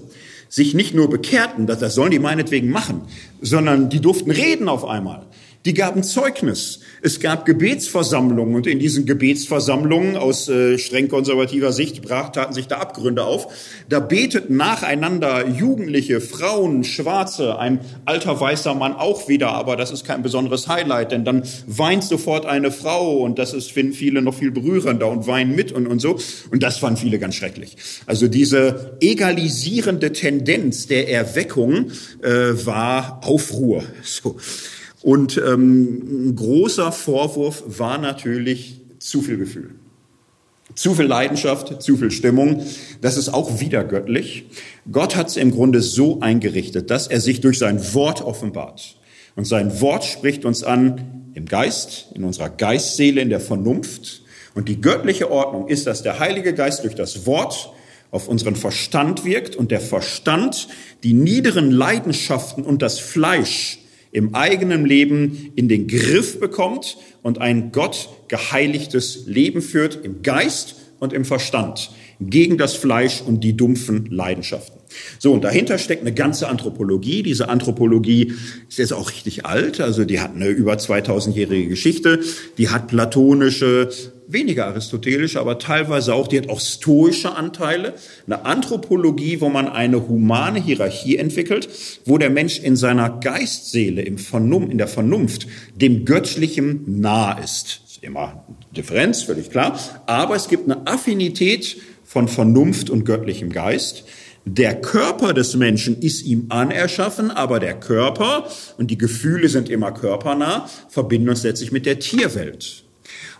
sich 0.50 0.74
nicht 0.74 0.94
nur 0.94 1.10
bekehrten, 1.10 1.68
das, 1.68 1.80
das 1.80 1.96
sollen 1.96 2.12
die 2.12 2.20
meinetwegen 2.20 2.70
machen, 2.70 3.02
sondern 3.42 3.90
die 3.90 4.00
durften 4.00 4.32
reden 4.32 4.70
auf 4.70 4.86
einmal. 4.86 5.27
Die 5.68 5.74
gaben 5.74 6.02
Zeugnis. 6.02 6.80
Es 7.02 7.20
gab 7.20 7.46
Gebetsversammlungen 7.46 8.56
und 8.56 8.68
in 8.68 8.80
diesen 8.80 9.06
Gebetsversammlungen 9.06 10.16
aus 10.16 10.48
äh, 10.48 10.78
streng 10.78 11.10
konservativer 11.10 11.74
Sicht 11.74 12.02
brach, 12.02 12.30
taten 12.30 12.54
sich 12.54 12.68
da 12.68 12.78
Abgründe 12.78 13.26
auf. 13.26 13.54
Da 13.90 14.00
beteten 14.00 14.56
nacheinander 14.56 15.46
Jugendliche, 15.46 16.22
Frauen, 16.22 16.86
Schwarze, 16.86 17.60
ein 17.60 17.82
alter 18.06 18.40
weißer 18.40 18.76
Mann 18.76 18.94
auch 18.94 19.28
wieder, 19.28 19.50
aber 19.50 19.76
das 19.76 19.92
ist 19.92 20.06
kein 20.06 20.24
besonderes 20.24 20.70
Highlight, 20.70 21.12
denn 21.12 21.26
dann 21.26 21.44
weint 21.66 22.06
sofort 22.06 22.46
eine 22.46 22.72
Frau 22.72 23.18
und 23.18 23.38
das 23.38 23.52
ist, 23.52 23.70
finden 23.70 23.92
viele 23.92 24.22
noch 24.22 24.36
viel 24.36 24.52
berührender 24.52 25.10
und 25.10 25.28
weinen 25.28 25.54
mit 25.54 25.74
und, 25.74 25.86
und 25.86 26.00
so. 26.00 26.18
Und 26.50 26.64
das 26.64 26.78
fanden 26.78 26.96
viele 26.96 27.20
ganz 27.20 27.36
schrecklich. 27.36 27.76
Also 28.06 28.30
diese 28.30 28.96
egalisierende 29.02 30.14
Tendenz 30.14 30.88
der 30.88 31.10
Erweckung 31.10 31.92
äh, 32.22 32.30
war 32.66 33.20
Aufruhr. 33.26 33.84
So. 34.02 34.38
Und 35.02 35.38
ähm, 35.38 36.30
ein 36.30 36.36
großer 36.36 36.92
Vorwurf 36.92 37.64
war 37.68 37.98
natürlich 37.98 38.82
zu 39.00 39.22
viel 39.22 39.38
Gefühl. 39.38 39.72
Zu 40.76 40.96
viel 40.96 41.06
Leidenschaft, 41.06 41.82
zu 41.82 41.98
viel 41.98 42.12
Stimmung. 42.12 42.64
Das 43.02 43.18
ist 43.18 43.30
auch 43.30 43.60
wieder 43.60 43.84
göttlich. 43.84 44.46
Gott 44.92 45.16
hat 45.16 45.28
es 45.30 45.38
im 45.38 45.52
Grunde 45.52 45.82
so 45.82 46.20
eingerichtet, 46.20 46.90
dass 46.92 47.08
er 47.08 47.22
sich 47.22 47.42
durch 47.42 47.58
sein 47.58 47.94
Wort 47.94 48.22
offenbart. 48.22 48.98
Und 49.36 49.46
sein 49.46 49.80
Wort 49.82 50.04
spricht 50.04 50.46
uns 50.46 50.64
an 50.64 51.32
im 51.36 51.46
Geist, 51.46 52.08
in 52.16 52.24
unserer 52.24 52.50
Geistseele, 52.50 53.22
in 53.22 53.30
der 53.30 53.40
Vernunft. 53.40 54.24
Und 54.56 54.68
die 54.68 54.82
göttliche 54.82 55.32
Ordnung 55.32 55.68
ist, 55.68 55.86
dass 55.88 56.02
der 56.02 56.20
Heilige 56.20 56.54
Geist 56.54 56.84
durch 56.84 56.96
das 56.96 57.28
Wort 57.28 57.72
auf 58.10 58.28
unseren 58.28 58.56
Verstand 58.56 59.26
wirkt 59.26 59.56
und 59.56 59.70
der 59.70 59.82
Verstand 59.82 60.68
die 61.04 61.14
niederen 61.14 61.72
Leidenschaften 61.72 62.64
und 62.64 62.82
das 62.82 63.00
Fleisch 63.00 63.80
im 64.18 64.34
eigenen 64.34 64.86
Leben 64.86 65.52
in 65.56 65.70
den 65.70 65.88
Griff 65.88 66.40
bekommt 66.40 66.98
und 67.22 67.40
ein 67.40 67.72
Gott 67.72 68.10
geheiligtes 68.28 69.28
Leben 69.28 69.62
führt 69.62 70.04
im 70.04 70.24
Geist 70.24 70.76
und 71.00 71.14
im 71.14 71.24
Verstand, 71.24 71.92
gegen 72.20 72.58
das 72.58 72.74
Fleisch 72.74 73.22
und 73.22 73.44
die 73.44 73.56
dumpfen 73.56 74.08
Leidenschaften. 74.10 74.80
So, 75.20 75.34
und 75.34 75.44
dahinter 75.44 75.78
steckt 75.78 76.02
eine 76.02 76.14
ganze 76.14 76.48
Anthropologie. 76.48 77.22
Diese 77.22 77.50
Anthropologie 77.50 78.34
ist 78.68 78.80
jetzt 78.80 78.94
auch 78.94 79.12
richtig 79.12 79.46
alt, 79.46 79.80
also 79.82 80.04
die 80.04 80.20
hat 80.20 80.34
eine 80.34 80.48
über 80.48 80.74
2000-jährige 80.74 81.70
Geschichte, 81.70 82.22
die 82.58 82.70
hat 82.70 82.88
platonische, 82.88 83.90
weniger 84.28 84.68
aristotelische, 84.68 85.40
aber 85.40 85.58
teilweise 85.60 86.14
auch, 86.14 86.28
die 86.28 86.38
hat 86.38 86.50
auch 86.50 86.60
stoische 86.60 87.36
Anteile. 87.36 87.94
Eine 88.26 88.46
Anthropologie, 88.46 89.42
wo 89.42 89.50
man 89.50 89.68
eine 89.68 90.08
humane 90.08 90.62
Hierarchie 90.62 91.18
entwickelt, 91.18 91.70
wo 92.06 92.18
der 92.18 92.30
Mensch 92.30 92.60
in 92.60 92.76
seiner 92.76 93.10
Geistseele, 93.10 94.02
im 94.02 94.18
Vernunft, 94.18 94.72
in 94.72 94.78
der 94.78 94.88
Vernunft, 94.88 95.48
dem 95.76 96.06
Göttlichen 96.06 97.00
nah 97.00 97.34
ist. 97.34 97.82
ist 97.88 98.04
immer 98.04 98.46
Differenz, 98.76 99.24
völlig 99.24 99.50
klar. 99.50 99.80
Aber 100.06 100.36
es 100.36 100.48
gibt 100.48 100.70
eine 100.70 100.86
Affinität 100.88 101.78
von 102.04 102.28
Vernunft 102.28 102.90
und 102.90 103.06
göttlichem 103.06 103.52
Geist. 103.52 104.04
Der 104.46 104.80
Körper 104.80 105.34
des 105.34 105.58
Menschen 105.58 106.02
ist 106.02 106.22
ihm 106.22 106.46
anerschaffen, 106.50 107.32
aber 107.32 107.60
der 107.60 107.78
Körper 107.78 108.48
und 108.78 108.90
die 108.92 108.98
Gefühle 108.98 109.50
sind 109.50 109.70
immer 109.70 109.92
körpernah, 109.92 110.70
verbinden 110.88 111.28
uns 111.28 111.44
letztlich 111.44 111.74
mit 111.74 111.86
der 111.86 112.00
Tierwelt. 112.00 112.87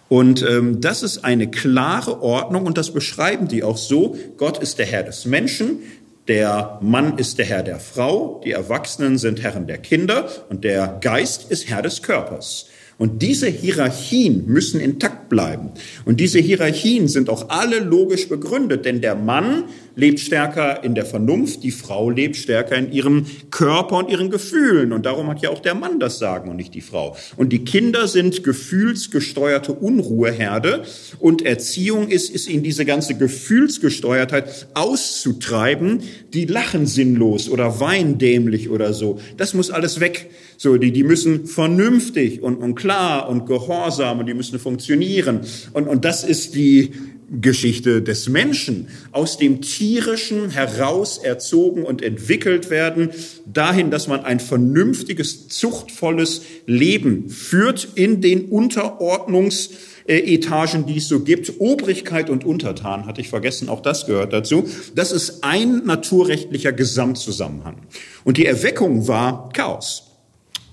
Und 0.10 0.42
ähm, 0.42 0.80
das 0.82 1.04
ist 1.04 1.26
eine 1.26 1.50
klare 1.50 2.22
Ordnung 2.22 2.66
und 2.66 2.78
das 2.78 2.92
beschreiben 2.92 3.48
die 3.48 3.64
auch 3.64 3.78
so. 3.78 4.16
Gott 4.38 4.58
ist 4.60 4.80
der 4.80 4.86
Herr 4.86 5.04
des 5.04 5.26
Menschen, 5.26 5.80
der 6.28 6.80
Mann 6.82 7.18
ist 7.18 7.38
der 7.38 7.46
Herr 7.46 7.64
der 7.64 7.80
Frau, 7.80 8.42
die 8.44 8.52
Erwachsenen 8.52 9.18
sind 9.18 9.42
Herren 9.42 9.68
der 9.68 9.78
Kinder 9.78 10.30
und 10.50 10.64
der 10.64 10.98
Geist 11.02 11.50
ist 11.50 11.70
Herr 11.70 11.82
des 11.82 12.02
Körpers. 12.02 12.68
Und 12.98 13.22
diese 13.22 13.48
Hierarchien 13.48 14.46
müssen 14.48 14.80
intakt 14.80 15.30
bleiben. 15.30 15.70
Und 16.06 16.20
diese 16.20 16.40
Hierarchien 16.40 17.08
sind 17.08 17.30
auch 17.30 17.50
alle 17.50 17.80
logisch 17.80 18.28
begründet, 18.28 18.86
denn 18.86 19.02
der 19.02 19.14
Mann 19.14 19.66
lebt 19.98 20.20
stärker 20.20 20.84
in 20.84 20.96
der 20.96 21.06
Vernunft, 21.06 21.64
die 21.64 21.72
Frau 21.72 22.10
lebt 22.12 22.38
stärker 22.38 22.78
in 22.78 22.92
ihrem 22.92 23.26
Körper 23.50 23.98
und 23.98 24.10
ihren 24.10 24.30
Gefühlen. 24.30 24.94
Und 24.94 25.06
darum 25.06 25.28
hat 25.28 25.42
ja 25.42 25.50
auch 25.50 25.60
der 25.60 25.74
Mann 25.74 26.00
das 26.00 26.20
Sagen 26.20 26.50
und 26.50 26.56
nicht 26.56 26.76
die 26.76 26.82
Frau. 26.82 27.18
Und 27.36 27.52
die 27.52 27.66
Kinder 27.66 28.08
sind 28.08 28.44
gefühlsgesteuerte 28.44 29.74
Unruheherde. 29.74 30.84
Und 31.20 31.42
Erziehung 31.42 32.08
ist, 32.10 32.30
ist 32.30 32.48
ihnen 32.48 32.62
diese 32.62 32.86
ganze 32.86 33.16
Gefühlsgesteuertheit 33.16 34.68
auszutreiben. 34.76 36.04
Die 36.32 36.46
lachen 36.46 36.86
sinnlos 36.86 37.50
oder 37.50 37.80
weinen 37.80 38.20
dämlich 38.20 38.70
oder 38.70 38.94
so. 38.94 39.20
Das 39.36 39.56
muss 39.56 39.72
alles 39.72 40.00
weg. 40.00 40.30
So, 40.58 40.78
die, 40.78 40.92
die 40.92 41.04
müssen 41.04 41.48
vernünftig 41.48 42.44
und, 42.44 42.58
und 42.58 42.76
klar 42.76 43.30
und 43.30 43.48
gehorsam 43.48 44.20
und 44.20 44.28
die 44.28 44.36
müssen 44.36 44.60
funktionieren. 44.60 45.42
Und, 45.74 45.88
und 45.88 46.06
das 46.06 46.24
ist 46.24 46.54
die 46.54 46.92
Geschichte 47.30 48.02
des 48.02 48.30
Menschen. 48.30 48.88
Aus 49.12 49.38
dem 49.38 49.62
Tierischen 49.62 50.50
heraus 50.50 51.18
erzogen 51.18 51.84
und 51.84 52.02
entwickelt 52.02 52.70
werden, 52.70 53.10
dahin, 53.46 53.92
dass 53.92 54.08
man 54.08 54.24
ein 54.24 54.40
vernünftiges, 54.40 55.48
zuchtvolles 55.50 56.42
Leben 56.66 57.30
führt 57.30 57.88
in 57.96 58.22
den 58.22 58.50
Unterordnungs- 58.50 59.70
Etagen, 60.08 60.86
die 60.86 60.98
es 60.98 61.10
so 61.10 61.20
gibt. 61.20 61.60
Obrigkeit 61.60 62.30
und 62.30 62.46
Untertan, 62.46 63.06
hatte 63.06 63.20
ich 63.20 63.28
vergessen, 63.28 63.68
auch 63.68 63.82
das 63.82 64.06
gehört 64.06 64.32
dazu. 64.32 64.64
Das 64.96 65.12
ist 65.12 65.44
ein 65.44 65.86
naturrechtlicher 65.86 66.72
Gesamtzusammenhang. 66.72 67.76
Und 68.24 68.38
die 68.38 68.46
Erweckung 68.46 69.08
war 69.08 69.50
Chaos. 69.52 70.07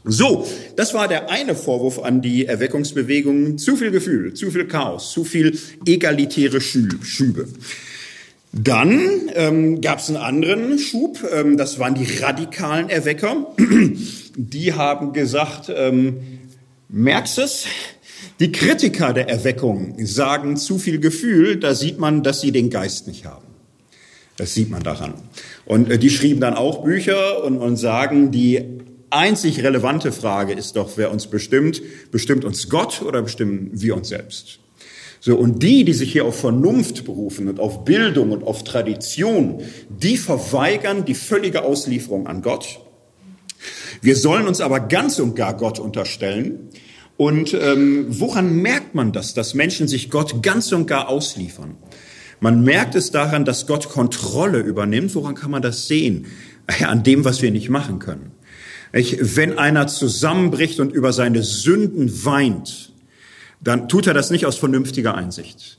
So, 0.04 0.46
das 0.76 0.92
war 0.92 1.08
der 1.08 1.30
eine 1.30 1.54
Vorwurf 1.54 1.98
an 1.98 2.20
die 2.20 2.44
Erweckungsbewegung. 2.44 3.56
Zu 3.56 3.76
viel 3.76 3.90
Gefühl, 3.90 4.34
zu 4.34 4.50
viel 4.50 4.66
Chaos, 4.66 5.10
zu 5.10 5.24
viel 5.24 5.58
egalitäre 5.86 6.60
Schübe. 6.60 7.48
Dann 8.52 9.30
ähm, 9.34 9.80
gab 9.80 9.98
es 9.98 10.08
einen 10.08 10.18
anderen 10.18 10.78
Schub, 10.78 11.18
ähm, 11.32 11.56
das 11.56 11.78
waren 11.78 11.94
die 11.94 12.06
radikalen 12.20 12.88
Erwecker. 12.88 13.54
Die 14.36 14.72
haben 14.72 15.12
gesagt, 15.12 15.72
ähm, 15.74 16.20
merkst 16.88 17.38
es? 17.38 17.66
Die 18.40 18.50
Kritiker 18.50 19.12
der 19.12 19.28
Erweckung 19.28 19.94
sagen 20.04 20.56
zu 20.56 20.78
viel 20.78 20.98
Gefühl, 20.98 21.56
da 21.56 21.74
sieht 21.74 22.00
man, 22.00 22.24
dass 22.24 22.40
sie 22.40 22.50
den 22.50 22.68
Geist 22.68 23.06
nicht 23.06 23.26
haben. 23.26 23.46
Das 24.36 24.54
sieht 24.54 24.70
man 24.70 24.82
daran. 24.82 25.14
Und 25.64 25.90
äh, 25.90 25.98
die 25.98 26.10
schrieben 26.10 26.40
dann 26.40 26.54
auch 26.54 26.82
Bücher 26.82 27.44
und, 27.44 27.58
und 27.58 27.76
sagen, 27.76 28.32
die 28.32 28.80
einzig 29.10 29.62
relevante 29.62 30.12
Frage 30.12 30.52
ist 30.52 30.76
doch, 30.76 30.92
wer 30.96 31.10
uns 31.10 31.26
bestimmt. 31.26 31.82
Bestimmt 32.10 32.44
uns 32.44 32.68
Gott 32.68 33.02
oder 33.02 33.22
bestimmen 33.22 33.70
wir 33.72 33.96
uns 33.96 34.08
selbst? 34.08 34.58
So, 35.20 35.36
und 35.36 35.62
die, 35.62 35.84
die 35.84 35.94
sich 35.94 36.12
hier 36.12 36.26
auf 36.26 36.38
Vernunft 36.38 37.04
berufen 37.04 37.48
und 37.48 37.58
auf 37.58 37.86
Bildung 37.86 38.30
und 38.30 38.44
auf 38.44 38.62
Tradition, 38.62 39.62
die 39.88 40.18
verweigern 40.18 41.06
die 41.06 41.14
völlige 41.14 41.62
Auslieferung 41.62 42.26
an 42.26 42.42
Gott. 42.42 42.80
Wir 44.02 44.16
sollen 44.16 44.46
uns 44.46 44.60
aber 44.60 44.80
ganz 44.80 45.18
und 45.18 45.34
gar 45.34 45.56
Gott 45.56 45.78
unterstellen. 45.78 46.68
Und 47.16 47.54
ähm, 47.54 48.06
woran 48.10 48.56
merkt 48.56 48.94
man 48.94 49.12
das, 49.12 49.32
dass 49.32 49.54
Menschen 49.54 49.88
sich 49.88 50.10
Gott 50.10 50.42
ganz 50.42 50.72
und 50.72 50.86
gar 50.86 51.08
ausliefern? 51.08 51.76
Man 52.40 52.62
merkt 52.62 52.94
es 52.94 53.10
daran, 53.10 53.46
dass 53.46 53.66
Gott 53.66 53.88
Kontrolle 53.88 54.58
übernimmt. 54.58 55.14
Woran 55.14 55.34
kann 55.34 55.50
man 55.50 55.62
das 55.62 55.86
sehen? 55.86 56.26
An 56.82 57.02
dem, 57.02 57.24
was 57.24 57.40
wir 57.40 57.50
nicht 57.50 57.70
machen 57.70 57.98
können. 57.98 58.32
Wenn 58.94 59.58
einer 59.58 59.88
zusammenbricht 59.88 60.78
und 60.78 60.92
über 60.92 61.12
seine 61.12 61.42
Sünden 61.42 62.24
weint, 62.24 62.92
dann 63.60 63.88
tut 63.88 64.06
er 64.06 64.14
das 64.14 64.30
nicht 64.30 64.46
aus 64.46 64.56
vernünftiger 64.56 65.16
Einsicht. 65.16 65.78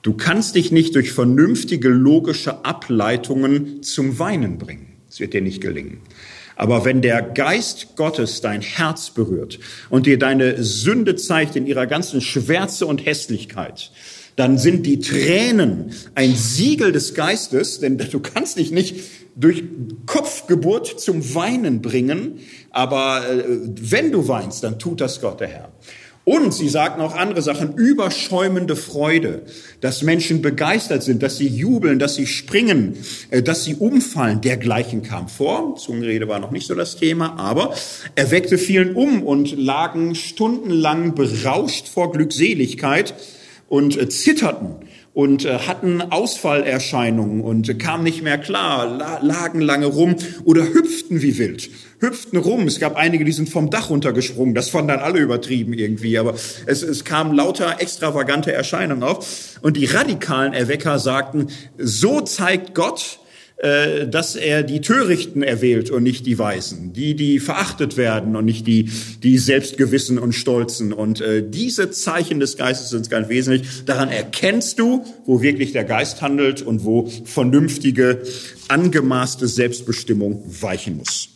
Du 0.00 0.14
kannst 0.14 0.54
dich 0.54 0.72
nicht 0.72 0.94
durch 0.94 1.12
vernünftige 1.12 1.90
logische 1.90 2.64
Ableitungen 2.64 3.82
zum 3.82 4.18
Weinen 4.18 4.56
bringen. 4.56 4.94
Es 5.10 5.20
wird 5.20 5.34
dir 5.34 5.42
nicht 5.42 5.60
gelingen. 5.60 6.00
Aber 6.56 6.86
wenn 6.86 7.02
der 7.02 7.20
Geist 7.20 7.96
Gottes 7.96 8.40
dein 8.40 8.62
Herz 8.62 9.10
berührt 9.10 9.58
und 9.90 10.06
dir 10.06 10.18
deine 10.18 10.62
Sünde 10.62 11.16
zeigt 11.16 11.54
in 11.54 11.66
ihrer 11.66 11.86
ganzen 11.86 12.22
Schwärze 12.22 12.86
und 12.86 13.04
Hässlichkeit, 13.04 13.90
dann 14.36 14.56
sind 14.56 14.86
die 14.86 15.00
Tränen 15.00 15.92
ein 16.14 16.34
Siegel 16.34 16.92
des 16.92 17.14
Geistes, 17.14 17.80
denn 17.80 17.98
du 17.98 18.20
kannst 18.20 18.58
dich 18.58 18.70
nicht 18.70 18.96
durch 19.34 19.64
Kopfgeburt 20.06 21.00
zum 21.00 21.34
Weinen 21.34 21.82
bringen, 21.82 22.40
aber 22.70 23.28
äh, 23.28 23.44
wenn 23.80 24.12
du 24.12 24.28
weinst, 24.28 24.62
dann 24.64 24.78
tut 24.78 25.00
das 25.00 25.20
Gott 25.20 25.40
der 25.40 25.48
Herr. 25.48 25.72
Und 26.24 26.54
sie 26.54 26.68
sagten 26.68 27.00
auch 27.00 27.16
andere 27.16 27.42
Sachen, 27.42 27.74
überschäumende 27.74 28.76
Freude, 28.76 29.42
dass 29.80 30.02
Menschen 30.02 30.40
begeistert 30.40 31.02
sind, 31.02 31.20
dass 31.20 31.36
sie 31.36 31.48
jubeln, 31.48 31.98
dass 31.98 32.14
sie 32.14 32.28
springen, 32.28 32.96
äh, 33.30 33.42
dass 33.42 33.64
sie 33.64 33.74
umfallen. 33.74 34.40
Dergleichen 34.40 35.02
kam 35.02 35.28
vor. 35.28 35.76
Zungenrede 35.76 36.28
war 36.28 36.38
noch 36.38 36.52
nicht 36.52 36.66
so 36.68 36.76
das 36.76 36.96
Thema, 36.96 37.38
aber 37.38 37.74
er 38.14 38.30
weckte 38.30 38.56
vielen 38.56 38.94
um 38.94 39.24
und 39.24 39.58
lagen 39.58 40.14
stundenlang 40.14 41.16
berauscht 41.16 41.88
vor 41.88 42.12
Glückseligkeit 42.12 43.14
und 43.68 43.96
äh, 43.96 44.08
zitterten 44.08 44.76
und 45.14 45.44
äh, 45.44 45.58
hatten 45.58 46.00
Ausfallerscheinungen 46.00 47.42
und 47.42 47.78
kamen 47.78 48.02
nicht 48.02 48.22
mehr 48.22 48.38
klar, 48.38 49.20
lagen 49.22 49.60
lange 49.60 49.86
rum 49.86 50.16
oder 50.44 50.64
hüpften 50.64 51.20
wie 51.20 51.36
wild, 51.36 51.68
hüpften 51.98 52.38
rum. 52.38 52.66
Es 52.66 52.80
gab 52.80 52.96
einige, 52.96 53.24
die 53.24 53.32
sind 53.32 53.48
vom 53.48 53.68
Dach 53.68 53.90
runtergesprungen. 53.90 54.54
Das 54.54 54.70
fanden 54.70 54.88
dann 54.88 55.00
alle 55.00 55.20
übertrieben 55.20 55.74
irgendwie, 55.74 56.18
aber 56.18 56.34
es, 56.66 56.82
es 56.82 57.04
kamen 57.04 57.34
lauter 57.34 57.80
extravagante 57.80 58.52
Erscheinungen 58.52 59.02
auf. 59.02 59.58
Und 59.60 59.76
die 59.76 59.84
radikalen 59.84 60.54
Erwecker 60.54 60.98
sagten, 60.98 61.48
so 61.76 62.22
zeigt 62.22 62.74
Gott, 62.74 63.18
dass 63.62 64.34
er 64.34 64.64
die 64.64 64.80
Törichten 64.80 65.42
erwählt 65.42 65.90
und 65.90 66.02
nicht 66.02 66.26
die 66.26 66.38
Weisen, 66.38 66.92
die, 66.92 67.14
die 67.14 67.38
verachtet 67.38 67.96
werden 67.96 68.34
und 68.34 68.44
nicht 68.44 68.66
die, 68.66 68.90
die 69.22 69.38
Selbstgewissen 69.38 70.18
und 70.18 70.32
Stolzen. 70.32 70.92
Und 70.92 71.20
äh, 71.20 71.48
diese 71.48 71.90
Zeichen 71.92 72.40
des 72.40 72.56
Geistes 72.56 72.90
sind 72.90 73.08
ganz 73.08 73.28
wesentlich. 73.28 73.84
Daran 73.86 74.08
erkennst 74.08 74.80
du, 74.80 75.04
wo 75.26 75.42
wirklich 75.42 75.72
der 75.72 75.84
Geist 75.84 76.22
handelt 76.22 76.62
und 76.62 76.84
wo 76.84 77.08
vernünftige, 77.24 78.22
angemaßte 78.68 79.46
Selbstbestimmung 79.46 80.42
weichen 80.60 80.96
muss. 80.96 81.31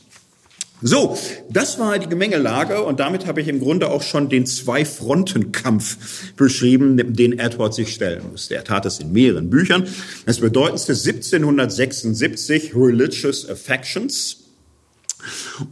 So, 0.82 1.16
das 1.48 1.78
war 1.78 1.98
die 1.98 2.06
Gemengelage 2.06 2.82
und 2.82 3.00
damit 3.00 3.26
habe 3.26 3.40
ich 3.40 3.48
im 3.48 3.60
Grunde 3.60 3.88
auch 3.90 4.02
schon 4.02 4.28
den 4.28 4.44
Zwei-Fronten-Kampf 4.44 6.34
beschrieben, 6.34 7.14
den 7.14 7.38
Edward 7.38 7.72
sich 7.72 7.94
stellen 7.94 8.22
muss. 8.30 8.50
Er 8.50 8.62
tat 8.62 8.84
es 8.84 9.00
in 9.00 9.10
mehreren 9.10 9.48
Büchern. 9.48 9.88
Das 10.26 10.40
bedeutendste 10.40 10.92
1776 10.92 12.74
Religious 12.74 13.48
Affections. 13.48 14.42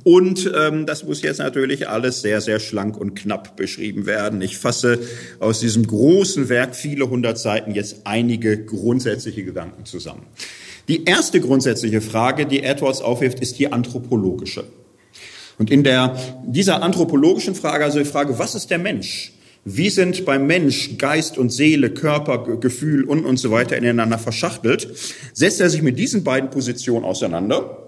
Und 0.05 0.51
ähm, 0.57 0.87
das 0.87 1.05
muss 1.05 1.21
jetzt 1.21 1.39
natürlich 1.39 1.87
alles 1.87 2.23
sehr, 2.23 2.41
sehr 2.41 2.59
schlank 2.59 2.97
und 2.97 3.15
knapp 3.15 3.57
beschrieben 3.57 4.07
werden. 4.07 4.41
Ich 4.41 4.59
fasse 4.59 4.99
aus 5.39 5.61
diesem 5.61 5.87
großen 5.87 6.49
Werk, 6.49 6.75
viele 6.75 7.11
hundert 7.11 7.39
Seiten, 7.39 7.75
jetzt 7.75 7.99
einige 8.05 8.65
grundsätzliche 8.65 9.45
Gedanken 9.45 9.85
zusammen. 9.85 10.23
Die 10.89 11.05
erste 11.05 11.41
grundsätzliche 11.41 12.01
Frage, 12.01 12.47
die 12.47 12.63
Edwards 12.63 13.01
aufwirft, 13.03 13.41
ist 13.41 13.59
die 13.59 13.71
anthropologische. 13.71 14.65
Und 15.59 15.71
in 15.71 15.85
der, 15.85 16.17
dieser 16.45 16.83
anthropologischen 16.83 17.55
Frage, 17.55 17.85
also 17.85 17.99
die 17.99 18.05
Frage, 18.05 18.39
was 18.39 18.55
ist 18.55 18.71
der 18.71 18.79
Mensch? 18.79 19.33
Wie 19.65 19.89
sind 19.89 20.27
beim 20.27 20.47
Mensch 20.47 20.99
Geist 20.99 21.39
und 21.39 21.51
Seele, 21.51 21.91
Körper, 21.91 22.59
Gefühl 22.59 23.05
und, 23.05 23.25
und 23.25 23.39
so 23.39 23.51
weiter 23.51 23.77
ineinander 23.77 24.19
verschachtelt? 24.19 24.89
Setzt 25.33 25.61
er 25.61 25.71
sich 25.71 25.81
mit 25.81 25.99
diesen 25.99 26.23
beiden 26.23 26.51
Positionen 26.51 27.05
auseinander. 27.05 27.79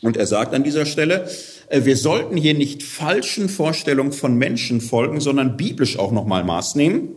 Und 0.00 0.16
er 0.16 0.26
sagt 0.26 0.52
an 0.52 0.64
dieser 0.64 0.84
Stelle, 0.84 1.28
äh, 1.68 1.84
wir 1.84 1.96
sollten 1.96 2.36
hier 2.36 2.54
nicht 2.54 2.82
falschen 2.82 3.48
Vorstellungen 3.48 4.12
von 4.12 4.36
Menschen 4.36 4.80
folgen, 4.80 5.20
sondern 5.20 5.56
biblisch 5.56 5.96
auch 5.96 6.10
nochmal 6.10 6.42
Maß 6.42 6.74
nehmen. 6.74 7.10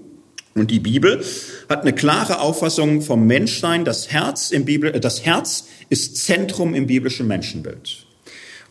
Und 0.53 0.69
die 0.69 0.79
Bibel 0.79 1.23
hat 1.67 1.81
eine 1.81 1.93
klare 1.93 2.39
Auffassung 2.39 3.01
vom 3.01 3.25
Menschsein. 3.25 3.83
Das 3.85 4.11
Herz 4.11 4.51
im 4.51 4.65
Bibel, 4.65 4.93
äh, 4.93 4.99
das 4.99 5.25
Herz 5.25 5.65
ist 5.89 6.17
Zentrum 6.17 6.75
im 6.75 6.85
biblischen 6.85 7.27
Menschenbild. 7.27 8.05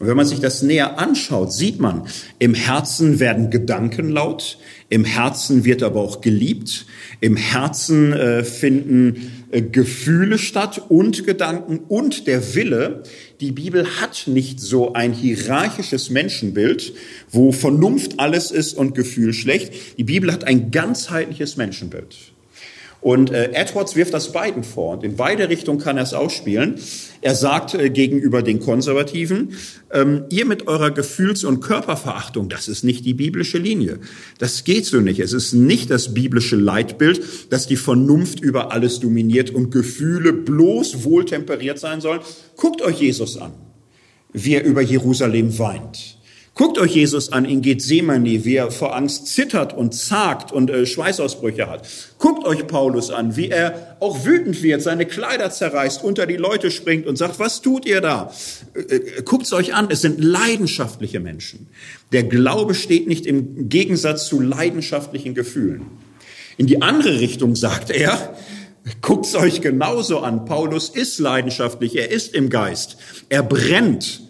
Und 0.01 0.09
wenn 0.09 0.17
man 0.17 0.27
sich 0.27 0.41
das 0.41 0.63
näher 0.63 0.99
anschaut, 0.99 1.53
sieht 1.53 1.79
man, 1.79 2.09
im 2.41 2.55
Herzen 2.55 3.21
werden 3.21 3.51
Gedanken 3.51 4.09
laut, 4.09 4.59
im 4.89 5.05
Herzen 5.05 5.65
wird 5.65 5.85
aber 5.85 6.01
auch 6.01 6.21
geliebt, 6.21 6.87
im 7.21 7.37
Herzen 7.37 8.13
äh, 8.13 8.43
finden 8.43 9.47
äh, 9.53 9.63
Gefühle 9.63 10.39
statt 10.39 10.83
und 10.89 11.25
Gedanken 11.25 11.79
und 11.79 12.27
der 12.27 12.55
Wille. 12.57 13.05
Die 13.41 13.53
Bibel 13.53 13.87
hat 14.01 14.25
nicht 14.27 14.59
so 14.59 14.95
ein 14.95 15.13
hierarchisches 15.13 16.11
Menschenbild, 16.11 16.93
wo 17.31 17.53
Vernunft 17.53 18.19
alles 18.19 18.51
ist 18.51 18.75
und 18.75 18.97
Gefühl 18.97 19.33
schlecht. 19.33 19.73
Die 19.97 20.05
Bibel 20.05 20.33
hat 20.33 20.45
ein 20.45 20.73
ganzheitliches 20.73 21.57
Menschenbild. 21.57 22.34
Und 23.05 23.33
äh, 23.33 23.51
Edwards 23.53 23.97
wirft 23.97 24.15
das 24.15 24.33
beiden 24.33 24.65
vor 24.65 24.95
und 24.95 25.05
in 25.05 25.15
beide 25.15 25.51
Richtungen 25.51 25.79
kann 25.79 25.99
er 25.99 26.05
es 26.05 26.15
ausspielen. 26.15 26.77
Er 27.21 27.35
sagt 27.35 27.75
äh, 27.75 27.91
gegenüber 27.91 28.41
den 28.41 28.61
Konservativen, 28.61 29.51
ähm, 29.93 30.25
ihr 30.31 30.47
mit 30.47 30.69
eurer 30.69 30.91
Gefühls- 30.91 31.45
und 31.45 31.61
Körperverachtung, 31.61 32.49
das 32.49 32.67
ist 32.67 32.83
nicht 32.83 33.05
die 33.05 33.13
biblische 33.13 33.59
Linie. 33.59 33.99
Das 34.39 34.65
geht 34.65 34.87
so 34.87 35.01
nicht. 35.01 35.21
Es 35.21 35.35
ist 35.35 35.53
nicht 35.53 35.91
das 35.91 36.15
biblische 36.15 36.57
Leitbild, 36.57 37.53
dass 37.53 37.67
die 37.67 37.77
Vernunft 37.77 38.41
über 38.41 38.73
alles 38.73 39.01
dominiert 39.01 39.51
und 39.51 39.71
Gefühle 39.71 40.33
bloß 40.33 41.05
wohltemperiert 41.05 41.79
sein 41.79 42.01
sollen. 42.01 42.21
Guckt 42.57 42.81
euch 42.81 43.01
Jesus 43.01 43.37
an, 43.37 43.53
wie 44.33 44.55
er 44.55 44.65
über 44.65 44.81
Jerusalem 44.81 45.59
weint 45.59 46.14
Guckt 46.55 46.79
euch 46.79 46.95
Jesus 46.95 47.33
an 47.33 47.47
in 47.47 47.63
Gethsemane, 47.63 48.45
wie 48.45 48.55
er 48.55 48.71
vor 48.71 48.95
Angst 48.95 49.27
zittert 49.27 49.77
und 49.77 49.93
zagt 49.93 50.53
und 50.53 50.71
äh, 50.71 50.87
Schweißausbrüche 50.87 51.69
hat. 51.69 51.89
Guckt 52.21 52.47
euch 52.47 52.69
Paulus 52.69 53.11
an, 53.11 53.35
wie 53.37 53.49
er 53.49 53.97
auch 53.99 54.25
wütend 54.25 54.63
wird, 54.63 54.81
seine 54.81 55.05
Kleider 55.05 55.51
zerreißt, 55.51 56.05
unter 56.05 56.27
die 56.27 56.37
Leute 56.37 56.71
springt 56.71 57.09
und 57.09 57.17
sagt, 57.17 57.41
was 57.41 57.61
tut 57.61 57.87
ihr 57.87 58.01
da? 58.01 58.33
Äh, 58.75 58.95
äh 58.95 59.23
Guckt's 59.25 59.53
euch 59.53 59.75
an, 59.75 59.89
es 59.91 60.01
sind 60.03 60.23
leidenschaftliche 60.23 61.19
Menschen. 61.19 61.67
Der 62.13 62.23
Glaube 62.23 62.75
steht 62.75 63.09
nicht 63.09 63.27
im 63.27 63.69
Gegensatz 63.69 64.29
zu 64.29 64.41
leidenschaftlichen 64.41 65.35
Gefühlen. 65.35 65.87
In 66.57 66.69
die 66.69 66.83
andere 66.83 67.19
Richtung 67.19 67.57
sagt 67.57 67.91
er, 67.91 68.37
guckt's 69.01 69.35
euch 69.35 69.61
genauso 69.61 70.21
an. 70.21 70.45
Paulus 70.45 70.89
ist 70.89 71.19
leidenschaftlich, 71.19 71.97
er 71.97 72.13
ist 72.13 72.33
im 72.33 72.49
Geist, 72.49 72.97
er 73.29 73.43
brennt 73.43 74.23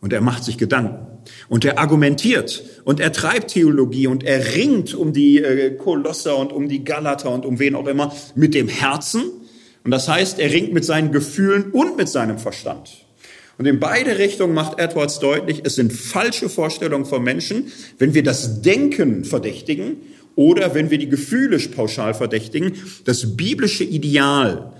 und 0.00 0.12
er 0.12 0.22
macht 0.22 0.42
sich 0.42 0.58
Gedanken. 0.58 1.17
Und 1.48 1.64
er 1.64 1.78
argumentiert 1.78 2.62
und 2.84 3.00
er 3.00 3.12
treibt 3.12 3.52
Theologie 3.52 4.06
und 4.06 4.24
er 4.24 4.54
ringt 4.54 4.94
um 4.94 5.12
die 5.12 5.38
äh, 5.38 5.76
Kolosser 5.76 6.36
und 6.36 6.52
um 6.52 6.68
die 6.68 6.84
Galater 6.84 7.30
und 7.30 7.46
um 7.46 7.58
wen 7.58 7.74
auch 7.74 7.86
immer 7.86 8.14
mit 8.34 8.54
dem 8.54 8.68
Herzen. 8.68 9.22
Und 9.84 9.90
das 9.90 10.08
heißt, 10.08 10.38
er 10.38 10.52
ringt 10.52 10.72
mit 10.72 10.84
seinen 10.84 11.12
Gefühlen 11.12 11.70
und 11.72 11.96
mit 11.96 12.08
seinem 12.08 12.38
Verstand. 12.38 13.06
Und 13.58 13.66
in 13.66 13.80
beide 13.80 14.18
Richtungen 14.18 14.54
macht 14.54 14.78
Edwards 14.78 15.18
deutlich, 15.18 15.62
es 15.64 15.74
sind 15.74 15.92
falsche 15.92 16.48
Vorstellungen 16.48 17.04
von 17.04 17.24
Menschen, 17.24 17.72
wenn 17.98 18.14
wir 18.14 18.22
das 18.22 18.62
Denken 18.62 19.24
verdächtigen 19.24 19.96
oder 20.36 20.74
wenn 20.74 20.90
wir 20.90 20.98
die 20.98 21.08
Gefühle 21.08 21.58
pauschal 21.58 22.14
verdächtigen. 22.14 22.74
Das 23.04 23.36
biblische 23.36 23.82
Ideal 23.82 24.72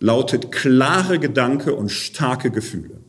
lautet 0.00 0.50
klare 0.50 1.20
Gedanke 1.20 1.74
und 1.74 1.90
starke 1.90 2.50
Gefühle. 2.50 3.03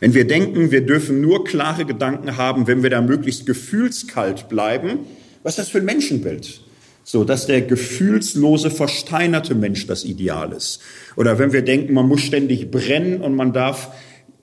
Wenn 0.00 0.14
wir 0.14 0.26
denken, 0.26 0.70
wir 0.70 0.80
dürfen 0.80 1.20
nur 1.20 1.44
klare 1.44 1.84
Gedanken 1.84 2.38
haben, 2.38 2.66
wenn 2.66 2.82
wir 2.82 2.90
da 2.90 3.02
möglichst 3.02 3.46
gefühlskalt 3.46 4.48
bleiben, 4.48 5.00
was 5.42 5.52
ist 5.52 5.58
das 5.58 5.68
für 5.68 5.78
ein 5.78 5.84
Menschenbild? 5.84 6.62
So, 7.04 7.24
dass 7.24 7.46
der 7.46 7.62
gefühlslose, 7.62 8.70
versteinerte 8.70 9.54
Mensch 9.54 9.86
das 9.86 10.04
Ideal 10.04 10.52
ist. 10.52 10.80
Oder 11.16 11.38
wenn 11.38 11.52
wir 11.52 11.62
denken, 11.62 11.92
man 11.92 12.08
muss 12.08 12.20
ständig 12.20 12.70
brennen 12.70 13.20
und 13.20 13.34
man 13.34 13.52
darf 13.52 13.90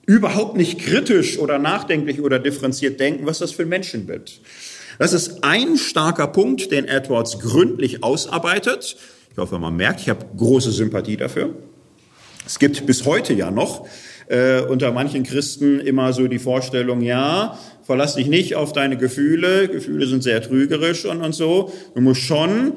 überhaupt 0.06 0.58
nicht 0.58 0.80
kritisch 0.80 1.40
oder 1.40 1.60
nachdenklich 1.60 2.22
oder 2.22 2.40
differenziert 2.40 3.00
denken, 3.00 3.26
was 3.26 3.38
ist 3.38 3.42
das 3.42 3.52
für 3.52 3.64
ein 3.64 3.70
Menschenbild? 3.70 4.42
Das 5.00 5.14
ist 5.14 5.44
ein 5.44 5.78
starker 5.78 6.28
Punkt, 6.28 6.72
den 6.72 6.86
Edwards 6.86 7.40
gründlich 7.40 8.04
ausarbeitet. 8.04 8.98
Ich 9.32 9.38
hoffe, 9.38 9.60
man 9.60 9.76
merkt, 9.76 10.02
ich 10.02 10.10
habe 10.10 10.26
große 10.36 10.72
Sympathie 10.72 11.18
dafür. 11.18 11.56
Es 12.46 12.60
gibt 12.60 12.86
bis 12.86 13.06
heute 13.06 13.34
ja 13.34 13.52
noch 13.52 13.88
äh, 14.28 14.62
unter 14.62 14.92
manchen 14.92 15.24
Christen 15.24 15.80
immer 15.80 16.14
so 16.14 16.28
die 16.28 16.40
Vorstellung, 16.40 17.02
ja, 17.02 17.58
verlass 17.84 18.16
dich 18.16 18.28
nicht 18.28 18.56
auf 18.56 18.74
deine 18.74 18.98
Gefühle, 18.98 19.68
Gefühle 19.70 20.08
sind 20.08 20.24
sehr 20.24 20.42
trügerisch 20.42 21.06
und, 21.06 21.22
und 21.22 21.34
so. 21.34 21.72
Du 21.96 22.02
musst 22.02 22.22
schon 22.22 22.74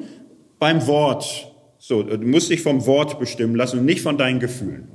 beim 0.59 0.85
Wort, 0.87 1.51
so, 1.79 2.03
du 2.03 2.17
musst 2.25 2.49
dich 2.49 2.61
vom 2.61 2.85
Wort 2.85 3.19
bestimmen 3.19 3.55
lassen 3.55 3.79
und 3.79 3.85
nicht 3.85 4.01
von 4.01 4.17
deinen 4.17 4.39
Gefühlen. 4.39 4.87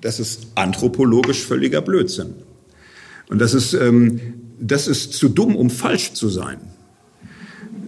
Das 0.00 0.20
ist 0.20 0.46
anthropologisch 0.54 1.44
völliger 1.44 1.80
Blödsinn. 1.80 2.34
Und 3.28 3.40
das 3.40 3.52
ist, 3.52 3.74
ähm, 3.74 4.20
das 4.60 4.86
ist 4.86 5.12
zu 5.14 5.28
dumm, 5.28 5.56
um 5.56 5.70
falsch 5.70 6.12
zu 6.12 6.28
sein. 6.28 6.58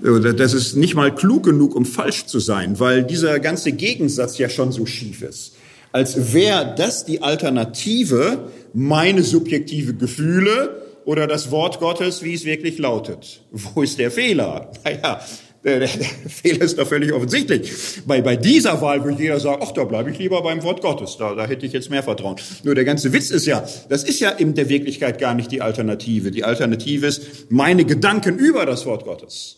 Das 0.03 0.55
ist 0.55 0.77
nicht 0.77 0.95
mal 0.95 1.15
klug 1.15 1.45
genug, 1.45 1.77
um 1.77 1.85
falsch 1.85 2.25
zu 2.25 2.41
sein, 2.41 2.81
weil 2.81 3.05
dieser 3.05 3.39
ganze 3.39 3.73
Gegensatz 3.73 4.39
ja 4.39 4.49
schon 4.49 4.73
so 4.73 4.87
schief 4.87 5.23
ist 5.23 5.55
als 5.93 6.33
wäre 6.33 6.75
das 6.77 7.05
die 7.05 7.23
Alternative, 7.23 8.51
meine 8.73 9.23
subjektive 9.23 9.95
Gefühle 9.95 10.83
oder 11.05 11.27
das 11.27 11.51
Wort 11.51 11.81
Gottes, 11.81 12.23
wie 12.23 12.35
es 12.35 12.45
wirklich 12.45 12.79
lautet. 12.79 13.43
Wo 13.51 13.83
ist 13.83 13.99
der 13.99 14.11
Fehler? 14.11 14.71
Naja, 14.85 15.21
der, 15.63 15.81
der, 15.81 15.89
der 15.89 16.31
Fehler 16.31 16.63
ist 16.63 16.79
doch 16.79 16.87
völlig 16.87 17.13
offensichtlich. 17.13 17.71
Bei, 18.07 18.23
bei 18.23 18.37
dieser 18.37 18.81
Wahl 18.81 19.05
würde 19.05 19.23
jeder 19.23 19.39
sagen, 19.41 19.63
ach, 19.63 19.73
da 19.73 19.85
bleibe 19.85 20.11
ich 20.11 20.19
lieber 20.19 20.43
beim 20.43 20.63
Wort 20.63 20.81
Gottes, 20.81 21.17
da, 21.19 21.35
da 21.35 21.47
hätte 21.47 21.67
ich 21.67 21.73
jetzt 21.75 21.91
mehr 21.91 22.03
Vertrauen. 22.03 22.37
Nur 22.63 22.75
der 22.75 22.87
ganze 22.87 23.13
Witz 23.13 23.31
ist 23.31 23.45
ja, 23.45 23.63
das 23.91 24.05
ist 24.05 24.21
ja 24.21 24.31
in 24.31 24.55
der 24.55 24.71
Wirklichkeit 24.71 25.19
gar 25.19 25.35
nicht 25.35 25.53
die 25.53 25.61
Alternative. 25.61 26.31
Die 26.31 26.45
Alternative 26.45 27.07
ist 27.07 27.51
meine 27.51 27.85
Gedanken 27.85 28.39
über 28.39 28.65
das 28.65 28.87
Wort 28.87 29.05
Gottes. 29.05 29.57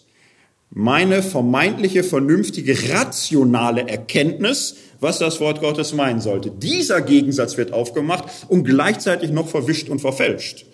Meine 0.74 1.22
vermeintliche, 1.22 2.02
vernünftige, 2.02 2.76
rationale 2.90 3.88
Erkenntnis 3.88 4.76
was 5.02 5.18
das 5.18 5.40
Wort 5.40 5.60
Gottes 5.60 5.92
meinen 5.92 6.20
sollte. 6.20 6.50
Dieser 6.50 7.02
Gegensatz 7.02 7.56
wird 7.56 7.72
aufgemacht 7.72 8.24
und 8.48 8.64
gleichzeitig 8.64 9.32
noch 9.32 9.48
verwischt 9.48 9.88
und 9.88 10.00
verfälscht. 10.00 10.64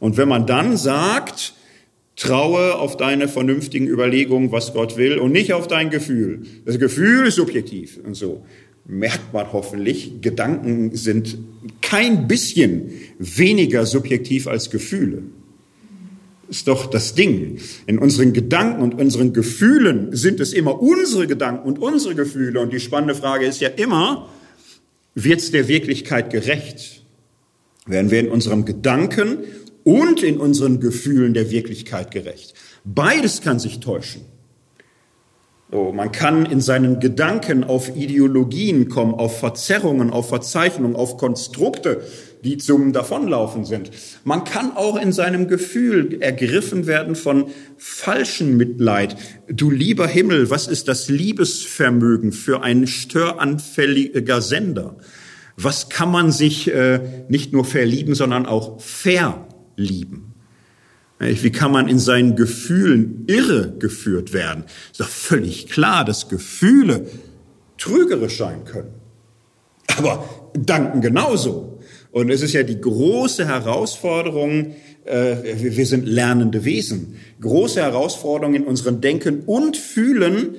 Und 0.00 0.16
wenn 0.16 0.28
man 0.28 0.46
dann 0.46 0.78
sagt, 0.78 1.52
traue 2.16 2.76
auf 2.76 2.96
deine 2.96 3.28
vernünftigen 3.28 3.86
Überlegungen, 3.86 4.52
was 4.52 4.72
Gott 4.72 4.96
will 4.96 5.18
und 5.18 5.32
nicht 5.32 5.52
auf 5.52 5.68
dein 5.68 5.90
Gefühl. 5.90 6.42
Das 6.64 6.78
Gefühl 6.78 7.26
ist 7.26 7.34
subjektiv 7.34 8.00
und 8.04 8.14
so. 8.14 8.44
Merkt 8.86 9.32
man 9.32 9.52
hoffentlich, 9.52 10.20
Gedanken 10.20 10.94
sind 10.96 11.38
kein 11.82 12.26
bisschen 12.26 12.90
weniger 13.18 13.84
subjektiv 13.84 14.46
als 14.46 14.70
Gefühle 14.70 15.24
ist 16.48 16.68
doch 16.68 16.86
das 16.86 17.14
Ding. 17.14 17.58
In 17.86 17.98
unseren 17.98 18.32
Gedanken 18.32 18.82
und 18.82 18.94
unseren 18.94 19.32
Gefühlen 19.32 20.14
sind 20.14 20.40
es 20.40 20.52
immer 20.52 20.80
unsere 20.80 21.26
Gedanken 21.26 21.66
und 21.66 21.78
unsere 21.78 22.14
Gefühle. 22.14 22.60
Und 22.60 22.72
die 22.72 22.80
spannende 22.80 23.14
Frage 23.14 23.46
ist 23.46 23.60
ja 23.60 23.68
immer, 23.68 24.28
wird 25.14 25.40
es 25.40 25.50
der 25.50 25.68
Wirklichkeit 25.68 26.30
gerecht? 26.30 27.04
Werden 27.86 28.10
wir 28.10 28.20
in 28.20 28.28
unserem 28.28 28.64
Gedanken 28.64 29.38
und 29.82 30.22
in 30.22 30.38
unseren 30.38 30.80
Gefühlen 30.80 31.34
der 31.34 31.50
Wirklichkeit 31.50 32.10
gerecht? 32.10 32.54
Beides 32.84 33.40
kann 33.40 33.58
sich 33.58 33.80
täuschen. 33.80 34.22
So, 35.70 35.92
man 35.92 36.12
kann 36.12 36.46
in 36.46 36.60
seinen 36.60 37.00
Gedanken 37.00 37.64
auf 37.64 37.96
Ideologien 37.96 38.88
kommen, 38.88 39.14
auf 39.14 39.40
Verzerrungen, 39.40 40.10
auf 40.10 40.28
Verzeichnungen, 40.28 40.94
auf 40.94 41.16
Konstrukte, 41.16 42.02
die 42.44 42.58
zum 42.58 42.92
Davonlaufen 42.92 43.64
sind. 43.64 43.90
Man 44.24 44.44
kann 44.44 44.76
auch 44.76 45.00
in 45.00 45.12
seinem 45.12 45.48
Gefühl 45.48 46.18
ergriffen 46.20 46.86
werden 46.86 47.16
von 47.16 47.46
falschen 47.78 48.56
Mitleid. 48.58 49.16
Du 49.48 49.70
lieber 49.70 50.06
Himmel, 50.06 50.50
was 50.50 50.68
ist 50.68 50.86
das 50.88 51.08
Liebesvermögen 51.08 52.32
für 52.32 52.62
ein 52.62 52.86
störanfälliger 52.86 54.42
Sender? 54.42 54.98
Was 55.56 55.88
kann 55.88 56.10
man 56.10 56.30
sich 56.30 56.70
äh, 56.70 57.00
nicht 57.28 57.52
nur 57.52 57.64
verlieben, 57.64 58.14
sondern 58.14 58.44
auch 58.44 58.80
verlieben? 58.80 60.33
Wie 61.18 61.52
kann 61.52 61.70
man 61.70 61.88
in 61.88 61.98
seinen 61.98 62.36
Gefühlen 62.36 63.24
irre 63.28 63.72
geführt 63.78 64.32
werden? 64.32 64.64
Ist 64.90 65.00
doch 65.00 65.08
völlig 65.08 65.68
klar, 65.68 66.04
dass 66.04 66.28
Gefühle 66.28 67.06
trügerisch 67.78 68.38
sein 68.38 68.64
können. 68.64 68.94
Aber 69.96 70.28
danken 70.54 71.00
genauso. 71.00 71.78
Und 72.10 72.30
es 72.30 72.42
ist 72.42 72.52
ja 72.52 72.62
die 72.62 72.80
große 72.80 73.46
Herausforderung, 73.46 74.74
äh, 75.04 75.36
wir 75.56 75.86
sind 75.86 76.06
lernende 76.06 76.64
Wesen. 76.64 77.16
Große 77.40 77.80
Herausforderungen 77.80 78.62
in 78.62 78.64
unserem 78.64 79.00
Denken 79.00 79.42
und 79.46 79.76
Fühlen, 79.76 80.56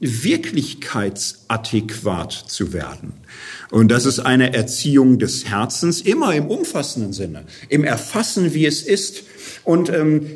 wirklichkeitsadäquat 0.00 2.32
zu 2.32 2.72
werden. 2.72 3.14
Und 3.70 3.90
das 3.90 4.06
ist 4.06 4.20
eine 4.20 4.54
Erziehung 4.54 5.18
des 5.18 5.46
Herzens, 5.46 6.00
immer 6.00 6.34
im 6.34 6.46
umfassenden 6.46 7.12
Sinne, 7.12 7.44
im 7.68 7.84
Erfassen, 7.84 8.54
wie 8.54 8.64
es 8.66 8.82
ist. 8.82 9.24
Und 9.64 9.90
ähm, 9.90 10.26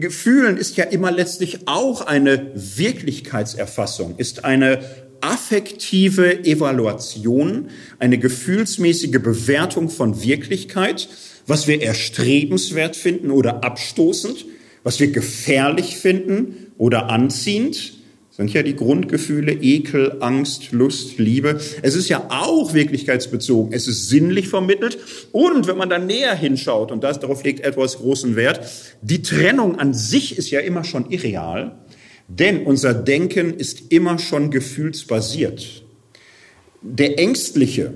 Gefühlen 0.00 0.56
ist 0.56 0.76
ja 0.76 0.84
immer 0.84 1.10
letztlich 1.10 1.66
auch 1.66 2.02
eine 2.02 2.52
Wirklichkeitserfassung, 2.54 4.16
ist 4.18 4.44
eine 4.44 4.80
affektive 5.20 6.44
Evaluation, 6.44 7.68
eine 7.98 8.18
gefühlsmäßige 8.18 9.22
Bewertung 9.22 9.88
von 9.88 10.22
Wirklichkeit, 10.22 11.08
was 11.46 11.68
wir 11.68 11.80
erstrebenswert 11.80 12.96
finden 12.96 13.30
oder 13.30 13.64
abstoßend, 13.64 14.44
was 14.82 15.00
wir 15.00 15.12
gefährlich 15.12 15.96
finden 15.96 16.72
oder 16.76 17.08
anziehend, 17.08 18.01
sind 18.32 18.50
ja 18.54 18.62
die 18.62 18.74
Grundgefühle 18.74 19.52
Ekel, 19.52 20.16
Angst, 20.20 20.72
Lust, 20.72 21.18
Liebe. 21.18 21.60
Es 21.82 21.94
ist 21.94 22.08
ja 22.08 22.28
auch 22.30 22.72
wirklichkeitsbezogen. 22.72 23.74
Es 23.74 23.86
ist 23.86 24.08
sinnlich 24.08 24.48
vermittelt. 24.48 24.96
Und 25.32 25.66
wenn 25.66 25.76
man 25.76 25.90
dann 25.90 26.06
näher 26.06 26.34
hinschaut, 26.34 26.90
und 26.90 27.04
das, 27.04 27.20
darauf 27.20 27.44
legt 27.44 27.60
etwas 27.60 27.98
großen 27.98 28.34
Wert, 28.34 28.66
die 29.02 29.20
Trennung 29.20 29.78
an 29.78 29.92
sich 29.92 30.38
ist 30.38 30.50
ja 30.50 30.60
immer 30.60 30.82
schon 30.82 31.10
irreal, 31.10 31.76
denn 32.26 32.64
unser 32.64 32.94
Denken 32.94 33.52
ist 33.52 33.92
immer 33.92 34.18
schon 34.18 34.50
gefühlsbasiert. 34.50 35.84
Der 36.80 37.18
Ängstliche, 37.18 37.92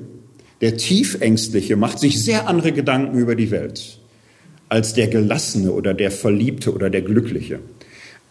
der 0.60 0.76
Tiefängstliche 0.76 1.76
macht 1.76 1.98
sich 1.98 2.22
sehr 2.22 2.46
andere 2.46 2.72
Gedanken 2.72 3.18
über 3.18 3.36
die 3.36 3.50
Welt 3.50 4.00
als 4.68 4.92
der 4.92 5.08
Gelassene 5.08 5.72
oder 5.72 5.94
der 5.94 6.10
Verliebte 6.10 6.74
oder 6.74 6.90
der 6.90 7.02
Glückliche. 7.02 7.60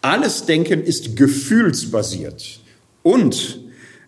Alles 0.02 0.46
Denken 0.46 0.82
ist 0.82 1.16
gefühlsbasiert 1.16 2.60
und 3.02 3.60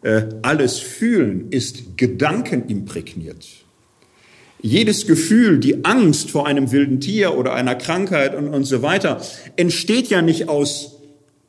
äh, 0.03 0.23
alles 0.43 0.79
Fühlen 0.79 1.49
ist 1.51 1.97
gedankenimprägniert. 1.97 3.47
Jedes 4.61 5.07
Gefühl, 5.07 5.59
die 5.59 5.85
Angst 5.85 6.31
vor 6.31 6.47
einem 6.47 6.73
wilden 6.73 7.01
Tier 7.01 7.37
oder 7.37 7.55
einer 7.55 7.75
Krankheit 7.75 8.35
und, 8.35 8.49
und 8.49 8.65
so 8.65 8.83
weiter, 8.83 9.23
entsteht 9.57 10.09
ja 10.09 10.21
nicht 10.21 10.49
aus 10.49 10.99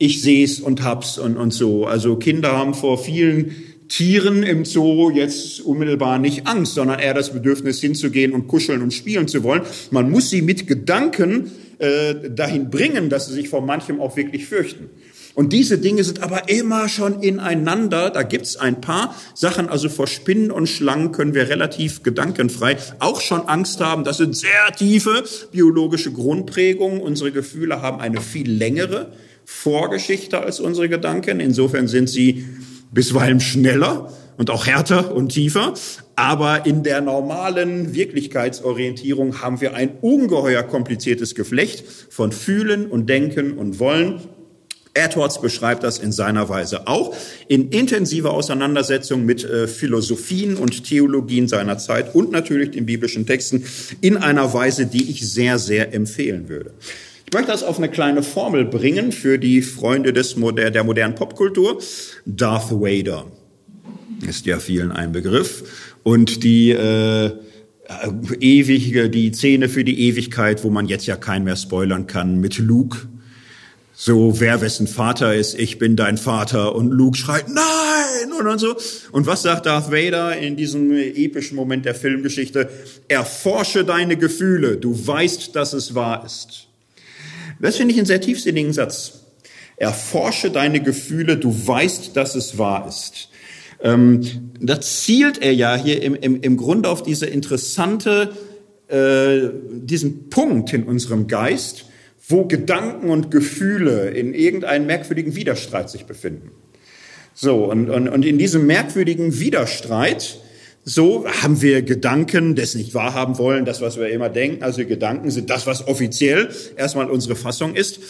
ich 0.00 0.22
seh's 0.22 0.60
und 0.60 0.82
hab's 0.82 1.18
und, 1.18 1.36
und 1.36 1.52
so. 1.52 1.84
Also 1.84 2.16
Kinder 2.16 2.52
haben 2.52 2.72
vor 2.72 2.96
vielen 2.96 3.54
Tieren 3.88 4.42
im 4.42 4.64
Zoo 4.64 5.10
jetzt 5.10 5.60
unmittelbar 5.60 6.18
nicht 6.18 6.46
Angst, 6.46 6.74
sondern 6.74 6.98
eher 6.98 7.12
das 7.12 7.34
Bedürfnis 7.34 7.80
hinzugehen 7.80 8.32
und 8.32 8.48
kuscheln 8.48 8.80
und 8.80 8.94
spielen 8.94 9.28
zu 9.28 9.42
wollen. 9.42 9.62
Man 9.90 10.10
muss 10.10 10.30
sie 10.30 10.40
mit 10.40 10.66
Gedanken 10.66 11.50
äh, 11.80 12.30
dahin 12.30 12.70
bringen, 12.70 13.08
dass 13.08 13.26
sie 13.26 13.34
sich 13.34 13.48
vor 13.48 13.60
manchem 13.62 14.00
auch 14.00 14.16
wirklich 14.16 14.46
fürchten. 14.46 14.90
Und 15.34 15.52
diese 15.52 15.78
Dinge 15.78 16.04
sind 16.04 16.22
aber 16.22 16.48
immer 16.48 16.88
schon 16.88 17.22
ineinander. 17.22 18.10
Da 18.10 18.22
gibt's 18.22 18.56
ein 18.56 18.80
paar 18.80 19.14
Sachen. 19.34 19.68
Also 19.68 19.88
vor 19.88 20.06
Spinnen 20.06 20.50
und 20.50 20.68
Schlangen 20.68 21.12
können 21.12 21.34
wir 21.34 21.48
relativ 21.48 22.02
gedankenfrei 22.02 22.76
auch 22.98 23.20
schon 23.20 23.48
Angst 23.48 23.80
haben. 23.80 24.04
Das 24.04 24.18
sind 24.18 24.36
sehr 24.36 24.72
tiefe 24.76 25.24
biologische 25.52 26.12
Grundprägungen. 26.12 27.00
Unsere 27.00 27.32
Gefühle 27.32 27.80
haben 27.80 28.00
eine 28.00 28.20
viel 28.20 28.50
längere 28.50 29.12
Vorgeschichte 29.44 30.40
als 30.40 30.60
unsere 30.60 30.88
Gedanken. 30.88 31.40
Insofern 31.40 31.88
sind 31.88 32.08
sie 32.08 32.44
bisweilen 32.92 33.40
schneller 33.40 34.12
und 34.40 34.48
auch 34.48 34.66
härter 34.66 35.14
und 35.14 35.28
tiefer. 35.28 35.74
Aber 36.16 36.64
in 36.64 36.82
der 36.82 37.02
normalen 37.02 37.94
Wirklichkeitsorientierung 37.94 39.42
haben 39.42 39.60
wir 39.60 39.74
ein 39.74 39.98
ungeheuer 40.00 40.62
kompliziertes 40.62 41.34
Geflecht 41.34 41.84
von 42.08 42.32
Fühlen 42.32 42.86
und 42.86 43.10
Denken 43.10 43.58
und 43.58 43.78
Wollen. 43.78 44.22
Edwards 44.94 45.42
beschreibt 45.42 45.82
das 45.82 45.98
in 45.98 46.10
seiner 46.10 46.48
Weise 46.48 46.88
auch 46.88 47.14
in 47.48 47.68
intensiver 47.68 48.32
Auseinandersetzung 48.32 49.26
mit 49.26 49.44
äh, 49.44 49.68
Philosophien 49.68 50.56
und 50.56 50.84
Theologien 50.84 51.46
seiner 51.46 51.76
Zeit 51.76 52.14
und 52.14 52.32
natürlich 52.32 52.70
den 52.70 52.86
biblischen 52.86 53.26
Texten 53.26 53.66
in 54.00 54.16
einer 54.16 54.54
Weise, 54.54 54.86
die 54.86 55.10
ich 55.10 55.30
sehr, 55.30 55.58
sehr 55.58 55.92
empfehlen 55.92 56.48
würde. 56.48 56.72
Ich 57.26 57.34
möchte 57.34 57.52
das 57.52 57.62
auf 57.62 57.76
eine 57.76 57.90
kleine 57.90 58.22
Formel 58.22 58.64
bringen 58.64 59.12
für 59.12 59.38
die 59.38 59.60
Freunde 59.60 60.14
des, 60.14 60.34
der 60.34 60.82
modernen 60.82 61.14
Popkultur. 61.14 61.78
Darth 62.24 62.70
Vader 62.70 63.26
ist 64.26 64.46
ja 64.46 64.58
vielen 64.58 64.92
ein 64.92 65.12
Begriff. 65.12 65.94
Und 66.02 66.44
die 66.44 66.70
äh, 66.70 67.32
ewige, 68.40 69.10
die 69.10 69.32
Szene 69.32 69.68
für 69.68 69.84
die 69.84 70.08
Ewigkeit, 70.08 70.64
wo 70.64 70.70
man 70.70 70.86
jetzt 70.86 71.06
ja 71.06 71.16
keinen 71.16 71.44
mehr 71.44 71.56
spoilern 71.56 72.06
kann, 72.06 72.40
mit 72.40 72.58
Luke. 72.58 72.98
So, 73.92 74.40
wer 74.40 74.60
wessen 74.62 74.86
Vater 74.86 75.34
ist, 75.34 75.58
ich 75.58 75.78
bin 75.78 75.96
dein 75.96 76.16
Vater. 76.16 76.74
Und 76.74 76.90
Luke 76.90 77.18
schreit, 77.18 77.48
nein! 77.48 78.32
Und, 78.38 78.46
und 78.46 78.58
so. 78.58 78.76
Und 79.12 79.26
was 79.26 79.42
sagt 79.42 79.66
Darth 79.66 79.90
Vader 79.90 80.36
in 80.38 80.56
diesem 80.56 80.90
epischen 80.92 81.56
Moment 81.56 81.84
der 81.84 81.94
Filmgeschichte? 81.94 82.70
Erforsche 83.08 83.84
deine 83.84 84.16
Gefühle, 84.16 84.76
du 84.76 85.06
weißt, 85.06 85.54
dass 85.54 85.72
es 85.72 85.94
wahr 85.94 86.24
ist. 86.24 86.68
Das 87.60 87.76
finde 87.76 87.92
ich 87.92 87.98
einen 87.98 88.06
sehr 88.06 88.20
tiefsinnigen 88.20 88.72
Satz. 88.72 89.20
Erforsche 89.76 90.50
deine 90.50 90.80
Gefühle, 90.80 91.36
du 91.36 91.54
weißt, 91.66 92.16
dass 92.16 92.34
es 92.34 92.56
wahr 92.56 92.88
ist. 92.88 93.29
Ähm, 93.82 94.20
da 94.60 94.80
zielt 94.80 95.42
er 95.42 95.52
ja 95.52 95.76
hier 95.76 96.02
im, 96.02 96.14
im, 96.14 96.40
im 96.40 96.56
Grunde 96.56 96.88
auf 96.88 97.02
diese 97.02 97.26
interessante, 97.26 98.32
äh, 98.88 99.48
diesen 99.70 100.28
Punkt 100.28 100.72
in 100.72 100.84
unserem 100.84 101.26
Geist, 101.26 101.86
wo 102.28 102.44
Gedanken 102.44 103.10
und 103.10 103.30
Gefühle 103.30 104.10
in 104.10 104.34
irgendeinem 104.34 104.86
merkwürdigen 104.86 105.34
Widerstreit 105.34 105.90
sich 105.90 106.04
befinden. 106.04 106.50
So, 107.34 107.70
und, 107.70 107.88
und, 107.88 108.08
und 108.08 108.24
in 108.24 108.38
diesem 108.38 108.66
merkwürdigen 108.66 109.38
Widerstreit, 109.38 110.38
so 110.84 111.26
haben 111.26 111.62
wir 111.62 111.82
Gedanken, 111.82 112.54
das 112.54 112.74
nicht 112.74 112.94
wahrhaben 112.94 113.38
wollen, 113.38 113.64
das, 113.64 113.80
was 113.80 113.96
wir 113.96 114.08
immer 114.08 114.28
denken. 114.28 114.62
Also 114.62 114.84
Gedanken 114.84 115.30
sind 115.30 115.48
das, 115.50 115.66
was 115.66 115.86
offiziell 115.86 116.50
erstmal 116.76 117.10
unsere 117.10 117.36
Fassung 117.36 117.74
ist. 117.74 118.00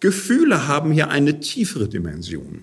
Gefühle 0.00 0.66
haben 0.66 0.92
hier 0.92 1.10
eine 1.10 1.40
tiefere 1.40 1.88
Dimension. 1.88 2.62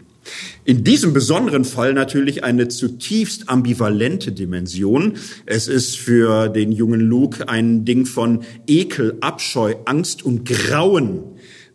In 0.66 0.84
diesem 0.84 1.14
besonderen 1.14 1.66
Fall 1.66 1.94
natürlich 1.94 2.44
eine 2.44 2.68
zutiefst 2.68 3.50
ambivalente 3.50 4.32
Dimension. 4.32 5.14
Es 5.46 5.68
ist 5.68 5.98
für 5.98 6.50
den 6.50 6.72
jungen 6.72 7.02
Luke 7.02 7.48
ein 7.48 7.86
Ding 7.86 8.06
von 8.06 8.44
Ekel, 8.68 9.18
Abscheu, 9.22 9.76
Angst 9.86 10.24
und 10.24 10.46
Grauen, 10.46 11.24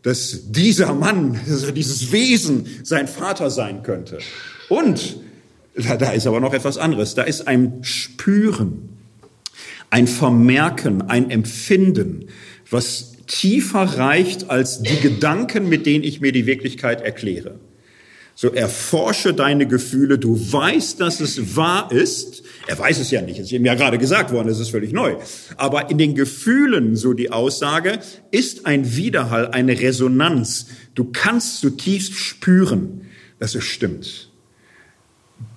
dass 0.03 0.51
dieser 0.53 0.95
Mann, 0.95 1.39
dieses 1.75 2.13
Wesen 2.13 2.67
sein 2.83 3.09
Vater 3.09 3.51
sein 3.51 3.83
könnte. 3.83 4.19
Und 4.69 5.17
da 5.75 6.11
ist 6.13 6.27
aber 6.27 6.41
noch 6.41 6.53
etwas 6.53 6.77
anderes. 6.77 7.15
Da 7.15 7.23
ist 7.23 7.49
ein 7.49 7.79
Spüren, 7.83 8.91
ein 9.91 10.07
Vermerken, 10.07 11.03
ein 11.03 11.31
Empfinden, 11.31 12.27
was 12.71 13.13
tiefer 13.27 13.83
reicht 13.83 14.51
als 14.51 14.83
die 14.83 15.01
Gedanken, 15.01 15.69
mit 15.69 15.87
denen 15.87 16.05
ich 16.05 16.21
mir 16.21 16.33
die 16.33 16.47
Wirklichkeit 16.47 17.01
erkläre. 17.01 17.55
So 18.35 18.49
erforsche 18.53 19.35
deine 19.35 19.67
Gefühle. 19.67 20.19
Du 20.19 20.37
weißt, 20.37 21.01
dass 21.01 21.21
es 21.21 21.57
wahr 21.57 21.93
ist. 21.93 22.43
Er 22.67 22.79
weiß 22.79 22.99
es 22.99 23.11
ja 23.11 23.21
nicht. 23.21 23.39
Es 23.39 23.47
ist 23.47 23.53
ihm 23.53 23.65
ja 23.65 23.75
gerade 23.75 23.99
gesagt 23.99 24.33
worden. 24.33 24.49
Es 24.49 24.59
ist 24.59 24.71
völlig 24.71 24.93
neu. 24.93 25.17
Aber 25.57 25.91
in 25.91 25.99
den 25.99 26.15
Gefühlen, 26.15 26.97
so 26.97 27.13
die 27.13 27.31
Aussage, 27.31 27.99
ist 28.31 28.67
ein 28.67 28.97
Widerhall, 28.97 29.49
eine 29.49 29.79
Resonanz. 29.79 30.67
Du 30.95 31.11
kannst 31.13 31.61
zutiefst 31.61 32.15
spüren, 32.15 33.03
dass 33.39 33.55
es 33.55 33.65
stimmt. 33.65 34.31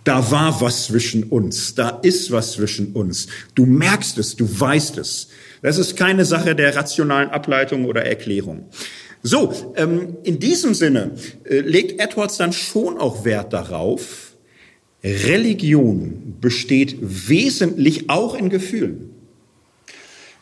Da 0.03 0.29
war 0.29 0.61
was 0.61 0.85
zwischen 0.85 1.23
uns. 1.23 1.75
Da 1.75 1.89
ist 1.89 2.31
was 2.31 2.53
zwischen 2.53 2.93
uns. 2.93 3.27
Du 3.55 3.65
merkst 3.65 4.17
es. 4.17 4.35
Du 4.35 4.47
weißt 4.47 4.97
es. 4.97 5.29
Das 5.61 5.79
ist 5.79 5.95
keine 5.95 6.25
Sache 6.25 6.55
der 6.55 6.75
rationalen 6.75 7.29
Ableitung 7.29 7.85
oder 7.85 8.05
Erklärung. 8.05 8.69
So, 9.27 9.51
ähm, 9.75 10.17
in 10.21 10.37
diesem 10.37 10.75
Sinne 10.75 11.15
äh, 11.45 11.61
legt 11.61 11.99
Edwards 11.99 12.37
dann 12.37 12.53
schon 12.53 12.99
auch 12.99 13.25
Wert 13.25 13.53
darauf, 13.53 14.33
Religion 15.03 16.35
besteht 16.39 16.97
wesentlich 17.01 18.11
auch 18.11 18.35
in 18.35 18.49
Gefühlen. 18.51 19.09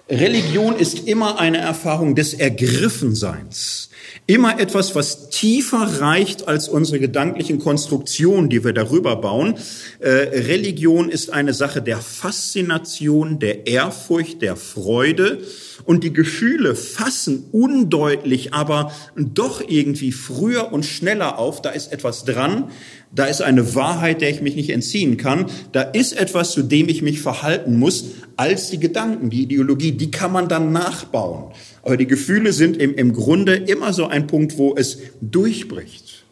Religion 0.10 0.76
ist 0.76 1.08
immer 1.08 1.40
eine 1.40 1.60
Erfahrung 1.60 2.14
des 2.14 2.34
Ergriffenseins. 2.34 3.90
Immer 4.28 4.60
etwas, 4.60 4.96
was 4.96 5.30
tiefer 5.30 6.02
reicht 6.02 6.50
als 6.50 6.68
unsere 6.68 7.00
gedanklichen 7.00 7.60
Konstruktionen, 7.60 8.50
die 8.50 8.66
wir 8.66 8.74
darüber 8.74 9.16
bauen. 9.16 9.56
Äh, 10.00 10.10
Religion 10.10 11.10
ist 11.10 11.30
eine 11.30 11.54
Sache 11.54 11.82
der 11.82 12.00
Faszination, 12.00 13.40
der 13.40 13.66
Ehrfurcht, 13.66 14.42
der 14.42 14.58
Freude. 14.58 15.42
Und 15.86 16.04
die 16.04 16.14
Gefühle 16.14 16.76
fassen 16.76 17.46
undeutlich, 17.52 18.54
aber 18.54 18.92
doch 19.16 19.62
irgendwie 19.68 20.12
früher 20.12 20.72
und 20.72 20.86
schneller 20.86 21.38
auf. 21.40 21.62
Da 21.62 21.70
ist 21.70 21.92
etwas 21.92 22.26
dran. 22.26 22.70
Da 23.14 23.26
ist 23.26 23.42
eine 23.42 23.76
Wahrheit, 23.76 24.22
der 24.22 24.30
ich 24.30 24.42
mich 24.42 24.56
nicht 24.56 24.70
entziehen 24.70 25.18
kann. 25.18 25.46
Da 25.72 25.82
ist 25.82 26.14
etwas, 26.14 26.52
zu 26.52 26.64
dem 26.64 26.90
ich 26.90 27.02
mich 27.02 27.22
verhalten 27.22 27.78
muss. 27.78 28.06
als 28.36 28.72
die 28.72 28.80
Gedanken, 28.80 29.30
die 29.30 29.44
Ideologie, 29.44 29.92
die 29.92 30.10
kann 30.10 30.32
man 30.32 30.48
dann 30.48 30.72
nachbauen. 30.72 31.52
Aber 31.84 31.98
die 31.98 32.08
Gefühle 32.08 32.54
sind 32.54 32.78
im, 32.78 32.96
im 32.96 33.14
Grunde 33.14 33.56
immer 33.56 33.94
so 33.94 34.08
ein 34.08 34.26
Punkt, 34.26 34.58
wo 34.58 34.76
es 34.76 34.98
durchbricht. 35.22 36.26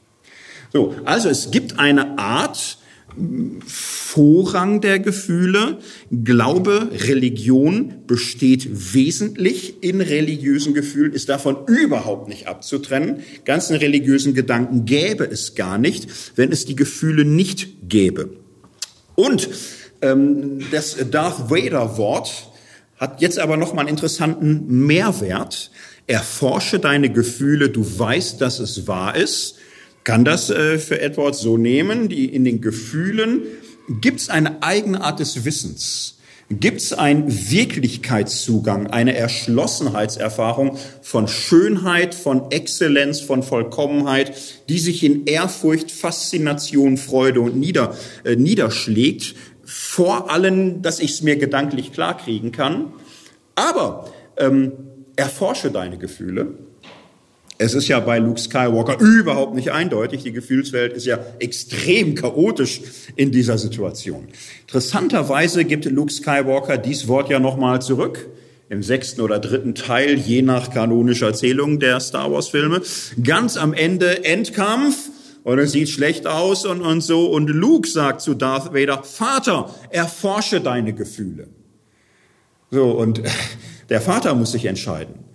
So, 0.74 0.95
also 1.06 1.30
es 1.30 1.52
gibt 1.52 1.78
eine 1.78 2.18
Art, 2.18 2.78
Vorrang 3.66 4.82
der 4.82 4.99
Gefühle. 4.99 5.80
Glaube, 6.12 6.89
Religion 6.91 8.05
besteht 8.07 8.93
wesentlich 8.93 9.84
in 9.84 10.01
religiösen 10.01 10.74
Gefühlen, 10.74 11.14
ist 11.14 11.30
davon 11.30 11.66
überhaupt 11.68 12.28
nicht 12.28 12.47
abzutrennen. 12.47 13.22
Ganzen 13.45 13.76
religiösen 13.76 14.34
Gedanken 14.34 14.86
gäbe 14.86 15.26
es 15.26 15.55
gar 15.55 15.78
nicht, 15.78 16.07
wenn 16.36 16.51
es 16.51 16.66
die 16.66 16.76
Gefühle 16.76 17.26
nicht 17.26 17.89
gäbe. 17.89 18.30
Und 19.16 19.49
ähm, 20.01 20.59
das 20.72 20.97
Darth 21.09 21.49
Vader 21.49 21.97
Wort 21.97 22.49
hat 22.97 23.22
jetzt 23.22 23.39
aber 23.39 23.57
noch 23.57 23.74
mal 23.74 23.82
einen 23.82 23.89
interessanten 23.89 24.86
Mehrwert. 24.86 25.72
Erforsche 26.07 26.80
deine 26.80 27.12
Gefühle, 27.12 27.70
du 27.70 27.86
weißt, 27.99 28.41
dass 28.41 28.59
es 28.59 28.88
wahr 28.88 29.16
ist 29.16 29.57
kann 30.04 30.26
das 30.26 30.49
äh, 30.49 30.78
für 30.78 30.99
Edwards 30.99 31.39
so 31.39 31.58
nehmen. 31.58 32.10
Die, 32.10 32.26
in 32.26 32.43
den 32.43 32.62
Gefühlen 32.62 33.41
gibt 34.02 34.22
es 34.22 34.30
eine 34.30 34.64
eigene 34.64 35.02
Art 35.02 35.20
des 35.20 35.45
Wissens. 35.45 36.18
Gibt 36.49 36.82
es 36.82 36.91
einen 36.91 37.49
Wirklichkeitszugang, 37.49 38.88
eine 38.88 39.16
Erschlossenheitserfahrung 39.16 40.78
von 41.02 41.30
Schönheit, 41.30 42.14
von 42.14 42.52
Exzellenz, 42.52 43.22
von 43.22 43.41
Vollkommenheit, 43.41 44.34
die 44.68 44.80
sich 44.80 45.04
in 45.04 45.26
Ehrfurcht, 45.28 45.91
Faszination, 45.91 46.97
Freude 46.97 47.39
und 47.39 47.56
nieder, 47.56 47.95
äh, 48.26 48.36
niederschlägt, 48.36 49.36
vor 49.64 50.30
allem, 50.30 50.82
dass 50.82 50.99
ich 50.99 51.12
es 51.12 51.22
mir 51.22 51.38
gedanklich 51.38 51.93
klarkriegen 51.93 52.52
kann. 52.52 52.91
Aber 53.56 54.12
ähm, 54.36 54.74
erforsche 55.16 55.72
deine 55.72 55.97
Gefühle, 55.97 56.56
es 57.62 57.76
ist 57.76 57.88
ja 57.88 57.99
bei 57.99 58.18
Luke 58.18 58.39
Skywalker 58.39 58.99
überhaupt 58.99 59.53
nicht 59.53 59.72
eindeutig. 59.72 60.24
Die 60.24 60.32
Gefühlswelt 60.32 60.93
ist 60.93 61.05
ja 61.05 61.20
extrem 61.38 62.16
chaotisch 62.16 62.82
in 63.16 63.32
dieser 63.32 63.59
Situation. 63.59 64.30
Interessanterweise 64.62 65.64
gibt 65.64 65.86
Luke 65.86 66.12
Skywalker 66.12 66.80
dies 66.80 67.07
Wort 67.07 67.30
ja 67.30 67.38
nochmal 67.39 67.80
zurück 67.80 68.30
im 68.70 68.82
sechsten 68.82 69.22
oder 69.22 69.38
dritten 69.38 69.76
Teil, 69.76 70.18
je 70.18 70.41
nach 70.41 70.72
kanonischer 70.72 71.28
Erzählung 71.28 71.80
der 71.80 71.99
Star 71.99 72.32
Wars 72.32 72.47
Filme. 72.47 72.82
Ganz 73.24 73.57
am 73.57 73.76
Ende 73.76 74.26
Endkampf 74.26 75.09
und 75.43 75.59
es 75.59 75.74
sieht 75.74 75.89
schlecht 75.89 76.26
aus 76.26 76.66
und, 76.66 76.82
und 76.82 77.01
so. 77.01 77.30
Und 77.30 77.47
Luke 77.47 77.88
sagt 77.88 78.22
zu 78.22 78.34
Darth 78.34 78.74
Vader, 78.74 79.03
Vater, 79.03 79.70
erforsche 79.91 80.62
deine 80.62 80.93
Gefühle. 80.93 81.47
So, 82.72 82.89
und 82.89 83.22
der 83.89 84.01
Vater 84.01 84.34
muss 84.34 84.53
sich 84.53 84.66
entscheiden. 84.66 85.31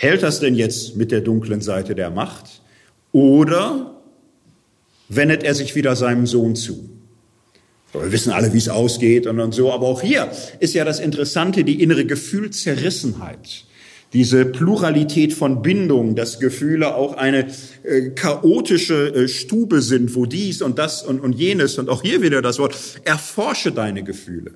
Hält 0.00 0.22
das 0.22 0.38
denn 0.38 0.54
jetzt 0.54 0.94
mit 0.94 1.10
der 1.10 1.22
dunklen 1.22 1.60
Seite 1.60 1.96
der 1.96 2.10
Macht? 2.10 2.62
Oder 3.10 4.00
wendet 5.08 5.42
er 5.42 5.56
sich 5.56 5.74
wieder 5.74 5.96
seinem 5.96 6.24
Sohn 6.24 6.54
zu? 6.54 6.88
Wir 7.92 8.12
wissen 8.12 8.30
alle, 8.30 8.52
wie 8.52 8.58
es 8.58 8.68
ausgeht 8.68 9.26
und, 9.26 9.40
und 9.40 9.52
so. 9.52 9.72
Aber 9.72 9.88
auch 9.88 10.00
hier 10.00 10.30
ist 10.60 10.74
ja 10.74 10.84
das 10.84 11.00
Interessante, 11.00 11.64
die 11.64 11.82
innere 11.82 12.04
Gefühlzerrissenheit. 12.04 13.64
Diese 14.12 14.44
Pluralität 14.44 15.32
von 15.32 15.62
Bindungen, 15.62 16.14
dass 16.14 16.38
Gefühle 16.38 16.94
auch 16.94 17.14
eine 17.16 17.48
äh, 17.82 18.10
chaotische 18.10 19.08
äh, 19.08 19.26
Stube 19.26 19.82
sind, 19.82 20.14
wo 20.14 20.26
dies 20.26 20.62
und 20.62 20.78
das 20.78 21.02
und, 21.02 21.18
und 21.18 21.32
jenes 21.32 21.76
und 21.76 21.88
auch 21.88 22.02
hier 22.02 22.22
wieder 22.22 22.40
das 22.40 22.60
Wort, 22.60 22.78
erforsche 23.02 23.72
deine 23.72 24.04
Gefühle. 24.04 24.52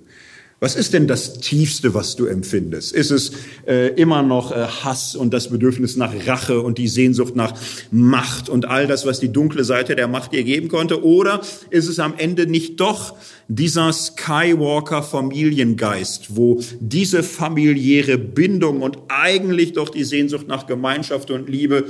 Was 0.62 0.76
ist 0.76 0.92
denn 0.92 1.08
das 1.08 1.40
Tiefste, 1.40 1.92
was 1.92 2.14
du 2.14 2.26
empfindest? 2.26 2.92
Ist 2.92 3.10
es 3.10 3.32
äh, 3.66 3.88
immer 4.00 4.22
noch 4.22 4.52
äh, 4.52 4.64
Hass 4.64 5.16
und 5.16 5.34
das 5.34 5.48
Bedürfnis 5.48 5.96
nach 5.96 6.14
Rache 6.28 6.60
und 6.60 6.78
die 6.78 6.86
Sehnsucht 6.86 7.34
nach 7.34 7.54
Macht 7.90 8.48
und 8.48 8.66
all 8.66 8.86
das, 8.86 9.04
was 9.04 9.18
die 9.18 9.32
dunkle 9.32 9.64
Seite 9.64 9.96
der 9.96 10.06
Macht 10.06 10.32
dir 10.32 10.44
geben 10.44 10.68
konnte? 10.68 11.04
Oder 11.04 11.40
ist 11.70 11.88
es 11.88 11.98
am 11.98 12.14
Ende 12.16 12.46
nicht 12.46 12.78
doch 12.78 13.16
dieser 13.48 13.92
Skywalker-Familiengeist, 13.92 16.36
wo 16.36 16.60
diese 16.78 17.24
familiäre 17.24 18.16
Bindung 18.16 18.82
und 18.82 18.98
eigentlich 19.08 19.72
doch 19.72 19.88
die 19.88 20.04
Sehnsucht 20.04 20.46
nach 20.46 20.68
Gemeinschaft 20.68 21.32
und 21.32 21.48
Liebe 21.48 21.86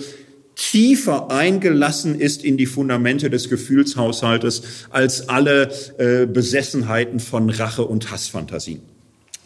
tiefer 0.70 1.30
eingelassen 1.30 2.18
ist 2.18 2.44
in 2.44 2.56
die 2.56 2.66
Fundamente 2.66 3.30
des 3.30 3.50
Gefühlshaushaltes 3.50 4.62
als 4.90 5.28
alle 5.28 5.72
äh, 5.98 6.26
Besessenheiten 6.26 7.18
von 7.18 7.50
Rache 7.50 7.84
und 7.84 8.12
Hassfantasien. 8.12 8.80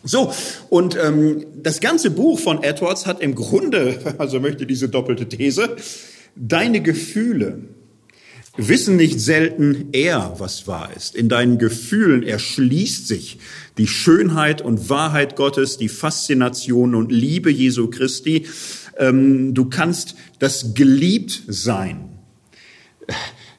So, 0.04 0.32
und 0.68 0.96
ähm, 1.02 1.46
das 1.62 1.80
ganze 1.80 2.10
Buch 2.10 2.38
von 2.38 2.62
Edwards 2.62 3.06
hat 3.06 3.20
im 3.20 3.34
Grunde, 3.34 3.98
also 4.18 4.40
möchte 4.40 4.66
diese 4.66 4.90
doppelte 4.90 5.26
These, 5.26 5.76
deine 6.36 6.82
Gefühle 6.82 7.62
wissen 8.58 8.96
nicht 8.96 9.20
selten 9.20 9.88
eher, 9.92 10.34
was 10.38 10.66
wahr 10.66 10.90
ist. 10.96 11.14
In 11.14 11.28
deinen 11.28 11.58
Gefühlen 11.58 12.22
erschließt 12.22 13.06
sich 13.08 13.38
die 13.78 13.86
Schönheit 13.86 14.62
und 14.62 14.88
Wahrheit 14.88 15.36
Gottes, 15.36 15.76
die 15.76 15.88
Faszination 15.88 16.94
und 16.94 17.12
Liebe 17.12 17.50
Jesu 17.50 17.88
Christi. 17.88 18.46
Ähm, 18.98 19.54
du 19.54 19.66
kannst 19.66 20.16
das 20.38 20.74
Geliebtsein 20.74 22.08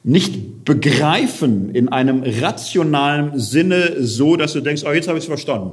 nicht 0.04 0.64
begreifen 0.64 1.74
in 1.74 1.88
einem 1.88 2.22
rationalen 2.22 3.38
Sinne 3.38 3.96
so, 3.98 4.36
dass 4.36 4.52
du 4.52 4.60
denkst, 4.60 4.84
oh, 4.86 4.92
jetzt 4.92 5.08
habe 5.08 5.18
ich 5.18 5.24
es 5.24 5.28
verstanden. 5.28 5.72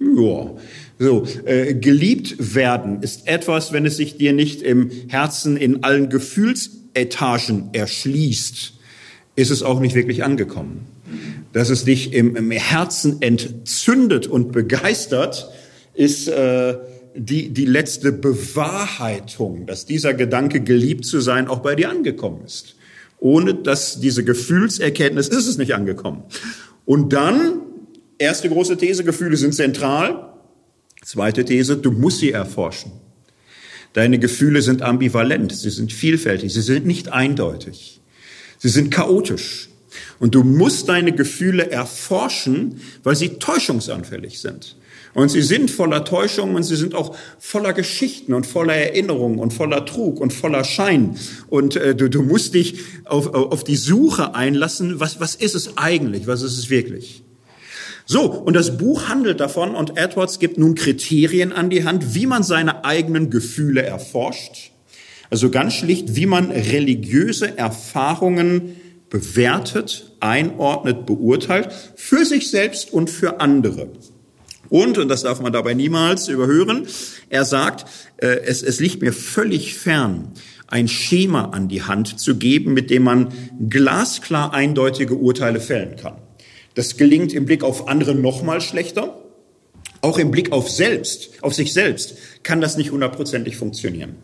Ja, 0.00 0.50
so, 0.98 1.26
äh, 1.44 1.74
geliebt 1.74 2.54
werden 2.54 3.02
ist 3.02 3.26
etwas, 3.26 3.72
wenn 3.72 3.84
es 3.84 3.96
sich 3.96 4.16
dir 4.16 4.32
nicht 4.32 4.62
im 4.62 4.90
Herzen 5.08 5.56
in 5.56 5.82
allen 5.82 6.08
Gefühlsetagen 6.08 7.70
erschließt, 7.72 8.74
ist 9.34 9.50
es 9.50 9.62
auch 9.62 9.80
nicht 9.80 9.94
wirklich 9.94 10.24
angekommen. 10.24 10.86
Dass 11.52 11.70
es 11.70 11.84
dich 11.84 12.12
im, 12.12 12.36
im 12.36 12.50
Herzen 12.50 13.22
entzündet 13.22 14.26
und 14.26 14.52
begeistert, 14.52 15.50
ist 15.94 16.28
äh, 16.28 16.76
die, 17.14 17.50
die 17.50 17.64
letzte 17.64 18.12
Bewahrheitung, 18.12 19.66
dass 19.66 19.86
dieser 19.86 20.14
Gedanke, 20.14 20.60
geliebt 20.60 21.04
zu 21.04 21.20
sein, 21.20 21.48
auch 21.48 21.60
bei 21.60 21.74
dir 21.74 21.90
angekommen 21.90 22.44
ist. 22.44 22.76
Ohne 23.18 23.54
dass 23.54 24.00
diese 24.00 24.24
Gefühlserkenntnis 24.24 25.28
ist 25.28 25.46
es 25.46 25.58
nicht 25.58 25.74
angekommen. 25.74 26.22
Und 26.84 27.12
dann, 27.12 27.60
erste 28.18 28.48
große 28.48 28.76
These, 28.76 29.04
Gefühle 29.04 29.36
sind 29.36 29.54
zentral. 29.54 30.32
Zweite 31.04 31.44
These, 31.44 31.76
du 31.76 31.90
musst 31.90 32.20
sie 32.20 32.30
erforschen. 32.30 32.92
Deine 33.92 34.18
Gefühle 34.18 34.62
sind 34.62 34.82
ambivalent, 34.82 35.52
sie 35.52 35.70
sind 35.70 35.92
vielfältig, 35.92 36.52
sie 36.52 36.60
sind 36.60 36.86
nicht 36.86 37.12
eindeutig. 37.12 38.00
Sie 38.58 38.68
sind 38.68 38.90
chaotisch. 38.90 39.70
Und 40.20 40.34
du 40.34 40.42
musst 40.44 40.88
deine 40.88 41.12
Gefühle 41.12 41.70
erforschen, 41.70 42.80
weil 43.02 43.16
sie 43.16 43.38
täuschungsanfällig 43.38 44.40
sind. 44.40 44.76
Und 45.14 45.30
sie 45.30 45.42
sind 45.42 45.70
voller 45.70 46.04
Täuschung 46.04 46.54
und 46.54 46.62
sie 46.62 46.76
sind 46.76 46.94
auch 46.94 47.16
voller 47.38 47.72
Geschichten 47.72 48.34
und 48.34 48.46
voller 48.46 48.74
Erinnerungen 48.74 49.38
und 49.38 49.52
voller 49.52 49.84
Trug 49.86 50.20
und 50.20 50.32
voller 50.32 50.64
Schein. 50.64 51.16
Und 51.48 51.76
äh, 51.76 51.94
du, 51.94 52.08
du 52.08 52.22
musst 52.22 52.54
dich 52.54 52.80
auf, 53.04 53.32
auf 53.34 53.64
die 53.64 53.76
Suche 53.76 54.34
einlassen, 54.34 55.00
was, 55.00 55.20
was 55.20 55.34
ist 55.34 55.54
es 55.54 55.76
eigentlich, 55.76 56.26
was 56.26 56.42
ist 56.42 56.58
es 56.58 56.70
wirklich. 56.70 57.22
So, 58.10 58.22
und 58.22 58.54
das 58.54 58.78
Buch 58.78 59.08
handelt 59.08 59.38
davon 59.38 59.74
und 59.74 59.98
Edwards 59.98 60.38
gibt 60.38 60.56
nun 60.56 60.74
Kriterien 60.74 61.52
an 61.52 61.68
die 61.68 61.84
Hand, 61.84 62.14
wie 62.14 62.24
man 62.24 62.42
seine 62.42 62.86
eigenen 62.86 63.28
Gefühle 63.28 63.82
erforscht. 63.82 64.72
Also 65.28 65.50
ganz 65.50 65.74
schlicht, 65.74 66.16
wie 66.16 66.24
man 66.24 66.50
religiöse 66.50 67.58
Erfahrungen 67.58 68.76
bewertet, 69.10 70.12
einordnet, 70.20 71.04
beurteilt, 71.04 71.68
für 71.96 72.24
sich 72.24 72.50
selbst 72.50 72.92
und 72.92 73.10
für 73.10 73.40
andere. 73.40 73.88
Und, 74.68 74.98
und 74.98 75.08
das 75.08 75.22
darf 75.22 75.40
man 75.40 75.52
dabei 75.52 75.74
niemals 75.74 76.28
überhören, 76.28 76.86
er 77.30 77.44
sagt, 77.44 77.86
äh, 78.18 78.26
es, 78.26 78.62
es 78.62 78.80
liegt 78.80 79.02
mir 79.02 79.12
völlig 79.12 79.74
fern, 79.74 80.32
ein 80.66 80.88
Schema 80.88 81.46
an 81.46 81.68
die 81.68 81.82
Hand 81.82 82.20
zu 82.20 82.36
geben, 82.36 82.74
mit 82.74 82.90
dem 82.90 83.02
man 83.02 83.32
glasklar 83.68 84.52
eindeutige 84.52 85.14
Urteile 85.14 85.60
fällen 85.60 85.96
kann. 85.96 86.16
Das 86.74 86.96
gelingt 86.96 87.32
im 87.32 87.46
Blick 87.46 87.64
auf 87.64 87.88
andere 87.88 88.14
nochmal 88.14 88.60
schlechter. 88.60 89.18
Auch 90.00 90.18
im 90.18 90.30
Blick 90.30 90.52
auf 90.52 90.70
selbst, 90.70 91.42
auf 91.42 91.54
sich 91.54 91.72
selbst 91.72 92.16
kann 92.44 92.60
das 92.60 92.76
nicht 92.76 92.92
hundertprozentig 92.92 93.56
funktionieren. 93.56 94.16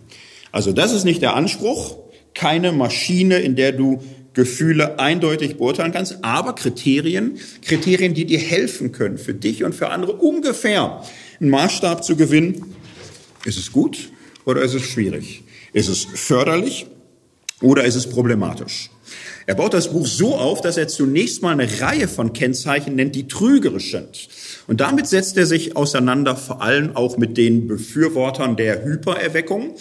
Also 0.52 0.72
das 0.72 0.92
ist 0.92 1.04
nicht 1.04 1.20
der 1.20 1.34
Anspruch. 1.34 1.96
Keine 2.32 2.70
Maschine, 2.70 3.38
in 3.38 3.56
der 3.56 3.72
du 3.72 4.04
Gefühle 4.34 4.98
eindeutig 4.98 5.56
beurteilen 5.56 5.92
kannst, 5.92 6.18
aber 6.22 6.54
Kriterien, 6.54 7.38
Kriterien, 7.62 8.14
die 8.14 8.24
dir 8.24 8.38
helfen 8.38 8.92
können, 8.92 9.16
für 9.16 9.34
dich 9.34 9.64
und 9.64 9.74
für 9.74 9.90
andere 9.90 10.12
ungefähr 10.12 11.02
einen 11.40 11.50
Maßstab 11.50 12.04
zu 12.04 12.16
gewinnen. 12.16 12.74
Ist 13.44 13.58
es 13.58 13.72
gut 13.72 14.10
oder 14.44 14.62
ist 14.62 14.74
es 14.74 14.82
schwierig? 14.82 15.44
Ist 15.72 15.88
es 15.88 16.04
förderlich 16.04 16.86
Oder 17.60 17.84
ist 17.84 17.94
es 17.94 18.06
problematisch? 18.08 18.90
Er 19.46 19.54
baut 19.54 19.74
das 19.74 19.92
Buch 19.92 20.06
so 20.06 20.34
auf, 20.34 20.60
dass 20.60 20.76
er 20.76 20.88
zunächst 20.88 21.42
mal 21.42 21.52
eine 21.52 21.80
Reihe 21.80 22.08
von 22.08 22.32
Kennzeichen 22.32 22.94
nennt, 22.96 23.14
die 23.14 23.28
trügerisch 23.28 23.90
sind. 23.90 24.28
Und 24.66 24.80
damit 24.80 25.06
setzt 25.06 25.36
er 25.36 25.46
sich 25.46 25.76
auseinander, 25.76 26.36
vor 26.36 26.62
allem 26.62 26.96
auch 26.96 27.16
mit 27.16 27.36
den 27.36 27.66
Befürwortern 27.66 28.56
der 28.56 28.84
Hypererweckung 28.84 29.76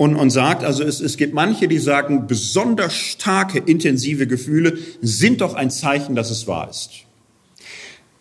und, 0.00 0.16
und 0.16 0.30
sagt, 0.30 0.64
also 0.64 0.82
es, 0.82 1.02
es 1.02 1.18
gibt 1.18 1.34
manche, 1.34 1.68
die 1.68 1.76
sagen, 1.76 2.26
besonders 2.26 2.94
starke, 2.94 3.58
intensive 3.58 4.26
Gefühle 4.26 4.78
sind 5.02 5.42
doch 5.42 5.52
ein 5.52 5.70
Zeichen, 5.70 6.14
dass 6.14 6.30
es 6.30 6.46
wahr 6.46 6.70
ist. 6.70 6.90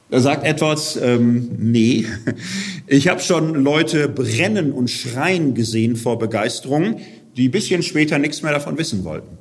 Da 0.10 0.20
sagt 0.20 0.44
Edwards, 0.44 1.00
ähm, 1.02 1.52
nee, 1.58 2.06
ich 2.88 3.08
habe 3.08 3.22
schon 3.22 3.64
Leute 3.64 4.10
brennen 4.10 4.74
und 4.74 4.90
schreien 4.90 5.54
gesehen 5.54 5.96
vor 5.96 6.20
Begeisterung, 6.20 7.00
die 7.38 7.48
bisschen 7.48 7.82
später 7.82 8.20
nichts 8.20 8.42
mehr 8.42 8.52
davon 8.52 8.78
wissen 8.78 9.06
wollten. 9.06 9.38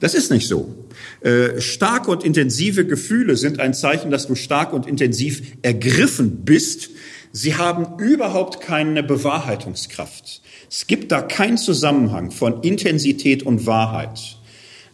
Das 0.00 0.14
ist 0.14 0.32
nicht 0.32 0.48
so. 0.48 0.74
Äh, 1.20 1.60
starke 1.60 2.10
und 2.10 2.24
intensive 2.24 2.86
Gefühle 2.86 3.36
sind 3.36 3.60
ein 3.60 3.72
Zeichen, 3.72 4.10
dass 4.10 4.26
du 4.26 4.34
stark 4.34 4.72
und 4.72 4.88
intensiv 4.88 5.42
ergriffen 5.62 6.44
bist. 6.44 6.90
Sie 7.30 7.54
haben 7.54 8.02
überhaupt 8.02 8.60
keine 8.60 9.04
Bewahrheitungskraft. 9.04 10.42
Es 10.74 10.86
gibt 10.86 11.12
da 11.12 11.20
keinen 11.20 11.58
Zusammenhang 11.58 12.30
von 12.30 12.62
Intensität 12.62 13.42
und 13.42 13.66
Wahrheit. 13.66 14.38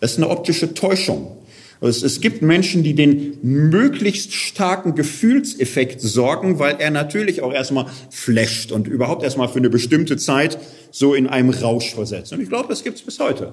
Das 0.00 0.10
ist 0.10 0.16
eine 0.16 0.28
optische 0.28 0.74
Täuschung. 0.74 1.36
Es, 1.80 2.02
es 2.02 2.20
gibt 2.20 2.42
Menschen, 2.42 2.82
die 2.82 2.94
den 2.94 3.38
möglichst 3.42 4.34
starken 4.34 4.96
Gefühlseffekt 4.96 6.00
sorgen, 6.00 6.58
weil 6.58 6.80
er 6.80 6.90
natürlich 6.90 7.42
auch 7.42 7.52
erstmal 7.52 7.86
flasht 8.10 8.72
und 8.72 8.88
überhaupt 8.88 9.22
erstmal 9.22 9.48
für 9.48 9.60
eine 9.60 9.70
bestimmte 9.70 10.16
Zeit 10.16 10.58
so 10.90 11.14
in 11.14 11.28
einem 11.28 11.50
Rausch 11.50 11.94
versetzt. 11.94 12.32
Und 12.32 12.40
ich 12.40 12.48
glaube, 12.48 12.68
das 12.68 12.82
gibt 12.82 12.96
es 12.96 13.02
bis 13.02 13.20
heute. 13.20 13.52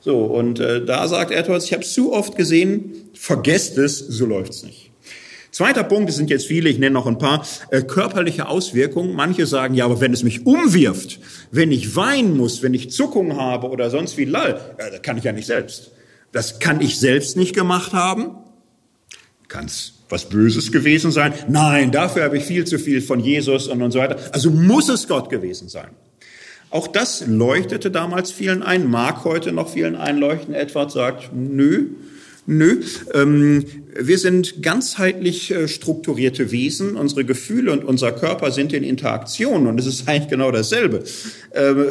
So, 0.00 0.20
und 0.20 0.58
äh, 0.58 0.82
da 0.82 1.06
sagt 1.08 1.30
Edwards, 1.30 1.66
ich 1.66 1.74
habe 1.74 1.84
zu 1.84 2.14
oft 2.14 2.36
gesehen, 2.36 3.10
vergesst 3.12 3.76
es, 3.76 3.98
so 3.98 4.24
läuft's 4.24 4.62
nicht. 4.62 4.92
Zweiter 5.56 5.84
Punkt, 5.84 6.10
es 6.10 6.16
sind 6.16 6.28
jetzt 6.28 6.48
viele, 6.48 6.68
ich 6.68 6.78
nenne 6.78 6.92
noch 6.92 7.06
ein 7.06 7.16
paar, 7.16 7.42
äh, 7.70 7.80
körperliche 7.80 8.46
Auswirkungen. 8.46 9.14
Manche 9.14 9.46
sagen, 9.46 9.72
ja, 9.72 9.86
aber 9.86 10.02
wenn 10.02 10.12
es 10.12 10.22
mich 10.22 10.44
umwirft, 10.44 11.18
wenn 11.50 11.72
ich 11.72 11.96
weinen 11.96 12.36
muss, 12.36 12.62
wenn 12.62 12.74
ich 12.74 12.90
Zuckungen 12.90 13.38
habe 13.38 13.70
oder 13.70 13.88
sonst 13.88 14.18
wie 14.18 14.26
lall, 14.26 14.60
ja, 14.78 14.90
das 14.90 15.00
kann 15.00 15.16
ich 15.16 15.24
ja 15.24 15.32
nicht 15.32 15.46
selbst. 15.46 15.92
Das 16.30 16.58
kann 16.58 16.82
ich 16.82 16.98
selbst 16.98 17.38
nicht 17.38 17.54
gemacht 17.54 17.94
haben. 17.94 18.32
Kann 19.48 19.64
es 19.64 19.94
was 20.10 20.28
Böses 20.28 20.72
gewesen 20.72 21.10
sein? 21.10 21.32
Nein, 21.48 21.90
dafür 21.90 22.24
habe 22.24 22.36
ich 22.36 22.44
viel 22.44 22.66
zu 22.66 22.78
viel 22.78 23.00
von 23.00 23.20
Jesus 23.20 23.66
und, 23.66 23.80
und 23.80 23.92
so 23.92 23.98
weiter. 23.98 24.18
Also 24.32 24.50
muss 24.50 24.90
es 24.90 25.08
Gott 25.08 25.30
gewesen 25.30 25.70
sein. 25.70 25.88
Auch 26.68 26.86
das 26.86 27.26
leuchtete 27.26 27.90
damals 27.90 28.30
vielen 28.30 28.62
ein, 28.62 28.90
mag 28.90 29.24
heute 29.24 29.52
noch 29.52 29.70
vielen 29.70 29.96
einleuchten. 29.96 30.52
Edward 30.52 30.92
sagt, 30.92 31.30
nö, 31.32 31.92
nö. 32.46 32.82
Ähm, 33.14 33.64
wir 33.98 34.18
sind 34.18 34.62
ganzheitlich 34.62 35.50
äh, 35.50 35.68
strukturierte 35.68 36.50
Wesen. 36.50 36.96
Unsere 36.96 37.24
Gefühle 37.24 37.72
und 37.72 37.84
unser 37.84 38.12
Körper 38.12 38.50
sind 38.50 38.72
in 38.72 38.82
Interaktion 38.82 39.66
und 39.66 39.78
es 39.78 39.86
ist 39.86 40.08
eigentlich 40.08 40.28
genau 40.28 40.50
dasselbe. 40.50 41.04
Ähm, 41.54 41.86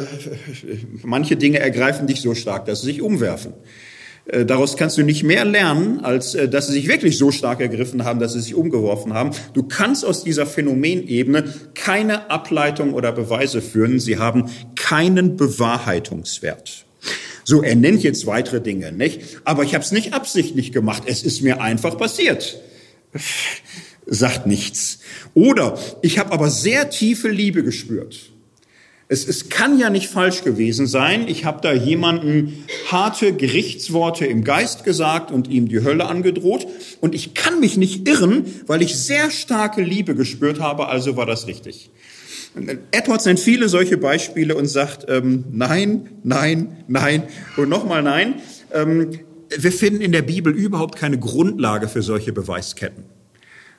manche 1.02 1.36
Dinge 1.36 1.58
ergreifen 1.58 2.06
dich 2.06 2.20
so 2.20 2.34
stark, 2.34 2.66
dass 2.66 2.80
sie 2.80 2.86
sich 2.86 3.02
umwerfen. 3.02 3.52
Äh, 4.26 4.44
daraus 4.44 4.76
kannst 4.76 4.98
du 4.98 5.02
nicht 5.02 5.22
mehr 5.22 5.44
lernen, 5.44 6.00
als 6.00 6.34
äh, 6.34 6.48
dass 6.48 6.66
sie 6.66 6.74
sich 6.74 6.88
wirklich 6.88 7.16
so 7.18 7.30
stark 7.30 7.60
ergriffen 7.60 8.04
haben, 8.04 8.18
dass 8.18 8.32
sie 8.32 8.40
sich 8.40 8.54
umgeworfen 8.54 9.14
haben. 9.14 9.30
Du 9.54 9.62
kannst 9.62 10.04
aus 10.04 10.24
dieser 10.24 10.46
Phänomenebene 10.46 11.44
keine 11.74 12.30
Ableitung 12.30 12.92
oder 12.94 13.12
Beweise 13.12 13.62
führen. 13.62 14.00
Sie 14.00 14.18
haben 14.18 14.50
keinen 14.74 15.36
Bewahrheitungswert. 15.36 16.85
So, 17.48 17.62
er 17.62 17.76
nennt 17.76 18.02
jetzt 18.02 18.26
weitere 18.26 18.60
Dinge, 18.60 18.90
nicht? 18.90 19.20
Aber 19.44 19.62
ich 19.62 19.74
habe 19.74 19.84
es 19.84 19.92
nicht 19.92 20.14
absichtlich 20.14 20.72
gemacht. 20.72 21.04
Es 21.06 21.22
ist 21.22 21.42
mir 21.42 21.60
einfach 21.60 21.96
passiert. 21.96 22.60
Sagt 24.04 24.48
nichts. 24.48 24.98
Oder 25.32 25.78
ich 26.02 26.18
habe 26.18 26.32
aber 26.32 26.50
sehr 26.50 26.90
tiefe 26.90 27.28
Liebe 27.28 27.62
gespürt. 27.62 28.32
Es, 29.06 29.28
es 29.28 29.48
kann 29.48 29.78
ja 29.78 29.90
nicht 29.90 30.08
falsch 30.08 30.42
gewesen 30.42 30.88
sein. 30.88 31.28
Ich 31.28 31.44
habe 31.44 31.60
da 31.62 31.72
jemanden 31.72 32.64
harte 32.90 33.32
Gerichtsworte 33.32 34.26
im 34.26 34.42
Geist 34.42 34.82
gesagt 34.82 35.30
und 35.30 35.46
ihm 35.46 35.68
die 35.68 35.84
Hölle 35.84 36.06
angedroht. 36.06 36.66
Und 37.00 37.14
ich 37.14 37.34
kann 37.34 37.60
mich 37.60 37.76
nicht 37.76 38.08
irren, 38.08 38.46
weil 38.66 38.82
ich 38.82 38.96
sehr 38.96 39.30
starke 39.30 39.82
Liebe 39.82 40.16
gespürt 40.16 40.58
habe, 40.58 40.88
also 40.88 41.16
war 41.16 41.26
das 41.26 41.46
richtig. 41.46 41.90
Edwards 42.90 43.26
nennt 43.26 43.40
viele 43.40 43.68
solche 43.68 43.98
Beispiele 43.98 44.54
und 44.54 44.66
sagt, 44.66 45.06
ähm, 45.08 45.44
nein, 45.50 46.08
nein, 46.22 46.76
nein 46.88 47.24
und 47.56 47.68
nochmal 47.68 48.02
nein. 48.02 48.36
Ähm, 48.72 49.20
wir 49.56 49.72
finden 49.72 50.00
in 50.00 50.12
der 50.12 50.22
Bibel 50.22 50.52
überhaupt 50.52 50.96
keine 50.96 51.18
Grundlage 51.18 51.88
für 51.88 52.02
solche 52.02 52.32
Beweisketten. 52.32 53.04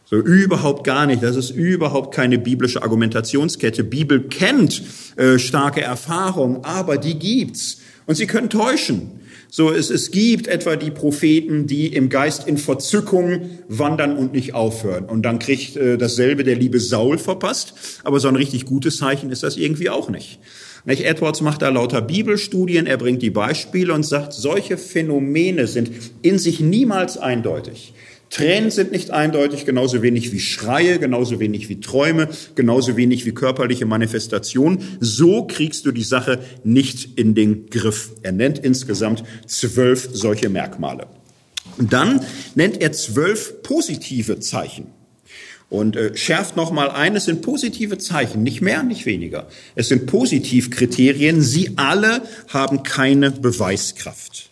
So 0.06 0.16
überhaupt 0.16 0.86
gar 0.86 1.06
nicht. 1.06 1.22
Das 1.22 1.36
ist 1.36 1.50
überhaupt 1.50 2.16
keine 2.16 2.38
biblische 2.38 2.82
Argumentationskette. 2.82 3.84
Bibel 3.84 4.22
kennt 4.30 4.82
äh, 5.18 5.38
starke 5.38 5.82
Erfahrung, 5.82 6.64
aber 6.64 6.98
die 6.98 7.20
gibt's. 7.20 7.82
Und 8.06 8.16
sie 8.16 8.26
können 8.26 8.50
täuschen. 8.50 9.20
So, 9.50 9.72
es, 9.72 9.90
es 9.90 10.12
gibt 10.12 10.48
etwa 10.48 10.76
die 10.76 10.92
Propheten, 10.92 11.68
die 11.68 11.88
im 11.88 12.10
Geist 12.10 12.48
in 12.48 12.58
Verzückung 12.58 13.50
wandern 13.68 14.18
und 14.18 14.34
nicht 14.34 14.54
aufhören. 14.54 15.06
Und 15.06 15.24
dann 15.24 15.40
kriegt 15.40 15.78
äh, 15.78 15.98
dasselbe 15.98 16.44
der 16.44 16.56
liebe 16.56 16.80
Saul 16.80 17.18
verpasst. 17.18 17.74
Aber 18.04 18.20
so 18.20 18.28
ein 18.28 18.36
richtig 18.36 18.66
gutes 18.66 18.98
Zeichen 18.98 19.32
ist 19.32 19.44
das 19.44 19.56
irgendwie 19.56 19.90
auch 19.90 20.10
nicht. 20.10 20.40
nicht. 20.86 21.06
Edwards 21.06 21.42
macht 21.42 21.62
da 21.62 21.70
lauter 21.70 22.02
Bibelstudien, 22.02 22.88
er 22.88 22.98
bringt 22.98 23.22
die 23.22 23.30
Beispiele 23.30 23.94
und 23.94 24.04
sagt, 24.04 24.34
solche 24.34 24.78
Phänomene 24.78 25.68
sind 25.68 25.92
in 26.22 26.40
sich 26.40 26.60
niemals 26.60 27.18
eindeutig. 27.18 27.94
Tränen 28.30 28.72
sind 28.72 28.92
nicht 28.92 29.12
eindeutig, 29.12 29.66
genauso 29.66 30.02
wenig 30.02 30.32
wie 30.32 30.40
Schreie, 30.40 31.00
genauso 31.00 31.40
wenig 31.40 31.70
wie 31.70 31.80
Träume, 31.80 32.30
genauso 32.56 32.98
wenig 32.98 33.26
wie 33.26 33.32
körperliche 33.34 33.86
Manifestation. 33.86 34.80
So 35.00 35.48
kriegst 35.48 35.86
du 35.86 35.92
die 35.92 36.04
Sache 36.04 36.40
nicht 36.64 37.18
in 37.18 37.36
den 37.36 37.70
Griff. 37.70 38.12
Er 38.24 38.34
nennt 38.34 38.60
insgesamt 38.60 39.24
zwölf 39.46 40.10
solche 40.12 40.50
Merkmale. 40.50 41.08
Und 41.78 41.94
dann 41.94 42.22
nennt 42.56 42.82
er 42.82 42.92
zwölf 42.92 43.62
positive 43.64 44.40
Zeichen. 44.40 44.88
Und 45.70 45.98
äh, 45.98 46.16
schärft 46.16 46.56
nochmal 46.56 46.90
ein, 46.90 47.16
es 47.18 47.26
sind 47.26 47.42
positive 47.42 47.98
Zeichen, 47.98 48.42
nicht 48.42 48.62
mehr, 48.62 48.84
nicht 48.84 49.06
weniger. 49.06 49.48
Es 49.76 49.90
sind 49.90 50.06
Positivkriterien, 50.06 51.42
sie 51.42 51.74
alle 51.76 52.22
haben 52.48 52.84
keine 52.84 53.32
Beweiskraft. 53.32 54.47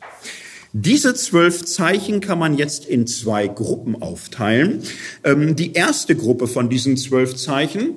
Diese 0.78 1.14
zwölf 1.14 1.64
Zeichen 1.64 2.20
kann 2.20 2.38
man 2.38 2.58
jetzt 2.58 2.86
in 2.86 3.08
zwei 3.08 3.48
Gruppen 3.48 4.02
aufteilen. 4.02 4.84
Ähm, 5.24 5.56
die 5.56 5.72
erste 5.72 6.18
Gruppe 6.18 6.48
von 6.48 6.70
diesen 6.70 6.98
zwölf 6.98 7.38
Zeichen 7.38 7.92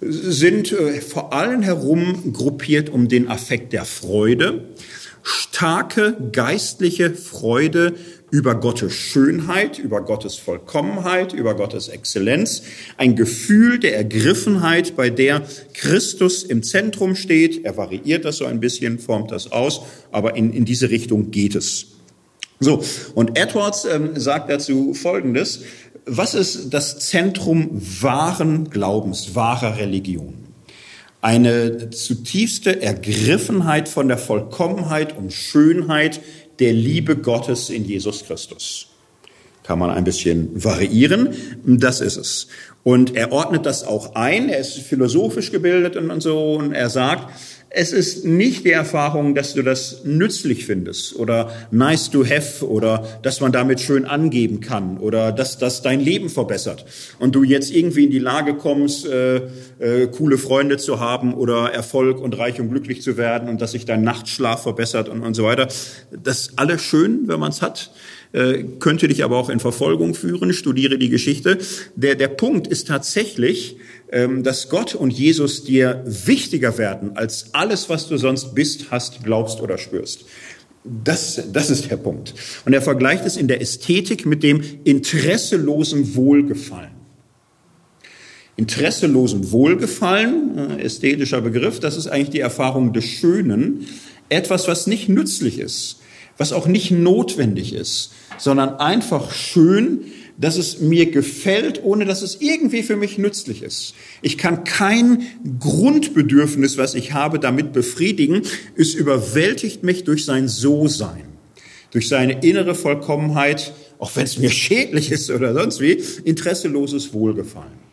sind 0.00 0.72
äh, 0.72 1.00
vor 1.00 1.32
allen 1.32 1.62
herum 1.62 2.32
gruppiert 2.32 2.88
um 2.90 3.06
den 3.06 3.28
Affekt 3.28 3.72
der 3.72 3.84
Freude. 3.84 4.64
Starke 5.22 6.16
geistliche 6.32 7.14
Freude 7.14 7.94
über 8.32 8.56
Gottes 8.56 8.92
Schönheit, 8.92 9.78
über 9.78 10.04
Gottes 10.04 10.34
Vollkommenheit, 10.34 11.32
über 11.32 11.54
Gottes 11.54 11.86
Exzellenz. 11.86 12.62
Ein 12.96 13.14
Gefühl 13.14 13.78
der 13.78 13.96
Ergriffenheit, 13.96 14.96
bei 14.96 15.10
der 15.10 15.46
Christus 15.74 16.42
im 16.42 16.64
Zentrum 16.64 17.14
steht. 17.14 17.64
Er 17.64 17.76
variiert 17.76 18.24
das 18.24 18.38
so 18.38 18.46
ein 18.46 18.58
bisschen, 18.58 18.98
formt 18.98 19.30
das 19.30 19.52
aus, 19.52 19.82
aber 20.10 20.34
in, 20.34 20.52
in 20.52 20.64
diese 20.64 20.90
Richtung 20.90 21.30
geht 21.30 21.54
es. 21.54 21.92
So, 22.58 22.82
und 23.14 23.38
Edwards 23.38 23.84
ähm, 23.84 24.18
sagt 24.18 24.50
dazu 24.50 24.94
Folgendes. 24.94 25.60
Was 26.06 26.34
ist 26.34 26.72
das 26.72 27.00
Zentrum 27.00 27.70
wahren 28.00 28.70
Glaubens, 28.70 29.34
wahrer 29.34 29.76
Religion? 29.76 30.34
Eine 31.20 31.90
zutiefste 31.90 32.80
Ergriffenheit 32.80 33.88
von 33.88 34.06
der 34.08 34.16
Vollkommenheit 34.16 35.16
und 35.16 35.32
Schönheit 35.32 36.20
der 36.60 36.72
Liebe 36.72 37.16
Gottes 37.16 37.68
in 37.70 37.84
Jesus 37.84 38.24
Christus. 38.24 38.88
Kann 39.64 39.80
man 39.80 39.90
ein 39.90 40.04
bisschen 40.04 40.50
variieren, 40.62 41.34
das 41.64 42.00
ist 42.00 42.16
es. 42.16 42.46
Und 42.84 43.16
er 43.16 43.32
ordnet 43.32 43.66
das 43.66 43.82
auch 43.82 44.14
ein, 44.14 44.48
er 44.48 44.60
ist 44.60 44.78
philosophisch 44.78 45.50
gebildet 45.50 45.96
und 45.96 46.20
so, 46.20 46.54
und 46.54 46.72
er 46.72 46.88
sagt, 46.88 47.32
es 47.76 47.92
ist 47.92 48.24
nicht 48.24 48.64
die 48.64 48.70
Erfahrung, 48.70 49.34
dass 49.34 49.52
du 49.52 49.62
das 49.62 50.00
nützlich 50.04 50.64
findest 50.64 51.14
oder 51.16 51.52
nice 51.70 52.10
to 52.10 52.24
have 52.24 52.66
oder 52.66 53.06
dass 53.20 53.42
man 53.42 53.52
damit 53.52 53.80
schön 53.80 54.06
angeben 54.06 54.60
kann 54.60 54.96
oder 54.96 55.30
dass 55.30 55.58
das 55.58 55.82
dein 55.82 56.00
Leben 56.00 56.30
verbessert 56.30 56.86
und 57.18 57.34
du 57.34 57.44
jetzt 57.44 57.70
irgendwie 57.70 58.04
in 58.04 58.10
die 58.10 58.18
Lage 58.18 58.54
kommst, 58.54 59.06
äh, 59.06 59.42
äh, 59.78 60.06
coole 60.06 60.38
Freunde 60.38 60.78
zu 60.78 61.00
haben 61.00 61.34
oder 61.34 61.70
Erfolg 61.70 62.18
und 62.18 62.38
reich 62.38 62.58
und 62.60 62.70
glücklich 62.70 63.02
zu 63.02 63.18
werden 63.18 63.46
und 63.50 63.60
dass 63.60 63.72
sich 63.72 63.84
dein 63.84 64.02
Nachtschlaf 64.02 64.62
verbessert 64.62 65.10
und, 65.10 65.20
und 65.20 65.34
so 65.34 65.44
weiter. 65.44 65.68
Das 66.10 66.38
ist 66.38 66.52
alles 66.58 66.80
schön, 66.80 67.24
wenn 67.28 67.38
man 67.38 67.50
es 67.50 67.60
hat 67.60 67.90
äh, 68.32 68.64
könnte 68.80 69.08
dich 69.08 69.24
aber 69.24 69.36
auch 69.36 69.48
in 69.48 69.60
Verfolgung 69.60 70.14
führen. 70.14 70.52
Studiere 70.52 70.98
die 70.98 71.08
Geschichte. 71.08 71.58
Der, 71.94 72.14
der 72.14 72.28
Punkt 72.28 72.66
ist 72.66 72.88
tatsächlich, 72.88 73.76
ähm, 74.12 74.42
dass 74.42 74.68
Gott 74.68 74.94
und 74.94 75.12
Jesus 75.12 75.64
dir 75.64 76.02
wichtiger 76.06 76.78
werden 76.78 77.16
als 77.16 77.54
alles, 77.54 77.88
was 77.88 78.08
du 78.08 78.16
sonst 78.16 78.54
bist, 78.54 78.90
hast, 78.90 79.24
glaubst 79.24 79.60
oder 79.60 79.78
spürst. 79.78 80.26
Das, 80.84 81.42
das 81.52 81.70
ist 81.70 81.90
der 81.90 81.96
Punkt. 81.96 82.34
Und 82.64 82.72
er 82.72 82.82
vergleicht 82.82 83.26
es 83.26 83.36
in 83.36 83.48
der 83.48 83.60
Ästhetik 83.60 84.24
mit 84.24 84.42
dem 84.42 84.62
interesselosen 84.84 86.14
Wohlgefallen. 86.14 86.92
Interesselosen 88.56 89.50
Wohlgefallen, 89.50 90.78
äh, 90.78 90.82
ästhetischer 90.82 91.40
Begriff, 91.40 91.80
das 91.80 91.96
ist 91.96 92.06
eigentlich 92.06 92.30
die 92.30 92.40
Erfahrung 92.40 92.92
des 92.92 93.04
Schönen, 93.04 93.86
etwas, 94.28 94.68
was 94.68 94.86
nicht 94.86 95.08
nützlich 95.08 95.58
ist, 95.58 96.00
was 96.38 96.52
auch 96.52 96.66
nicht 96.66 96.90
notwendig 96.90 97.72
ist, 97.72 98.12
sondern 98.38 98.74
einfach 98.76 99.32
schön, 99.32 100.04
dass 100.38 100.56
es 100.56 100.80
mir 100.80 101.10
gefällt, 101.10 101.82
ohne 101.82 102.04
dass 102.04 102.22
es 102.22 102.40
irgendwie 102.40 102.82
für 102.82 102.96
mich 102.96 103.16
nützlich 103.16 103.62
ist. 103.62 103.94
Ich 104.20 104.36
kann 104.36 104.64
kein 104.64 105.22
Grundbedürfnis, 105.58 106.76
was 106.76 106.94
ich 106.94 107.12
habe, 107.12 107.38
damit 107.38 107.72
befriedigen. 107.72 108.42
Es 108.76 108.94
überwältigt 108.94 109.82
mich 109.82 110.04
durch 110.04 110.24
sein 110.24 110.48
So-Sein, 110.48 111.24
durch 111.90 112.08
seine 112.08 112.44
innere 112.44 112.74
Vollkommenheit, 112.74 113.72
auch 113.98 114.14
wenn 114.14 114.24
es 114.24 114.38
mir 114.38 114.50
schädlich 114.50 115.10
ist 115.10 115.30
oder 115.30 115.54
sonst 115.54 115.80
wie, 115.80 116.02
interesseloses 116.24 117.14
Wohlgefallen. 117.14 117.86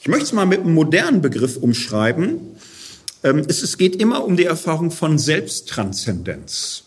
Ich 0.00 0.08
möchte 0.08 0.24
es 0.24 0.32
mal 0.32 0.46
mit 0.46 0.60
einem 0.60 0.74
modernen 0.74 1.20
Begriff 1.20 1.56
umschreiben. 1.56 2.40
Ähm, 3.22 3.44
es 3.46 3.78
geht 3.78 3.94
immer 3.96 4.24
um 4.24 4.36
die 4.36 4.46
Erfahrung 4.46 4.90
von 4.90 5.16
Selbsttranszendenz. 5.16 6.82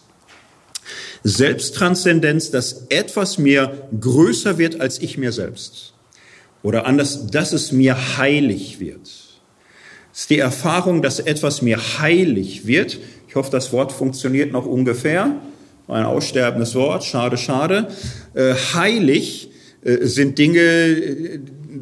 Selbsttranszendenz, 1.23 2.51
dass 2.51 2.85
etwas 2.89 3.37
mir 3.37 3.87
größer 3.99 4.57
wird 4.57 4.81
als 4.81 4.99
ich 4.99 5.17
mir 5.17 5.31
selbst. 5.31 5.93
Oder 6.63 6.85
anders, 6.85 7.27
dass 7.27 7.53
es 7.53 7.71
mir 7.71 8.17
heilig 8.17 8.79
wird. 8.79 9.07
Es 10.13 10.21
ist 10.21 10.29
die 10.29 10.39
Erfahrung, 10.39 11.01
dass 11.01 11.19
etwas 11.19 11.61
mir 11.61 11.77
heilig 11.99 12.65
wird. 12.65 12.97
Ich 13.27 13.35
hoffe, 13.35 13.51
das 13.51 13.73
Wort 13.73 13.91
funktioniert 13.91 14.51
noch 14.51 14.65
ungefähr. 14.65 15.35
Ein 15.87 16.05
aussterbendes 16.05 16.73
Wort, 16.73 17.03
schade, 17.03 17.37
schade. 17.37 17.89
Äh, 18.33 18.53
heilig 18.73 19.51
äh, 19.83 20.05
sind 20.05 20.39
Dinge, 20.39 21.39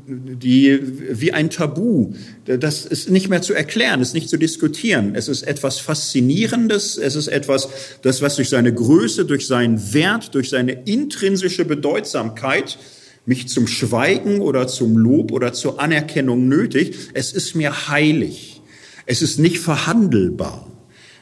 die 0.07 0.79
wie 1.11 1.31
ein 1.31 1.49
Tabu. 1.49 2.13
Das 2.45 2.85
ist 2.85 3.09
nicht 3.09 3.29
mehr 3.29 3.41
zu 3.41 3.53
erklären, 3.53 4.01
ist 4.01 4.13
nicht 4.13 4.29
zu 4.29 4.37
diskutieren. 4.37 5.15
Es 5.15 5.29
ist 5.29 5.43
etwas 5.43 5.79
Faszinierendes. 5.79 6.97
Es 6.97 7.15
ist 7.15 7.27
etwas, 7.27 7.69
das 8.01 8.21
was 8.21 8.35
durch 8.35 8.49
seine 8.49 8.73
Größe, 8.73 9.25
durch 9.25 9.47
seinen 9.47 9.93
Wert, 9.93 10.35
durch 10.35 10.49
seine 10.49 10.73
intrinsische 10.83 11.63
Bedeutsamkeit 11.63 12.77
mich 13.25 13.47
zum 13.47 13.67
Schweigen 13.67 14.41
oder 14.41 14.67
zum 14.67 14.97
Lob 14.97 15.31
oder 15.31 15.53
zur 15.53 15.79
Anerkennung 15.79 16.49
nötigt. 16.49 17.11
Es 17.13 17.31
ist 17.31 17.55
mir 17.55 17.87
heilig. 17.87 18.61
Es 19.05 19.21
ist 19.21 19.39
nicht 19.39 19.59
verhandelbar. 19.59 20.67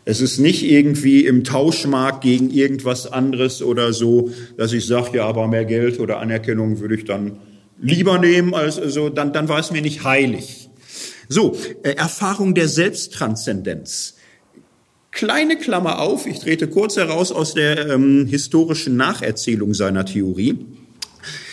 Es 0.04 0.22
ist 0.22 0.40
nicht 0.40 0.64
irgendwie 0.64 1.26
im 1.26 1.44
Tauschmarkt 1.44 2.22
gegen 2.22 2.50
irgendwas 2.50 3.12
anderes 3.12 3.62
oder 3.62 3.94
so, 3.94 4.32
dass 4.58 4.74
ich 4.74 4.88
sage, 4.88 5.18
ja, 5.18 5.26
aber 5.26 5.48
mehr 5.48 5.66
Geld 5.66 6.00
oder 6.00 6.20
Anerkennung 6.20 6.80
würde 6.80 6.96
ich 6.96 7.06
dann 7.06 7.38
lieber 7.80 8.18
nehmen 8.18 8.56
als 8.56 8.76
so, 8.76 9.10
dann, 9.10 9.32
dann 9.34 9.48
war 9.48 9.60
es 9.60 9.72
mir 9.72 9.82
nicht 9.82 10.04
heilig. 10.04 10.61
So, 11.32 11.56
äh, 11.84 11.92
Erfahrung 11.94 12.56
der 12.56 12.68
Selbsttranszendenz. 12.68 14.16
Kleine 15.12 15.58
Klammer 15.58 16.00
auf, 16.00 16.26
ich 16.26 16.40
trete 16.40 16.68
kurz 16.68 16.98
heraus 16.98 17.32
aus 17.32 17.54
der 17.54 17.88
ähm, 17.88 18.28
historischen 18.28 18.98
Nacherzählung 18.98 19.74
seiner 19.74 20.06
Theorie. 20.06 20.66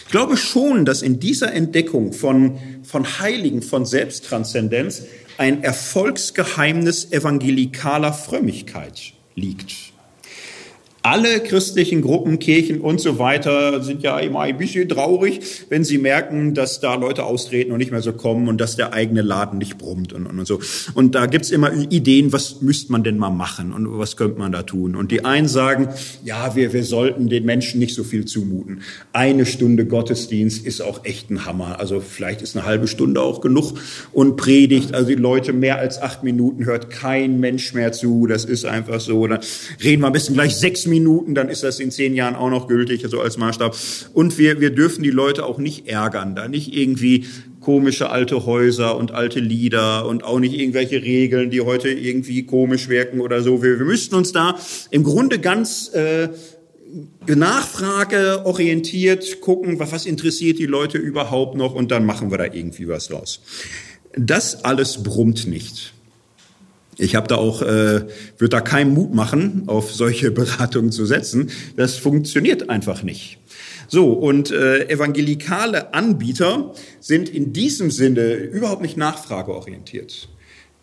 Ich 0.04 0.10
glaube 0.10 0.36
schon, 0.36 0.84
dass 0.84 1.02
in 1.02 1.20
dieser 1.20 1.52
Entdeckung 1.52 2.12
von, 2.12 2.58
von 2.82 3.20
Heiligen, 3.20 3.62
von 3.62 3.86
Selbsttranszendenz 3.86 5.02
ein 5.36 5.62
Erfolgsgeheimnis 5.62 7.12
evangelikaler 7.12 8.12
Frömmigkeit 8.12 9.12
liegt 9.36 9.87
alle 11.08 11.40
christlichen 11.40 12.02
Gruppen, 12.02 12.38
Kirchen 12.38 12.82
und 12.82 13.00
so 13.00 13.18
weiter 13.18 13.82
sind 13.82 14.02
ja 14.02 14.18
immer 14.18 14.40
ein 14.40 14.58
bisschen 14.58 14.86
traurig, 14.90 15.40
wenn 15.70 15.82
sie 15.82 15.96
merken, 15.96 16.52
dass 16.52 16.80
da 16.80 16.96
Leute 16.96 17.24
austreten 17.24 17.72
und 17.72 17.78
nicht 17.78 17.90
mehr 17.90 18.02
so 18.02 18.12
kommen 18.12 18.46
und 18.46 18.60
dass 18.60 18.76
der 18.76 18.92
eigene 18.92 19.22
Laden 19.22 19.56
nicht 19.56 19.78
brummt 19.78 20.12
und, 20.12 20.26
und, 20.26 20.38
und 20.38 20.46
so. 20.46 20.60
Und 20.92 21.14
da 21.14 21.24
gibt's 21.24 21.50
immer 21.50 21.72
Ideen, 21.72 22.34
was 22.34 22.60
müsste 22.60 22.92
man 22.92 23.04
denn 23.04 23.16
mal 23.16 23.30
machen 23.30 23.72
und 23.72 23.98
was 23.98 24.18
könnte 24.18 24.38
man 24.38 24.52
da 24.52 24.64
tun. 24.64 24.94
Und 24.94 25.10
die 25.10 25.24
einen 25.24 25.48
sagen, 25.48 25.88
ja, 26.24 26.54
wir, 26.54 26.74
wir 26.74 26.84
sollten 26.84 27.30
den 27.30 27.46
Menschen 27.46 27.78
nicht 27.78 27.94
so 27.94 28.04
viel 28.04 28.26
zumuten. 28.26 28.82
Eine 29.14 29.46
Stunde 29.46 29.86
Gottesdienst 29.86 30.66
ist 30.66 30.82
auch 30.82 31.06
echt 31.06 31.30
ein 31.30 31.46
Hammer. 31.46 31.80
Also 31.80 32.00
vielleicht 32.00 32.42
ist 32.42 32.54
eine 32.54 32.66
halbe 32.66 32.86
Stunde 32.86 33.22
auch 33.22 33.40
genug 33.40 33.78
und 34.12 34.36
Predigt, 34.36 34.92
also 34.92 35.08
die 35.08 35.14
Leute 35.14 35.54
mehr 35.54 35.78
als 35.78 36.02
acht 36.02 36.22
Minuten 36.22 36.66
hört 36.66 36.90
kein 36.90 37.40
Mensch 37.40 37.72
mehr 37.72 37.92
zu. 37.92 38.26
Das 38.26 38.44
ist 38.44 38.66
einfach 38.66 39.00
so. 39.00 39.26
Dann 39.26 39.40
reden 39.82 40.02
wir 40.02 40.08
am 40.08 40.12
besten 40.12 40.34
gleich 40.34 40.54
sechs 40.54 40.84
Minuten 40.84 40.97
Minuten, 40.98 41.34
dann 41.34 41.48
ist 41.48 41.62
das 41.62 41.80
in 41.80 41.90
zehn 41.90 42.14
Jahren 42.14 42.34
auch 42.34 42.50
noch 42.50 42.68
gültig, 42.68 43.04
also 43.04 43.20
als 43.20 43.36
Maßstab. 43.36 43.76
Und 44.12 44.38
wir, 44.38 44.60
wir 44.60 44.70
dürfen 44.70 45.02
die 45.02 45.10
Leute 45.10 45.46
auch 45.46 45.58
nicht 45.58 45.88
ärgern, 45.88 46.34
da 46.34 46.48
nicht 46.48 46.74
irgendwie 46.74 47.26
komische 47.60 48.10
alte 48.10 48.46
Häuser 48.46 48.96
und 48.96 49.12
alte 49.12 49.40
Lieder 49.40 50.06
und 50.06 50.24
auch 50.24 50.40
nicht 50.40 50.58
irgendwelche 50.58 51.02
Regeln, 51.02 51.50
die 51.50 51.60
heute 51.60 51.88
irgendwie 51.90 52.44
komisch 52.44 52.88
wirken 52.88 53.20
oder 53.20 53.42
so. 53.42 53.62
Wir, 53.62 53.78
wir 53.78 53.86
müssten 53.86 54.14
uns 54.14 54.32
da 54.32 54.58
im 54.90 55.04
Grunde 55.04 55.38
ganz 55.38 55.90
äh, 55.92 56.28
Nachfrage 57.26 58.46
orientiert 58.46 59.40
gucken, 59.40 59.78
was, 59.78 59.92
was 59.92 60.06
interessiert 60.06 60.58
die 60.58 60.66
Leute 60.66 60.98
überhaupt 60.98 61.56
noch 61.56 61.74
und 61.74 61.90
dann 61.90 62.06
machen 62.06 62.30
wir 62.30 62.38
da 62.38 62.44
irgendwie 62.44 62.88
was 62.88 63.08
draus. 63.08 63.40
Das 64.16 64.64
alles 64.64 65.02
brummt 65.02 65.46
nicht. 65.46 65.92
Ich 66.98 67.14
habe 67.14 67.28
da 67.28 67.36
auch, 67.36 67.62
äh, 67.62 68.04
würde 68.36 68.48
da 68.50 68.60
keinen 68.60 68.92
Mut 68.92 69.14
machen, 69.14 69.62
auf 69.66 69.92
solche 69.92 70.30
Beratungen 70.32 70.92
zu 70.92 71.06
setzen. 71.06 71.50
Das 71.76 71.96
funktioniert 71.96 72.68
einfach 72.68 73.02
nicht. 73.02 73.38
So, 73.86 74.12
und 74.12 74.50
äh, 74.50 74.88
evangelikale 74.88 75.94
Anbieter 75.94 76.74
sind 77.00 77.28
in 77.28 77.52
diesem 77.52 77.90
Sinne 77.90 78.34
überhaupt 78.34 78.82
nicht 78.82 78.96
nachfrageorientiert. 78.96 80.28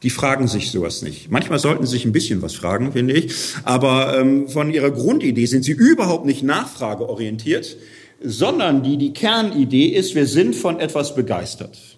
Die 0.02 0.10
fragen 0.10 0.48
sich 0.48 0.72
sowas 0.72 1.02
nicht. 1.02 1.30
Manchmal 1.30 1.60
sollten 1.60 1.86
sie 1.86 1.92
sich 1.92 2.06
ein 2.06 2.12
bisschen 2.12 2.42
was 2.42 2.56
fragen, 2.56 2.94
finde 2.94 3.14
ich. 3.14 3.34
Aber 3.64 4.18
ähm, 4.18 4.48
von 4.48 4.72
ihrer 4.72 4.92
Grundidee 4.92 5.46
sind 5.46 5.64
sie 5.64 5.72
überhaupt 5.72 6.26
nicht 6.26 6.44
nachfrageorientiert, 6.44 7.78
sondern 8.24 8.84
die, 8.84 8.98
die 8.98 9.14
Kernidee 9.14 9.88
ist, 9.88 10.16
wir 10.16 10.26
sind 10.26 10.56
von 10.56 10.80
etwas 10.80 11.16
begeistert. 11.16 11.95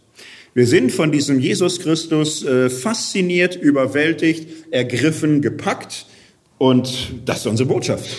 Wir 0.57 0.65
sind 0.65 0.91
von 0.91 1.11
diesem 1.11 1.39
Jesus 1.39 1.79
Christus 1.81 2.43
äh, 2.43 2.71
fasziniert, 2.71 3.55
überwältigt, 3.55 4.49
ergriffen, 4.71 5.43
gepackt 5.43 6.07
und 6.57 7.13
das 7.25 7.41
ist 7.41 7.45
unsere 7.45 7.69
Botschaft. 7.69 8.09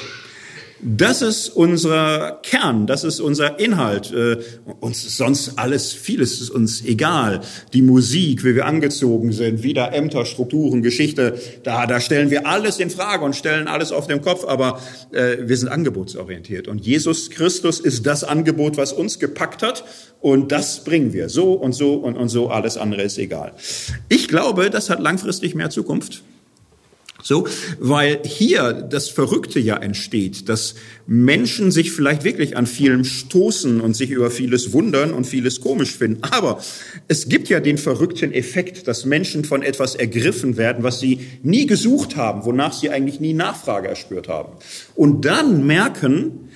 Das 0.80 1.22
ist 1.22 1.48
unser 1.48 2.40
Kern, 2.42 2.86
das 2.86 3.02
ist 3.02 3.18
unser 3.18 3.58
Inhalt. 3.58 4.12
Äh, 4.12 4.36
uns 4.78 5.16
sonst 5.16 5.58
alles, 5.58 5.92
vieles 5.92 6.40
ist 6.40 6.50
uns 6.50 6.84
egal. 6.84 7.40
Die 7.72 7.82
Musik, 7.82 8.44
wie 8.44 8.54
wir 8.54 8.66
angezogen 8.66 9.32
sind, 9.32 9.64
wieder 9.64 9.92
Ämter, 9.92 10.24
Strukturen, 10.24 10.82
Geschichte, 10.82 11.38
da, 11.64 11.86
da 11.86 12.00
stellen 12.00 12.30
wir 12.30 12.46
alles 12.46 12.78
in 12.78 12.90
Frage 12.90 13.24
und 13.24 13.34
stellen 13.34 13.66
alles 13.66 13.90
auf 13.90 14.06
den 14.06 14.22
Kopf, 14.22 14.44
aber 14.44 14.80
äh, 15.10 15.38
wir 15.40 15.56
sind 15.56 15.68
angebotsorientiert. 15.68 16.68
Und 16.68 16.86
Jesus 16.86 17.30
Christus 17.30 17.80
ist 17.80 18.06
das 18.06 18.22
Angebot, 18.22 18.76
was 18.76 18.92
uns 18.92 19.18
gepackt 19.18 19.62
hat 19.62 19.84
und 20.20 20.52
das 20.52 20.84
bringen 20.84 21.12
wir. 21.12 21.28
So 21.28 21.54
und 21.54 21.72
so 21.72 21.94
und, 21.94 22.16
und 22.16 22.28
so, 22.28 22.50
alles 22.50 22.76
andere 22.76 23.02
ist 23.02 23.18
egal. 23.18 23.52
Ich 24.08 24.28
glaube, 24.28 24.70
das 24.70 24.90
hat 24.90 25.00
langfristig 25.00 25.56
mehr 25.56 25.70
Zukunft. 25.70 26.22
So, 27.20 27.48
weil 27.80 28.20
hier 28.24 28.72
das 28.72 29.08
Verrückte 29.08 29.58
ja 29.58 29.76
entsteht, 29.76 30.48
dass 30.48 30.76
Menschen 31.08 31.72
sich 31.72 31.90
vielleicht 31.90 32.22
wirklich 32.22 32.56
an 32.56 32.68
vielem 32.68 33.04
stoßen 33.04 33.80
und 33.80 33.96
sich 33.96 34.10
über 34.10 34.30
vieles 34.30 34.72
wundern 34.72 35.12
und 35.12 35.26
vieles 35.26 35.60
komisch 35.60 35.96
finden. 35.96 36.22
Aber 36.22 36.62
es 37.08 37.28
gibt 37.28 37.48
ja 37.48 37.58
den 37.58 37.76
verrückten 37.76 38.32
Effekt, 38.32 38.86
dass 38.86 39.04
Menschen 39.04 39.44
von 39.44 39.62
etwas 39.62 39.96
ergriffen 39.96 40.56
werden, 40.56 40.84
was 40.84 41.00
sie 41.00 41.18
nie 41.42 41.66
gesucht 41.66 42.14
haben, 42.14 42.44
wonach 42.44 42.72
sie 42.72 42.90
eigentlich 42.90 43.18
nie 43.18 43.34
Nachfrage 43.34 43.88
erspürt 43.88 44.28
haben. 44.28 44.52
Und 44.94 45.24
dann 45.24 45.66
merken, 45.66 46.48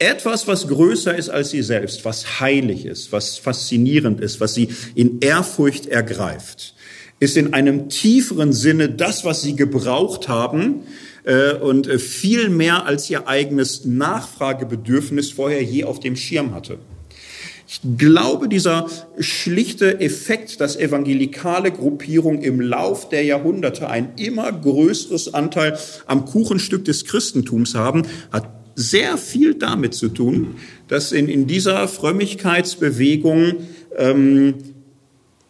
etwas, 0.00 0.48
was 0.48 0.66
größer 0.66 1.14
ist 1.16 1.28
als 1.28 1.50
sie 1.50 1.62
selbst, 1.62 2.04
was 2.04 2.40
heilig 2.40 2.86
ist, 2.86 3.12
was 3.12 3.38
faszinierend 3.38 4.20
ist, 4.20 4.40
was 4.40 4.52
sie 4.52 4.70
in 4.96 5.20
Ehrfurcht 5.20 5.86
ergreift 5.86 6.74
ist 7.22 7.36
in 7.36 7.54
einem 7.54 7.88
tieferen 7.88 8.52
Sinne 8.52 8.88
das, 8.88 9.24
was 9.24 9.42
sie 9.42 9.54
gebraucht 9.54 10.26
haben 10.26 10.80
äh, 11.22 11.54
und 11.54 11.86
äh, 11.86 12.00
viel 12.00 12.48
mehr 12.48 12.84
als 12.84 13.08
ihr 13.10 13.28
eigenes 13.28 13.84
Nachfragebedürfnis 13.84 15.30
vorher 15.30 15.62
je 15.62 15.84
auf 15.84 16.00
dem 16.00 16.16
Schirm 16.16 16.52
hatte. 16.52 16.78
Ich 17.68 17.80
glaube, 17.96 18.48
dieser 18.48 18.88
schlichte 19.20 20.00
Effekt, 20.00 20.60
dass 20.60 20.74
evangelikale 20.76 21.70
Gruppierungen 21.70 22.42
im 22.42 22.60
Lauf 22.60 23.08
der 23.08 23.22
Jahrhunderte 23.22 23.88
ein 23.88 24.14
immer 24.16 24.50
größeres 24.50 25.32
Anteil 25.32 25.78
am 26.06 26.24
Kuchenstück 26.24 26.84
des 26.84 27.04
Christentums 27.04 27.76
haben, 27.76 28.02
hat 28.32 28.48
sehr 28.74 29.16
viel 29.16 29.54
damit 29.54 29.94
zu 29.94 30.08
tun, 30.08 30.56
dass 30.88 31.12
in, 31.12 31.28
in 31.28 31.46
dieser 31.46 31.86
Frömmigkeitsbewegung 31.86 33.58
ähm, 33.96 34.54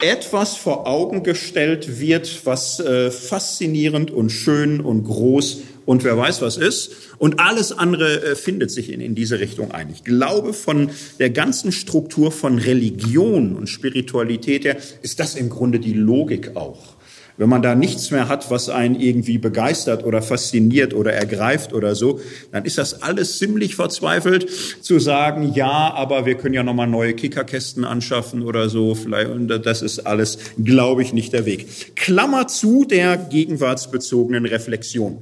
etwas 0.03 0.57
vor 0.57 0.86
Augen 0.86 1.22
gestellt 1.22 2.00
wird, 2.00 2.44
was 2.44 2.80
äh, 2.80 3.11
faszinierend 3.11 4.11
und 4.11 4.30
schön 4.30 4.80
und 4.80 5.05
groß 5.05 5.61
und 5.86 6.05
wer 6.05 6.16
weiß 6.16 6.42
was 6.42 6.57
ist. 6.57 6.92
Und 7.18 7.40
alles 7.40 7.72
andere 7.72 8.22
äh, 8.22 8.36
findet 8.36 8.70
sich 8.70 8.92
in, 8.92 9.00
in 9.00 9.14
diese 9.14 9.38
Richtung 9.38 9.70
ein. 9.70 9.90
Ich 9.90 10.05
glaube, 10.05 10.53
von 10.53 10.90
der 11.18 11.30
ganzen 11.30 11.72
Struktur 11.72 12.32
von 12.32 12.59
Religion 12.59 13.55
und 13.55 13.68
Spiritualität 13.68 14.64
her 14.64 14.76
ist 15.03 15.20
das 15.20 15.36
im 15.36 15.48
Grunde 15.48 15.78
die 15.78 15.94
Logik 15.94 16.57
auch. 16.57 16.96
Wenn 17.39 17.49
man 17.49 17.62
da 17.62 17.74
nichts 17.74 18.11
mehr 18.11 18.28
hat, 18.28 18.51
was 18.51 18.68
einen 18.68 18.95
irgendwie 18.95 19.39
begeistert 19.39 20.05
oder 20.05 20.20
fasziniert 20.20 20.93
oder 20.93 21.12
ergreift 21.12 21.72
oder 21.72 21.95
so, 21.95 22.20
dann 22.51 22.64
ist 22.64 22.76
das 22.78 23.03
alles 23.03 23.39
ziemlich 23.39 23.74
verzweifelt 23.74 24.49
zu 24.83 24.99
sagen, 24.99 25.53
ja, 25.55 25.93
aber 25.95 26.26
wir 26.26 26.35
können 26.35 26.55
ja 26.55 26.62
nochmal 26.62 26.87
neue 26.87 27.14
Kickerkästen 27.14 27.85
anschaffen 27.85 28.43
oder 28.43 28.68
so. 28.68 28.95
Vielleicht, 28.95 29.30
und 29.30 29.49
das 29.49 29.80
ist 29.80 30.01
alles, 30.01 30.39
glaube 30.62 31.03
ich, 31.03 31.12
nicht 31.12 31.33
der 31.33 31.47
Weg. 31.47 31.97
Klammer 31.97 32.49
zu 32.49 32.85
der 32.85 33.16
gegenwartsbezogenen 33.16 34.45
Reflexion. 34.45 35.18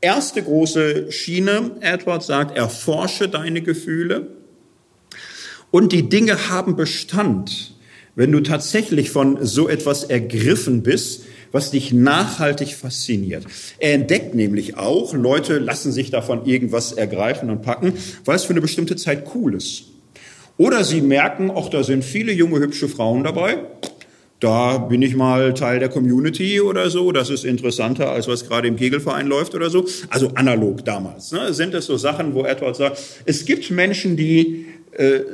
Erste 0.00 0.42
große 0.42 1.12
Schiene, 1.12 1.72
Edward 1.80 2.22
sagt, 2.22 2.56
erforsche 2.56 3.28
deine 3.28 3.60
Gefühle. 3.60 4.28
Und 5.70 5.92
die 5.92 6.08
Dinge 6.08 6.48
haben 6.48 6.74
Bestand. 6.74 7.74
Wenn 8.16 8.32
du 8.32 8.40
tatsächlich 8.40 9.10
von 9.10 9.44
so 9.44 9.68
etwas 9.68 10.04
ergriffen 10.04 10.82
bist, 10.82 11.24
was 11.52 11.70
dich 11.70 11.92
nachhaltig 11.92 12.74
fasziniert. 12.74 13.44
Er 13.78 13.94
entdeckt 13.94 14.34
nämlich 14.34 14.76
auch, 14.76 15.14
Leute 15.14 15.58
lassen 15.58 15.92
sich 15.92 16.10
davon 16.10 16.46
irgendwas 16.46 16.92
ergreifen 16.92 17.50
und 17.50 17.62
packen, 17.62 17.94
weil 18.24 18.36
es 18.36 18.44
für 18.44 18.52
eine 18.52 18.60
bestimmte 18.60 18.96
Zeit 18.96 19.24
cool 19.34 19.54
ist. 19.54 19.84
Oder 20.56 20.84
sie 20.84 21.00
merken, 21.00 21.50
auch 21.50 21.70
da 21.70 21.82
sind 21.82 22.04
viele 22.04 22.32
junge, 22.32 22.58
hübsche 22.60 22.88
Frauen 22.88 23.24
dabei. 23.24 23.58
Da 24.40 24.78
bin 24.78 25.02
ich 25.02 25.14
mal 25.16 25.52
Teil 25.52 25.80
der 25.80 25.90
Community 25.90 26.62
oder 26.62 26.88
so. 26.88 27.12
Das 27.12 27.28
ist 27.28 27.44
interessanter, 27.44 28.10
als 28.10 28.26
was 28.26 28.48
gerade 28.48 28.68
im 28.68 28.76
Kegelverein 28.76 29.26
läuft 29.26 29.54
oder 29.54 29.68
so. 29.68 29.86
Also 30.08 30.28
analog 30.34 30.82
damals. 30.84 31.30
Ne? 31.32 31.52
Sind 31.52 31.74
es 31.74 31.84
so 31.84 31.98
Sachen, 31.98 32.34
wo 32.34 32.44
Edward 32.44 32.74
sagt, 32.74 32.98
es 33.26 33.44
gibt 33.44 33.70
Menschen, 33.70 34.16
die 34.16 34.66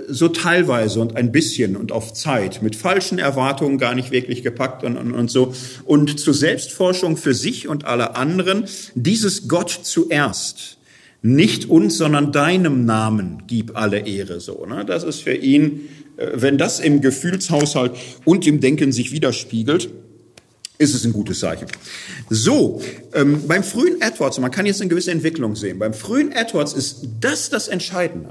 so 0.09 0.29
teilweise 0.29 1.01
und 1.01 1.17
ein 1.17 1.33
bisschen 1.33 1.77
und 1.77 1.91
auf 1.91 2.13
Zeit 2.13 2.63
mit 2.63 2.77
falschen 2.77 3.19
Erwartungen 3.19 3.79
gar 3.79 3.95
nicht 3.95 4.11
wirklich 4.13 4.43
gepackt 4.43 4.85
und, 4.85 4.97
und, 4.97 5.13
und 5.13 5.31
so. 5.31 5.55
Und 5.85 6.21
zur 6.21 6.35
Selbstforschung 6.35 7.17
für 7.17 7.35
sich 7.35 7.67
und 7.67 7.85
alle 7.85 8.15
anderen, 8.15 8.67
dieses 8.95 9.49
Gott 9.49 9.71
zuerst. 9.71 10.79
Nicht 11.23 11.69
uns, 11.69 11.97
sondern 11.97 12.31
deinem 12.31 12.85
Namen 12.85 13.43
gib 13.49 13.77
alle 13.77 14.07
Ehre, 14.07 14.39
so. 14.39 14.65
Ne? 14.67 14.85
Das 14.85 15.03
ist 15.03 15.23
für 15.23 15.35
ihn, 15.35 15.89
äh, 16.17 16.29
wenn 16.35 16.59
das 16.59 16.79
im 16.79 17.01
Gefühlshaushalt 17.01 17.93
und 18.25 18.47
im 18.47 18.61
Denken 18.61 18.93
sich 18.93 19.11
widerspiegelt, 19.11 19.89
ist 20.79 20.95
es 20.95 21.05
ein 21.05 21.13
gutes 21.13 21.41
Zeichen. 21.41 21.67
So, 22.31 22.83
ähm, 23.15 23.43
beim 23.49 23.65
frühen 23.65 24.01
Edwards, 24.01 24.39
man 24.39 24.51
kann 24.51 24.67
jetzt 24.67 24.81
eine 24.81 24.91
gewisse 24.91 25.11
Entwicklung 25.11 25.57
sehen, 25.57 25.79
beim 25.79 25.95
frühen 25.95 26.33
Edwards 26.33 26.75
ist 26.75 27.09
das 27.21 27.51
das 27.51 27.69
Entscheidende. 27.69 28.31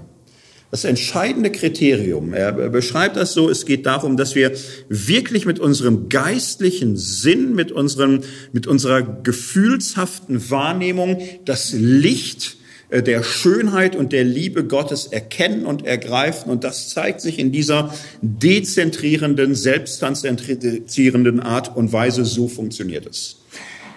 Das 0.71 0.83
entscheidende 0.83 1.51
Kriterium, 1.51 2.33
er 2.33 2.51
beschreibt 2.51 3.15
das 3.15 3.33
so, 3.33 3.49
es 3.49 3.65
geht 3.65 3.85
darum, 3.85 4.17
dass 4.17 4.35
wir 4.35 4.51
wirklich 4.89 5.45
mit 5.45 5.59
unserem 5.59 6.09
geistlichen 6.09 6.97
Sinn, 6.97 7.55
mit, 7.55 7.71
unserem, 7.71 8.21
mit 8.51 8.67
unserer 8.67 9.01
gefühlshaften 9.01 10.49
Wahrnehmung 10.49 11.21
das 11.45 11.71
Licht 11.71 12.57
äh, 12.89 13.01
der 13.01 13.23
Schönheit 13.23 13.95
und 13.95 14.11
der 14.11 14.23
Liebe 14.23 14.63
Gottes 14.63 15.07
erkennen 15.07 15.65
und 15.65 15.85
ergreifen. 15.85 16.51
Und 16.51 16.63
das 16.63 16.89
zeigt 16.89 17.21
sich 17.21 17.39
in 17.39 17.51
dieser 17.51 17.93
dezentrierenden, 18.21 19.55
selbstkonzentrierenden 19.55 21.39
Art 21.39 21.75
und 21.75 21.93
Weise. 21.93 22.25
So 22.25 22.47
funktioniert 22.47 23.05
es. 23.05 23.37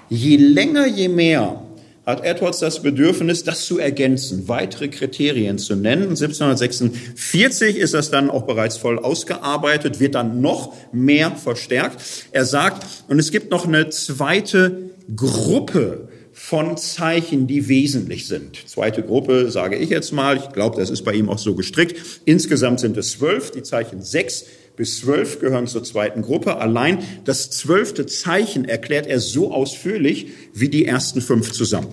Je 0.09 0.37
länger, 0.37 0.87
je 0.87 1.09
mehr 1.09 1.63
hat 2.09 2.25
Edwards 2.25 2.61
das 2.61 2.81
Bedürfnis, 2.81 3.45
das 3.45 3.67
zu 3.67 3.79
ergänzen, 3.79 4.49
weitere 4.49 4.89
Kriterien 4.89 5.59
zu 5.59 5.77
nennen. 5.77 6.05
1746 6.05 7.77
ist 7.77 7.93
das 7.93 8.11
dann 8.11 8.31
auch 8.31 8.45
bereits 8.45 8.79
voll 8.79 8.99
ausgearbeitet, 8.99 10.01
wird 10.01 10.15
dann 10.15 10.41
noch 10.41 10.75
mehr 10.91 11.33
verstärkt. 11.33 12.01
Er 12.33 12.47
sagt, 12.47 12.87
und 13.09 13.19
es 13.19 13.31
gibt 13.31 13.51
noch 13.51 13.67
eine 13.67 13.91
zweite 13.91 14.89
Gruppe 15.15 16.09
von 16.33 16.79
Zeichen, 16.79 17.47
die 17.47 17.69
wesentlich 17.69 18.27
sind. 18.27 18.57
Zweite 18.67 19.03
Gruppe 19.03 19.51
sage 19.51 19.77
ich 19.77 19.91
jetzt 19.91 20.13
mal. 20.13 20.39
Ich 20.39 20.49
glaube, 20.55 20.81
das 20.81 20.89
ist 20.89 21.05
bei 21.05 21.13
ihm 21.13 21.29
auch 21.29 21.37
so 21.37 21.55
gestrickt. 21.55 22.23
Insgesamt 22.25 22.81
sind 22.81 22.97
es 22.97 23.11
zwölf. 23.11 23.51
Die 23.51 23.63
Zeichen 23.63 24.01
sechs 24.01 24.47
bis 24.79 25.01
zwölf 25.01 25.41
gehören 25.41 25.67
zur 25.67 25.85
zweiten 25.85 26.23
Gruppe. 26.23 26.57
Allein 26.57 27.01
das 27.25 27.51
zwölfte 27.51 28.07
Zeichen 28.07 28.65
erklärt 28.65 29.07
er 29.07 29.21
so 29.21 29.53
ausführlich 29.53 30.29
wie 30.55 30.69
die 30.69 30.87
ersten 30.87 31.21
fünf 31.21 31.53
zusammen. 31.53 31.89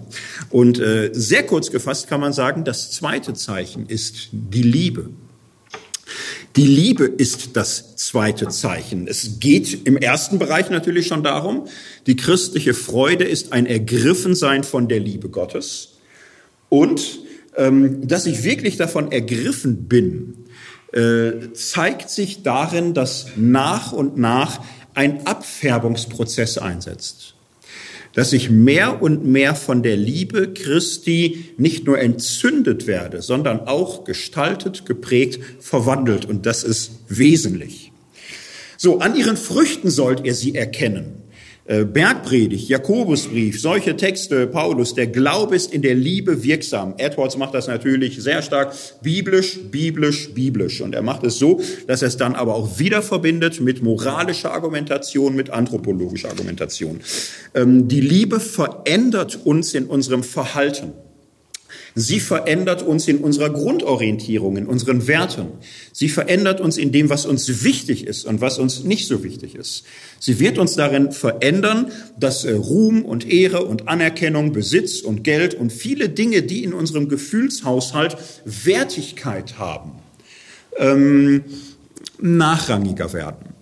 Und 0.51 0.79
äh, 0.79 1.09
sehr 1.11 1.43
kurz 1.43 1.71
gefasst 1.71 2.07
kann 2.07 2.21
man 2.21 2.31
sagen, 2.31 2.63
das 2.63 2.91
zweite 2.91 3.33
Zeichen 3.33 3.87
ist 3.87 4.29
die 4.31 4.61
Liebe. 4.61 5.09
Die 6.55 6.67
Liebe 6.67 7.05
ist 7.05 7.57
das 7.57 7.95
zweite 7.97 8.49
Zeichen. 8.49 9.07
Es 9.07 9.39
geht 9.39 9.87
im 9.87 9.97
ersten 9.97 10.37
Bereich 10.37 10.69
natürlich 10.69 11.07
schon 11.07 11.23
darum, 11.23 11.67
die 12.05 12.15
christliche 12.15 12.75
Freude 12.75 13.25
ist 13.25 13.51
ein 13.51 13.65
Ergriffensein 13.65 14.63
von 14.63 14.87
der 14.87 14.99
Liebe 14.99 15.27
Gottes 15.29 15.95
und 16.69 17.19
ähm, 17.57 18.07
dass 18.07 18.25
ich 18.25 18.43
wirklich 18.43 18.77
davon 18.77 19.11
ergriffen 19.11 19.87
bin, 19.87 20.44
äh, 20.95 21.53
zeigt 21.53 22.09
sich 22.09 22.41
darin, 22.41 22.93
dass 22.93 23.27
nach 23.35 23.91
und 23.91 24.17
nach 24.17 24.61
ein 24.93 25.27
Abfärbungsprozess 25.27 26.57
einsetzt. 26.57 27.35
Dass 28.13 28.31
ich 28.31 28.49
mehr 28.49 29.01
und 29.01 29.25
mehr 29.25 29.55
von 29.55 29.83
der 29.83 29.97
Liebe 29.97 30.53
Christi 30.53 31.53
nicht 31.57 31.85
nur 31.85 31.99
entzündet 31.99 32.87
werde, 32.87 33.21
sondern 33.21 33.67
auch 33.67 34.05
gestaltet, 34.05 34.85
geprägt, 34.85 35.39
verwandelt. 35.59 36.23
Und 36.23 36.45
das 36.45 36.63
ist 36.63 36.91
wesentlich. 37.09 37.91
So, 38.77 38.99
an 38.99 39.17
ihren 39.17 39.35
Früchten 39.35 39.89
sollt 39.89 40.25
ihr 40.25 40.33
sie 40.33 40.55
erkennen. 40.55 41.24
Äh, 41.67 41.83
Bergpredigt, 41.83 42.69
Jakobusbrief, 42.69 43.59
solche 43.59 43.97
Texte, 43.97 44.45
Paulus, 44.45 44.93
der 44.93 45.07
Glaube 45.07 45.55
ist 45.55 45.73
in 45.73 45.81
der 45.81 45.95
Liebe 45.95 46.43
wirksam. 46.43 46.93
Edwards 46.97 47.37
macht 47.37 47.55
das 47.55 47.65
natürlich 47.65 48.21
sehr 48.21 48.43
stark 48.43 48.75
biblisch, 49.01 49.57
biblisch, 49.71 50.31
biblisch. 50.31 50.81
Und 50.81 50.93
er 50.93 51.01
macht 51.01 51.23
es 51.23 51.39
so, 51.39 51.59
dass 51.87 52.03
er 52.03 52.09
es 52.09 52.17
dann 52.17 52.35
aber 52.35 52.53
auch 52.53 52.77
wieder 52.77 53.01
verbindet 53.01 53.61
mit 53.61 53.81
moralischer 53.81 54.51
Argumentation, 54.53 55.35
mit 55.35 55.49
anthropologischer 55.49 56.29
Argumentation. 56.29 56.99
Ähm, 57.55 57.87
die 57.87 58.01
Liebe 58.01 58.39
verändert 58.39 59.39
uns 59.43 59.73
in 59.73 59.87
unserem 59.87 60.21
Verhalten. 60.21 60.93
Sie 61.95 62.19
verändert 62.19 62.83
uns 62.83 63.07
in 63.07 63.19
unserer 63.19 63.49
Grundorientierung, 63.49 64.57
in 64.57 64.67
unseren 64.67 65.07
Werten. 65.07 65.47
Sie 65.93 66.09
verändert 66.09 66.59
uns 66.61 66.77
in 66.77 66.91
dem, 66.91 67.09
was 67.09 67.25
uns 67.25 67.63
wichtig 67.63 68.05
ist 68.05 68.25
und 68.25 68.41
was 68.41 68.59
uns 68.59 68.83
nicht 68.83 69.07
so 69.07 69.23
wichtig 69.23 69.55
ist. 69.55 69.85
Sie 70.19 70.39
wird 70.39 70.57
uns 70.57 70.75
darin 70.75 71.11
verändern, 71.11 71.91
dass 72.19 72.43
äh, 72.43 72.51
Ruhm 72.51 73.05
und 73.05 73.29
Ehre 73.31 73.65
und 73.65 73.87
Anerkennung, 73.87 74.51
Besitz 74.51 75.01
und 75.01 75.23
Geld 75.23 75.53
und 75.53 75.71
viele 75.71 76.09
Dinge, 76.09 76.41
die 76.41 76.63
in 76.63 76.73
unserem 76.73 77.09
Gefühlshaushalt 77.09 78.17
Wertigkeit 78.45 79.57
haben, 79.57 79.93
ähm, 80.77 81.43
nachrangiger 82.19 83.13
werden. 83.13 83.54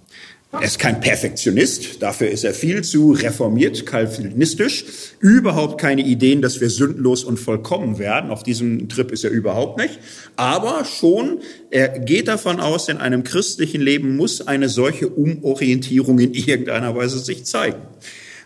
Er 0.53 0.61
ist 0.61 0.77
kein 0.77 1.01
Perfektionist, 1.01 2.03
dafür 2.03 2.29
ist 2.29 2.43
er 2.43 2.53
viel 2.53 2.83
zu 2.83 3.13
reformiert, 3.13 3.87
kalvinistisch. 3.87 4.85
Überhaupt 5.19 5.81
keine 5.81 6.03
Ideen, 6.03 6.43
dass 6.43 6.61
wir 6.61 6.69
sündlos 6.69 7.23
und 7.23 7.37
vollkommen 7.39 7.97
werden. 7.97 8.29
Auf 8.29 8.43
diesem 8.43 8.87
Trip 8.87 9.11
ist 9.11 9.23
er 9.23 9.31
überhaupt 9.31 9.79
nicht. 9.79 9.97
Aber 10.35 10.85
schon, 10.85 11.39
er 11.71 11.97
geht 11.97 12.27
davon 12.27 12.59
aus, 12.59 12.87
in 12.87 12.97
einem 12.97 13.23
christlichen 13.23 13.81
Leben 13.81 14.15
muss 14.15 14.45
eine 14.45 14.69
solche 14.69 15.07
Umorientierung 15.07 16.19
in 16.19 16.35
irgendeiner 16.35 16.95
Weise 16.95 17.17
sich 17.17 17.45
zeigen. 17.45 17.81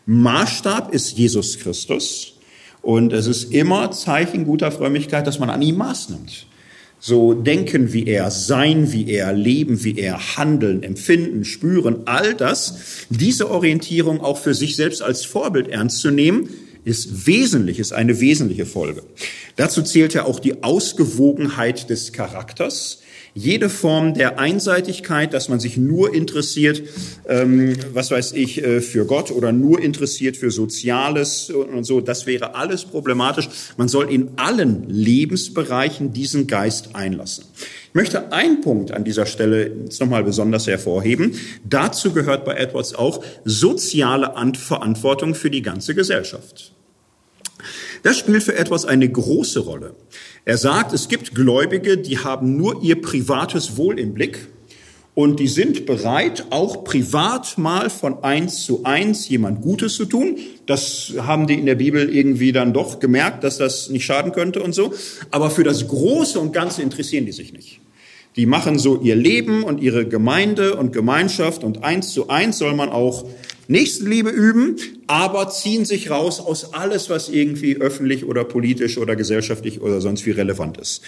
Maßstab 0.05 0.93
ist 0.93 1.17
Jesus 1.17 1.59
Christus. 1.59 2.35
Und 2.81 3.11
es 3.11 3.27
ist 3.27 3.51
immer 3.51 3.91
Zeichen 3.91 4.45
guter 4.45 4.71
Frömmigkeit, 4.71 5.27
dass 5.27 5.39
man 5.39 5.49
an 5.49 5.61
ihm 5.61 5.75
Maß 5.75 6.09
nimmt 6.09 6.47
so 7.07 7.33
denken 7.33 7.93
wie 7.93 8.05
er, 8.05 8.29
sein 8.31 8.91
wie 8.91 9.09
er, 9.09 9.31
leben 9.31 9.85
wie 9.85 9.97
er, 9.97 10.35
handeln, 10.35 10.83
empfinden, 10.83 11.45
spüren, 11.45 12.01
all 12.03 12.33
das, 12.33 13.05
diese 13.09 13.49
Orientierung 13.49 14.19
auch 14.19 14.37
für 14.37 14.53
sich 14.53 14.75
selbst 14.75 15.01
als 15.01 15.23
Vorbild 15.23 15.69
ernst 15.69 16.01
zu 16.01 16.11
nehmen, 16.11 16.49
ist 16.83 17.25
wesentlich, 17.25 17.79
ist 17.79 17.93
eine 17.93 18.19
wesentliche 18.19 18.65
Folge. 18.65 19.03
Dazu 19.55 19.83
zählt 19.83 20.13
ja 20.15 20.25
auch 20.25 20.41
die 20.41 20.63
Ausgewogenheit 20.63 21.89
des 21.89 22.11
Charakters, 22.11 22.99
jede 23.37 23.69
Form 23.69 24.15
der 24.15 24.39
Einseitigkeit, 24.39 25.31
dass 25.33 25.47
man 25.47 25.59
sich 25.59 25.77
nur 25.77 26.13
interessiert, 26.13 26.81
ähm, 27.27 27.75
was 27.93 28.09
weiß 28.09 28.31
ich, 28.33 28.63
äh, 28.63 28.81
für 28.81 29.05
Gott 29.05 29.29
oder 29.31 29.51
nur 29.51 29.79
interessiert 29.79 30.37
für 30.37 30.49
Soziales 30.49 31.51
und 31.51 31.83
so, 31.83 32.01
das 32.01 32.25
wäre 32.25 32.55
alles 32.55 32.85
problematisch. 32.85 33.47
Man 33.77 33.87
soll 33.87 34.11
in 34.11 34.31
allen 34.37 34.89
Lebensbereichen 34.89 36.13
diesen 36.13 36.47
Geist 36.47 36.95
einlassen. 36.95 37.45
Ich 37.89 37.93
möchte 37.93 38.31
einen 38.31 38.61
Punkt 38.61 38.91
an 38.91 39.03
dieser 39.03 39.27
Stelle 39.27 39.71
jetzt 39.83 40.01
nochmal 40.01 40.23
besonders 40.23 40.65
hervorheben. 40.65 41.33
Dazu 41.63 42.13
gehört 42.13 42.43
bei 42.43 42.55
Edwards 42.55 42.95
auch 42.95 43.23
soziale 43.45 44.33
Verantwortung 44.55 45.35
für 45.35 45.51
die 45.51 45.61
ganze 45.61 45.93
Gesellschaft. 45.93 46.73
Das 48.03 48.17
spielt 48.17 48.43
für 48.43 48.55
etwas 48.55 48.85
eine 48.85 49.09
große 49.09 49.59
Rolle. 49.59 49.95
Er 50.47 50.57
sagt, 50.57 50.93
es 50.93 51.09
gibt 51.09 51.35
Gläubige, 51.35 51.97
die 51.97 52.19
haben 52.19 52.55
nur 52.55 52.81
ihr 52.81 53.01
privates 53.01 53.75
Wohl 53.75 53.99
im 53.99 54.13
Blick 54.13 54.47
und 55.13 55.41
die 55.41 55.49
sind 55.49 55.85
bereit, 55.85 56.45
auch 56.51 56.85
privat 56.85 57.57
mal 57.57 57.89
von 57.89 58.23
eins 58.23 58.63
zu 58.63 58.85
eins 58.85 59.27
jemand 59.27 59.61
Gutes 59.61 59.95
zu 59.95 60.05
tun. 60.05 60.37
Das 60.65 61.11
haben 61.17 61.47
die 61.47 61.55
in 61.55 61.65
der 61.65 61.75
Bibel 61.75 62.09
irgendwie 62.09 62.53
dann 62.53 62.71
doch 62.71 63.01
gemerkt, 63.01 63.43
dass 63.43 63.57
das 63.57 63.89
nicht 63.89 64.05
schaden 64.05 64.31
könnte 64.31 64.63
und 64.63 64.73
so. 64.73 64.93
Aber 65.31 65.49
für 65.49 65.65
das 65.65 65.85
Große 65.85 66.39
und 66.39 66.53
Ganze 66.53 66.81
interessieren 66.81 67.25
die 67.25 67.33
sich 67.33 67.51
nicht. 67.51 67.81
Die 68.37 68.45
machen 68.45 68.79
so 68.79 69.01
ihr 69.01 69.17
Leben 69.17 69.63
und 69.63 69.81
ihre 69.81 70.07
Gemeinde 70.07 70.77
und 70.77 70.93
Gemeinschaft 70.93 71.65
und 71.65 71.83
eins 71.83 72.13
zu 72.13 72.29
eins 72.29 72.57
soll 72.57 72.73
man 72.73 72.87
auch 72.87 73.25
Nächstenliebe 73.67 74.29
üben, 74.29 74.77
aber 75.07 75.49
ziehen 75.49 75.85
sich 75.85 76.09
raus 76.09 76.39
aus 76.39 76.73
alles, 76.73 77.09
was 77.09 77.29
irgendwie 77.29 77.77
öffentlich 77.77 78.25
oder 78.25 78.43
politisch 78.43 78.97
oder 78.97 79.15
gesellschaftlich 79.15 79.81
oder 79.81 79.99
sonst 79.99 80.25
wie 80.25 80.31
relevant 80.31 80.77
ist. 80.77 81.01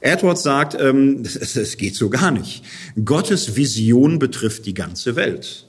Edwards 0.00 0.42
sagt, 0.42 0.76
ähm, 0.80 1.22
es 1.24 1.76
geht 1.76 1.94
so 1.94 2.08
gar 2.08 2.30
nicht. 2.30 2.62
Gottes 3.04 3.56
Vision 3.56 4.18
betrifft 4.18 4.66
die 4.66 4.74
ganze 4.74 5.16
Welt. 5.16 5.64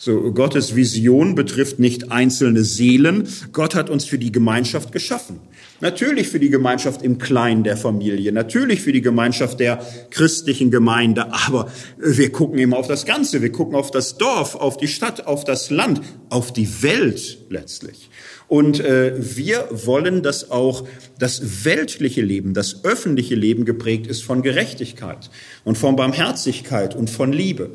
So, 0.00 0.30
Gottes 0.32 0.76
Vision 0.76 1.34
betrifft 1.34 1.80
nicht 1.80 2.12
einzelne 2.12 2.62
Seelen. 2.62 3.26
Gott 3.52 3.74
hat 3.74 3.90
uns 3.90 4.04
für 4.04 4.18
die 4.18 4.30
Gemeinschaft 4.30 4.92
geschaffen. 4.92 5.40
Natürlich 5.80 6.28
für 6.28 6.40
die 6.40 6.50
Gemeinschaft 6.50 7.02
im 7.02 7.18
Kleinen 7.18 7.62
der 7.62 7.76
Familie, 7.76 8.32
natürlich 8.32 8.82
für 8.82 8.92
die 8.92 9.00
Gemeinschaft 9.00 9.60
der 9.60 9.80
christlichen 10.10 10.72
Gemeinde, 10.72 11.32
aber 11.32 11.70
wir 11.98 12.32
gucken 12.32 12.58
eben 12.58 12.74
auf 12.74 12.88
das 12.88 13.06
Ganze, 13.06 13.42
wir 13.42 13.52
gucken 13.52 13.76
auf 13.76 13.92
das 13.92 14.18
Dorf, 14.18 14.56
auf 14.56 14.76
die 14.76 14.88
Stadt, 14.88 15.26
auf 15.26 15.44
das 15.44 15.70
Land, 15.70 16.00
auf 16.30 16.52
die 16.52 16.82
Welt 16.82 17.38
letztlich. 17.48 18.10
Und 18.48 18.80
äh, 18.80 19.12
wir 19.18 19.68
wollen, 19.70 20.22
dass 20.22 20.50
auch 20.50 20.86
das 21.18 21.66
weltliche 21.66 22.22
Leben, 22.22 22.54
das 22.54 22.82
öffentliche 22.82 23.34
Leben 23.34 23.66
geprägt 23.66 24.06
ist 24.06 24.22
von 24.22 24.42
Gerechtigkeit 24.42 25.28
und 25.64 25.76
von 25.76 25.96
Barmherzigkeit 25.96 26.96
und 26.96 27.10
von 27.10 27.30
Liebe. 27.30 27.70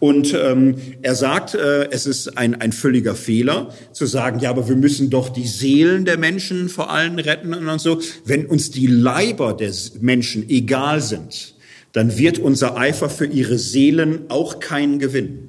Und 0.00 0.34
ähm, 0.34 0.74
er 1.02 1.14
sagt, 1.14 1.54
äh, 1.54 1.88
es 1.90 2.06
ist 2.06 2.36
ein, 2.36 2.60
ein 2.60 2.72
völliger 2.72 3.14
Fehler 3.14 3.72
zu 3.92 4.06
sagen, 4.06 4.40
ja, 4.40 4.50
aber 4.50 4.68
wir 4.68 4.74
müssen 4.74 5.08
doch 5.08 5.28
die 5.28 5.46
Seelen 5.46 6.04
der 6.04 6.18
Menschen 6.18 6.68
vor 6.68 6.90
allem 6.90 7.16
retten 7.18 7.54
und 7.54 7.80
so. 7.80 8.00
Wenn 8.24 8.46
uns 8.46 8.72
die 8.72 8.88
Leiber 8.88 9.54
der 9.54 9.72
Menschen 10.00 10.50
egal 10.50 11.00
sind, 11.00 11.54
dann 11.92 12.18
wird 12.18 12.40
unser 12.40 12.76
Eifer 12.76 13.08
für 13.08 13.26
ihre 13.26 13.58
Seelen 13.58 14.30
auch 14.30 14.58
keinen 14.58 14.98
Gewinn. 14.98 15.48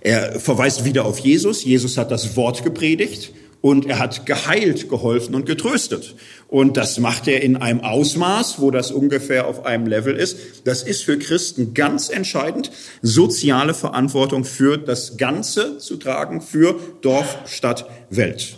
Er 0.00 0.38
verweist 0.38 0.84
wieder 0.84 1.06
auf 1.06 1.18
Jesus. 1.20 1.64
Jesus 1.64 1.96
hat 1.96 2.10
das 2.10 2.36
Wort 2.36 2.62
gepredigt 2.62 3.32
und 3.66 3.86
er 3.86 3.98
hat 3.98 4.26
geheilt, 4.26 4.88
geholfen 4.88 5.34
und 5.34 5.44
getröstet. 5.44 6.14
Und 6.46 6.76
das 6.76 7.00
macht 7.00 7.26
er 7.26 7.42
in 7.42 7.56
einem 7.56 7.80
Ausmaß, 7.80 8.60
wo 8.60 8.70
das 8.70 8.92
ungefähr 8.92 9.48
auf 9.48 9.66
einem 9.66 9.88
Level 9.88 10.14
ist. 10.14 10.38
Das 10.62 10.84
ist 10.84 11.02
für 11.02 11.18
Christen 11.18 11.74
ganz 11.74 12.08
entscheidend, 12.08 12.70
soziale 13.02 13.74
Verantwortung 13.74 14.44
für 14.44 14.78
das 14.78 15.16
Ganze 15.16 15.78
zu 15.78 15.96
tragen, 15.96 16.42
für 16.42 16.78
Dorf, 17.00 17.38
Stadt, 17.46 17.90
Welt. 18.08 18.56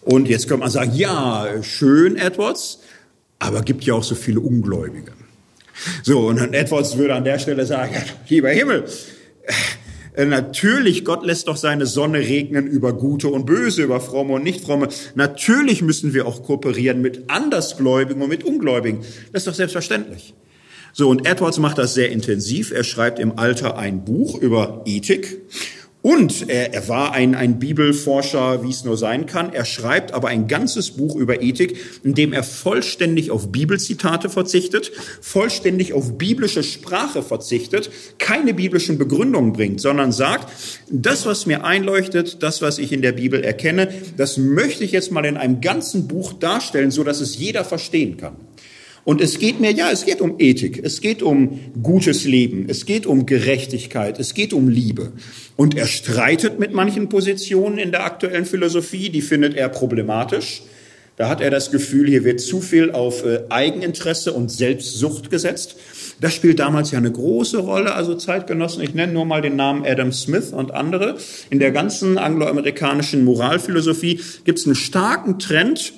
Und 0.00 0.28
jetzt 0.28 0.48
könnte 0.48 0.62
man 0.62 0.72
sagen, 0.72 0.90
ja, 0.92 1.62
schön, 1.62 2.16
Edwards, 2.16 2.80
aber 3.38 3.62
gibt 3.62 3.84
ja 3.84 3.94
auch 3.94 4.02
so 4.02 4.16
viele 4.16 4.40
Ungläubige. 4.40 5.12
So, 6.02 6.26
und 6.26 6.52
Edwards 6.52 6.98
würde 6.98 7.14
an 7.14 7.22
der 7.22 7.38
Stelle 7.38 7.64
sagen, 7.64 7.94
lieber 8.28 8.48
Himmel, 8.48 8.86
natürlich, 10.26 11.04
Gott 11.04 11.24
lässt 11.24 11.48
doch 11.48 11.56
seine 11.56 11.86
Sonne 11.86 12.18
regnen 12.18 12.66
über 12.66 12.92
Gute 12.92 13.28
und 13.28 13.46
Böse, 13.46 13.82
über 13.82 14.00
Fromme 14.00 14.34
und 14.34 14.42
Nichtfromme. 14.42 14.88
Natürlich 15.14 15.82
müssen 15.82 16.14
wir 16.14 16.26
auch 16.26 16.42
kooperieren 16.42 17.00
mit 17.00 17.30
Andersgläubigen 17.30 18.22
und 18.22 18.28
mit 18.28 18.44
Ungläubigen. 18.44 19.00
Das 19.32 19.42
ist 19.42 19.46
doch 19.46 19.54
selbstverständlich. 19.54 20.34
So, 20.92 21.08
und 21.08 21.26
Edwards 21.26 21.58
macht 21.58 21.78
das 21.78 21.94
sehr 21.94 22.10
intensiv. 22.10 22.72
Er 22.72 22.82
schreibt 22.82 23.18
im 23.18 23.38
Alter 23.38 23.78
ein 23.78 24.04
Buch 24.04 24.40
über 24.40 24.82
Ethik. 24.86 25.42
Und 26.00 26.48
er, 26.48 26.74
er 26.74 26.88
war 26.88 27.12
ein, 27.12 27.34
ein 27.34 27.58
Bibelforscher, 27.58 28.62
wie 28.62 28.70
es 28.70 28.84
nur 28.84 28.96
sein 28.96 29.26
kann. 29.26 29.52
Er 29.52 29.64
schreibt 29.64 30.12
aber 30.12 30.28
ein 30.28 30.46
ganzes 30.46 30.92
Buch 30.92 31.16
über 31.16 31.42
Ethik, 31.42 31.76
in 32.04 32.14
dem 32.14 32.32
er 32.32 32.44
vollständig 32.44 33.32
auf 33.32 33.50
Bibelzitate 33.50 34.28
verzichtet, 34.28 34.92
vollständig 35.20 35.92
auf 35.92 36.16
biblische 36.16 36.62
Sprache 36.62 37.22
verzichtet, 37.22 37.90
keine 38.18 38.54
biblischen 38.54 38.96
Begründungen 38.96 39.52
bringt, 39.52 39.80
sondern 39.80 40.12
sagt, 40.12 40.52
das, 40.88 41.26
was 41.26 41.46
mir 41.46 41.64
einleuchtet, 41.64 42.44
das, 42.44 42.62
was 42.62 42.78
ich 42.78 42.92
in 42.92 43.02
der 43.02 43.12
Bibel 43.12 43.42
erkenne, 43.42 43.88
das 44.16 44.36
möchte 44.36 44.84
ich 44.84 44.92
jetzt 44.92 45.10
mal 45.10 45.24
in 45.24 45.36
einem 45.36 45.60
ganzen 45.60 46.06
Buch 46.06 46.32
darstellen, 46.32 46.92
so 46.92 47.02
dass 47.02 47.20
es 47.20 47.38
jeder 47.38 47.64
verstehen 47.64 48.16
kann. 48.16 48.36
Und 49.04 49.20
es 49.20 49.38
geht 49.38 49.60
mir, 49.60 49.72
ja, 49.72 49.90
es 49.90 50.04
geht 50.04 50.20
um 50.20 50.36
Ethik, 50.38 50.80
es 50.82 51.00
geht 51.00 51.22
um 51.22 51.60
gutes 51.82 52.24
Leben, 52.24 52.66
es 52.68 52.84
geht 52.84 53.06
um 53.06 53.26
Gerechtigkeit, 53.26 54.18
es 54.18 54.34
geht 54.34 54.52
um 54.52 54.68
Liebe. 54.68 55.12
Und 55.56 55.76
er 55.76 55.86
streitet 55.86 56.58
mit 56.58 56.72
manchen 56.72 57.08
Positionen 57.08 57.78
in 57.78 57.90
der 57.90 58.04
aktuellen 58.04 58.44
Philosophie, 58.44 59.08
die 59.10 59.22
findet 59.22 59.54
er 59.54 59.68
problematisch. 59.68 60.62
Da 61.18 61.28
hat 61.28 61.40
er 61.40 61.50
das 61.50 61.72
Gefühl, 61.72 62.08
hier 62.08 62.22
wird 62.22 62.40
zu 62.40 62.60
viel 62.60 62.92
auf 62.92 63.24
äh, 63.24 63.40
Eigeninteresse 63.48 64.32
und 64.32 64.52
Selbstsucht 64.52 65.30
gesetzt. 65.30 65.74
Das 66.20 66.32
spielt 66.32 66.60
damals 66.60 66.92
ja 66.92 66.98
eine 66.98 67.10
große 67.10 67.58
Rolle. 67.58 67.94
Also 67.94 68.14
Zeitgenossen, 68.14 68.84
ich 68.84 68.94
nenne 68.94 69.12
nur 69.12 69.24
mal 69.24 69.42
den 69.42 69.56
Namen 69.56 69.84
Adam 69.84 70.12
Smith 70.12 70.52
und 70.52 70.70
andere. 70.70 71.16
In 71.50 71.58
der 71.58 71.72
ganzen 71.72 72.18
angloamerikanischen 72.18 73.24
Moralphilosophie 73.24 74.20
gibt 74.44 74.60
es 74.60 74.66
einen 74.66 74.76
starken 74.76 75.40
Trend 75.40 75.92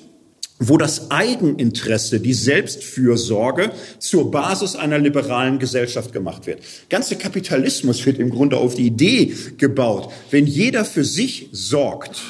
wo 0.61 0.77
das 0.77 1.11
Eigeninteresse, 1.11 2.21
die 2.21 2.35
Selbstfürsorge 2.35 3.73
zur 3.99 4.31
Basis 4.31 4.77
einer 4.77 4.99
liberalen 4.99 5.59
Gesellschaft 5.59 6.13
gemacht 6.13 6.47
wird. 6.47 6.61
Ganze 6.91 7.17
Kapitalismus 7.17 8.05
wird 8.05 8.19
im 8.19 8.31
Grunde 8.31 8.59
auf 8.59 8.75
die 8.75 8.87
Idee 8.87 9.35
gebaut, 9.57 10.13
wenn 10.31 10.47
jeder 10.47 10.85
für 10.85 11.05
sich 11.05 11.49
sorgt, 11.53 12.21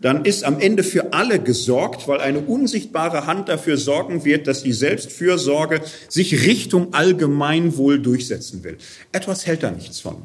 dann 0.00 0.24
ist 0.24 0.44
am 0.44 0.58
Ende 0.58 0.82
für 0.82 1.12
alle 1.12 1.40
gesorgt, 1.40 2.08
weil 2.08 2.20
eine 2.20 2.40
unsichtbare 2.40 3.26
Hand 3.26 3.48
dafür 3.48 3.76
sorgen 3.76 4.24
wird, 4.24 4.46
dass 4.46 4.62
die 4.62 4.72
Selbstfürsorge 4.72 5.82
sich 6.08 6.46
Richtung 6.46 6.94
Allgemeinwohl 6.94 8.00
durchsetzen 8.00 8.64
will. 8.64 8.78
Etwas 9.12 9.46
hält 9.46 9.62
da 9.62 9.70
nichts 9.70 10.00
von. 10.00 10.16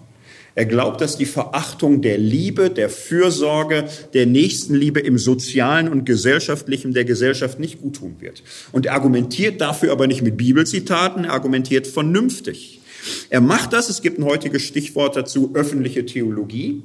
Er 0.55 0.65
glaubt, 0.65 1.01
dass 1.01 1.17
die 1.17 1.25
Verachtung 1.25 2.01
der 2.01 2.17
Liebe, 2.17 2.69
der 2.69 2.89
Fürsorge, 2.89 3.89
der 4.13 4.25
Nächstenliebe 4.25 5.01
im 5.01 5.17
sozialen 5.17 5.89
und 5.89 6.05
gesellschaftlichen 6.05 6.93
der 6.93 7.03
Gesellschaft 7.03 7.59
nicht 7.59 7.81
gut 7.81 7.97
tun 7.97 8.15
wird. 8.19 8.41
Und 8.71 8.85
er 8.85 8.93
argumentiert 8.93 9.59
dafür 9.59 9.91
aber 9.91 10.07
nicht 10.07 10.21
mit 10.21 10.37
Bibelzitaten, 10.37 11.25
er 11.25 11.33
argumentiert 11.33 11.87
vernünftig. 11.87 12.79
Er 13.29 13.41
macht 13.41 13.73
das, 13.73 13.89
es 13.89 14.01
gibt 14.01 14.17
ein 14.17 14.23
heutiges 14.23 14.63
Stichwort 14.63 15.17
dazu, 15.17 15.51
öffentliche 15.53 16.05
Theologie, 16.05 16.83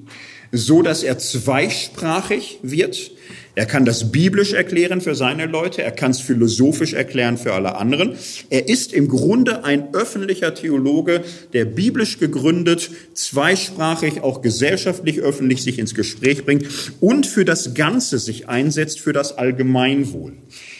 so 0.50 0.82
dass 0.82 1.04
er 1.04 1.18
zweisprachig 1.18 2.58
wird. 2.62 3.12
Er 3.54 3.66
kann 3.66 3.84
das 3.84 4.12
biblisch 4.12 4.52
erklären 4.52 5.00
für 5.00 5.14
seine 5.14 5.46
Leute, 5.46 5.82
er 5.82 5.90
kann 5.90 6.12
es 6.12 6.20
philosophisch 6.20 6.92
erklären 6.92 7.36
für 7.36 7.52
alle 7.52 7.76
anderen. 7.76 8.14
Er 8.48 8.68
ist 8.68 8.92
im 8.92 9.08
Grunde 9.08 9.64
ein 9.64 9.92
öffentlicher 9.92 10.54
Theologe, 10.54 11.22
der 11.52 11.64
biblisch 11.64 12.18
gegründet, 12.18 12.90
zweisprachig, 13.14 14.22
auch 14.22 14.40
gesellschaftlich 14.40 15.20
öffentlich 15.20 15.62
sich 15.62 15.78
ins 15.78 15.94
Gespräch 15.94 16.44
bringt 16.44 16.66
und 17.00 17.26
für 17.26 17.44
das 17.44 17.74
Ganze 17.74 18.18
sich 18.18 18.48
einsetzt, 18.48 19.00
für 19.00 19.12
das 19.12 19.36
Allgemeinwohl. 19.36 20.34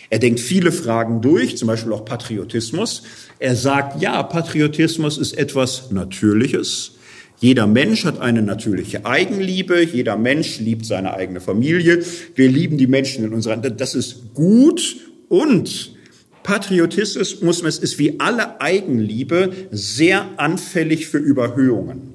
Er 0.09 0.19
denkt 0.19 0.41
viele 0.41 0.73
Fragen 0.73 1.23
durch, 1.23 1.57
zum 1.57 1.69
Beispiel 1.69 1.93
auch 1.93 2.05
Patriotismus. 2.05 3.03
Er 3.39 3.57
sagt, 3.57 4.03
ja, 4.03 4.23
Patriotismus 4.23 5.19
ist 5.19 5.39
etwas 5.39 5.91
Natürliches. 5.91 6.93
Jeder 7.41 7.67
Mensch 7.67 8.05
hat 8.05 8.21
eine 8.21 8.43
natürliche 8.43 9.07
Eigenliebe, 9.07 9.83
jeder 9.83 10.17
Mensch 10.17 10.61
liebt 10.61 10.85
seine 10.85 11.15
eigene 11.15 11.41
Familie, 11.41 12.05
wir 12.35 12.49
lieben 12.49 12.77
die 12.77 12.87
Menschen 12.87 13.25
in 13.25 13.33
unserer, 13.33 13.57
das 13.57 13.95
ist 13.95 14.35
gut. 14.35 14.99
Und 15.31 15.97
Patriotismus 16.43 17.63
ist 17.63 17.99
wie 17.99 18.21
alle 18.21 18.61
Eigenliebe 18.61 19.53
sehr 19.71 20.27
anfällig 20.37 21.07
für 21.07 21.19
Überhöhungen. 21.19 22.15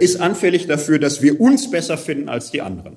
Ist 0.00 0.20
anfällig 0.20 0.66
dafür, 0.66 0.98
dass 0.98 1.22
wir 1.22 1.40
uns 1.40 1.70
besser 1.70 1.96
finden 1.96 2.28
als 2.28 2.50
die 2.50 2.60
anderen 2.60 2.96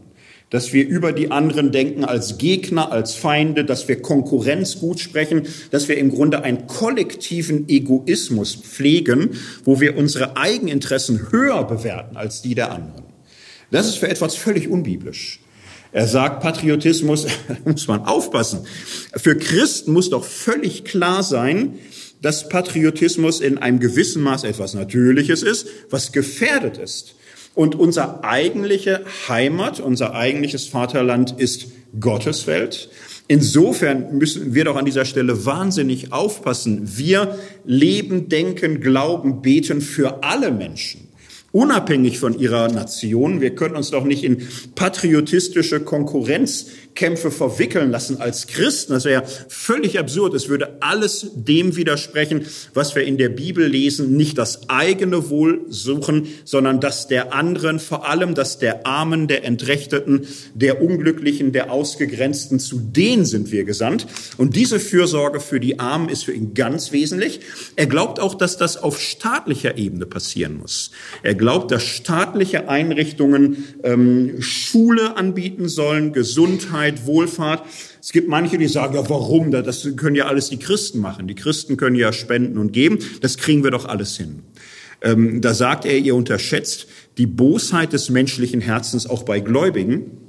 dass 0.50 0.74
wir 0.74 0.88
über 0.88 1.12
die 1.12 1.32
anderen 1.32 1.72
denken 1.72 2.06
als 2.06 2.38
Gegner, 2.38 2.92
als 2.92 3.16
Feinde, 3.16 3.66
dass 3.66 3.88
wir 3.88 4.02
Konkurrenz 4.02 4.80
gut 4.80 5.00
sprechen, 5.00 5.44
dass 5.72 5.88
wir 5.88 5.98
im 5.98 6.12
Grunde 6.12 6.44
einen 6.44 6.68
kollektiven 6.68 7.68
Egoismus 7.68 8.56
pflegen, 8.56 9.32
wo 9.64 9.80
wir 9.82 9.98
unsere 9.98 10.38
Eigeninteressen 10.38 11.32
höher 11.32 11.64
bewerten 11.66 12.16
als 12.16 12.42
die 12.42 12.56
der 12.56 12.72
anderen. 12.72 13.04
Das 13.72 13.88
ist 13.88 13.98
für 13.98 14.08
etwas 14.08 14.36
völlig 14.36 14.70
unbiblisch. 14.70 15.40
Er 15.92 16.08
sagt, 16.08 16.42
Patriotismus, 16.42 17.26
muss 17.66 17.88
man 17.88 18.02
aufpassen. 18.02 18.66
Für 19.16 19.38
Christen 19.38 19.94
muss 19.94 20.10
doch 20.10 20.26
völlig 20.26 20.84
klar 20.84 21.24
sein, 21.24 21.76
dass 22.22 22.50
Patriotismus 22.50 23.40
in 23.40 23.58
einem 23.58 23.80
gewissen 23.80 24.22
Maß 24.22 24.44
etwas 24.44 24.74
Natürliches 24.74 25.44
ist, 25.44 25.68
was 25.90 26.12
gefährdet 26.12 26.78
ist. 26.78 27.16
Und 27.56 27.76
unser 27.76 28.24
eigentliche 28.24 29.06
Heimat, 29.28 29.80
unser 29.80 30.14
eigentliches 30.14 30.68
Vaterland 30.68 31.34
ist 31.38 31.68
Gotteswelt. 32.00 32.90
Insofern 33.28 34.18
müssen 34.18 34.54
wir 34.54 34.66
doch 34.66 34.76
an 34.76 34.86
dieser 34.86 35.06
Stelle 35.06 35.46
wahnsinnig 35.46 36.14
aufpassen. 36.14 36.98
Wir 36.98 37.40
leben, 37.64 38.30
denken, 38.30 38.82
glauben, 38.82 39.42
beten 39.42 39.82
für 39.82 40.24
alle 40.24 40.52
Menschen 40.52 41.06
unabhängig 41.56 42.20
von 42.20 42.38
ihrer 42.38 42.68
Nation. 42.68 43.40
Wir 43.40 43.56
können 43.56 43.78
uns 43.78 43.90
doch 43.90 44.04
nicht 44.04 44.26
in 44.26 44.46
patriotistische 44.76 45.80
Konkurrenz 45.80 46.68
Kämpfe 46.96 47.30
verwickeln 47.30 47.92
lassen 47.92 48.22
als 48.22 48.48
Christen. 48.48 48.94
Das 48.94 49.04
wäre 49.04 49.22
ja 49.22 49.28
völlig 49.50 50.00
absurd. 50.00 50.34
Es 50.34 50.48
würde 50.48 50.78
alles 50.82 51.28
dem 51.36 51.76
widersprechen, 51.76 52.46
was 52.74 52.96
wir 52.96 53.04
in 53.04 53.18
der 53.18 53.30
Bibel 53.30 53.68
lesen. 53.68 54.16
Nicht 54.16 54.38
das 54.38 54.70
eigene 54.70 55.30
Wohl 55.30 55.66
suchen, 55.68 56.28
sondern 56.46 56.80
das 56.80 57.08
der 57.08 57.34
anderen, 57.34 57.80
vor 57.80 58.08
allem 58.08 58.34
das 58.34 58.60
der 58.60 58.88
Armen, 58.88 59.28
der 59.28 59.44
Entrechteten, 59.44 60.26
der 60.54 60.82
Unglücklichen, 60.82 61.52
der 61.52 61.70
Ausgegrenzten. 61.70 62.60
Zu 62.60 62.80
denen 62.80 63.26
sind 63.26 63.52
wir 63.52 63.66
gesandt. 63.66 64.08
Und 64.38 64.56
diese 64.56 64.80
Fürsorge 64.80 65.42
für 65.42 65.60
die 65.60 65.80
Armen 65.80 66.08
ist 66.08 66.24
für 66.24 66.34
ihn 66.34 66.54
ganz 66.54 66.94
wesentlich. 66.94 67.42
Er 67.76 67.88
glaubt 67.88 68.22
auch, 68.22 68.36
dass 68.36 68.58
das 68.58 68.78
auf 68.78 69.02
staatlicher 69.02 69.78
Ebene 69.78 70.06
passieren 70.06 70.58
muss. 70.58 70.92
Er 71.24 71.36
glaubt, 71.36 71.72
dass 71.72 71.84
staatliche 71.84 72.70
Einrichtungen 72.70 73.66
ähm, 73.84 74.42
Schule 74.42 75.18
anbieten 75.18 75.68
sollen, 75.68 76.14
Gesundheit, 76.14 76.85
Gesundheit, 76.86 77.06
Wohlfahrt. 77.06 77.64
Es 78.02 78.12
gibt 78.12 78.28
manche, 78.28 78.58
die 78.58 78.68
sagen, 78.68 78.96
ja, 78.96 79.10
warum? 79.10 79.52
Das 79.52 79.88
können 79.96 80.16
ja 80.16 80.26
alles 80.28 80.50
die 80.50 80.58
Christen 80.58 81.00
machen. 81.00 81.28
Die 81.28 81.36
Christen 81.36 81.78
können 81.78 81.96
ja 81.96 82.14
spenden 82.14 82.58
und 82.58 82.72
geben. 82.72 83.00
Das 83.22 83.38
kriegen 83.38 83.64
wir 83.64 83.72
doch 83.72 83.86
alles 83.86 84.16
hin. 84.18 84.44
Ähm, 85.02 85.42
da 85.42 85.54
sagt 85.54 85.86
er, 85.86 85.98
ihr 85.98 86.16
unterschätzt 86.16 86.88
die 87.18 87.26
Bosheit 87.26 87.94
des 87.94 88.10
menschlichen 88.10 88.62
Herzens 88.62 89.08
auch 89.08 89.24
bei 89.24 89.40
Gläubigen. 89.40 90.25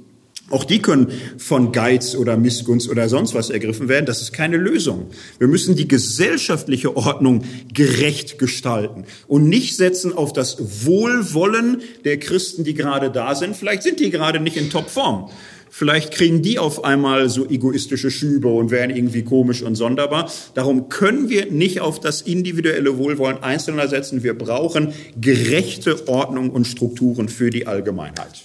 Auch 0.49 0.63
die 0.63 0.79
können 0.79 1.11
von 1.37 1.73
Geiz 1.73 2.15
oder 2.15 2.37
Missgunst 2.37 2.89
oder 2.89 3.09
sonst 3.09 3.33
was 3.33 3.49
ergriffen 3.49 3.89
werden. 3.89 4.05
Das 4.05 4.21
ist 4.21 4.31
keine 4.31 4.55
Lösung. 4.55 5.07
Wir 5.39 5.47
müssen 5.49 5.75
die 5.75 5.89
gesellschaftliche 5.89 6.95
Ordnung 6.95 7.43
gerecht 7.73 8.39
gestalten 8.39 9.03
und 9.27 9.49
nicht 9.49 9.75
setzen 9.75 10.13
auf 10.13 10.31
das 10.31 10.85
Wohlwollen 10.85 11.81
der 12.05 12.17
Christen, 12.19 12.63
die 12.63 12.75
gerade 12.75 13.11
da 13.11 13.35
sind. 13.35 13.57
Vielleicht 13.57 13.83
sind 13.83 13.99
die 13.99 14.09
gerade 14.09 14.39
nicht 14.39 14.55
in 14.55 14.69
Topform. 14.69 15.29
Vielleicht 15.69 16.11
kriegen 16.11 16.41
die 16.41 16.59
auf 16.59 16.85
einmal 16.85 17.29
so 17.29 17.45
egoistische 17.47 18.09
Schübe 18.09 18.47
und 18.47 18.71
werden 18.71 18.95
irgendwie 18.95 19.23
komisch 19.23 19.61
und 19.61 19.75
sonderbar. 19.75 20.31
Darum 20.53 20.87
können 20.87 21.29
wir 21.29 21.51
nicht 21.51 21.81
auf 21.81 21.99
das 21.99 22.21
individuelle 22.21 22.97
Wohlwollen 22.97 23.43
Einzelner 23.43 23.87
setzen. 23.87 24.23
Wir 24.23 24.37
brauchen 24.37 24.93
gerechte 25.19 26.07
Ordnung 26.07 26.51
und 26.51 26.65
Strukturen 26.65 27.27
für 27.27 27.49
die 27.49 27.67
Allgemeinheit. 27.67 28.43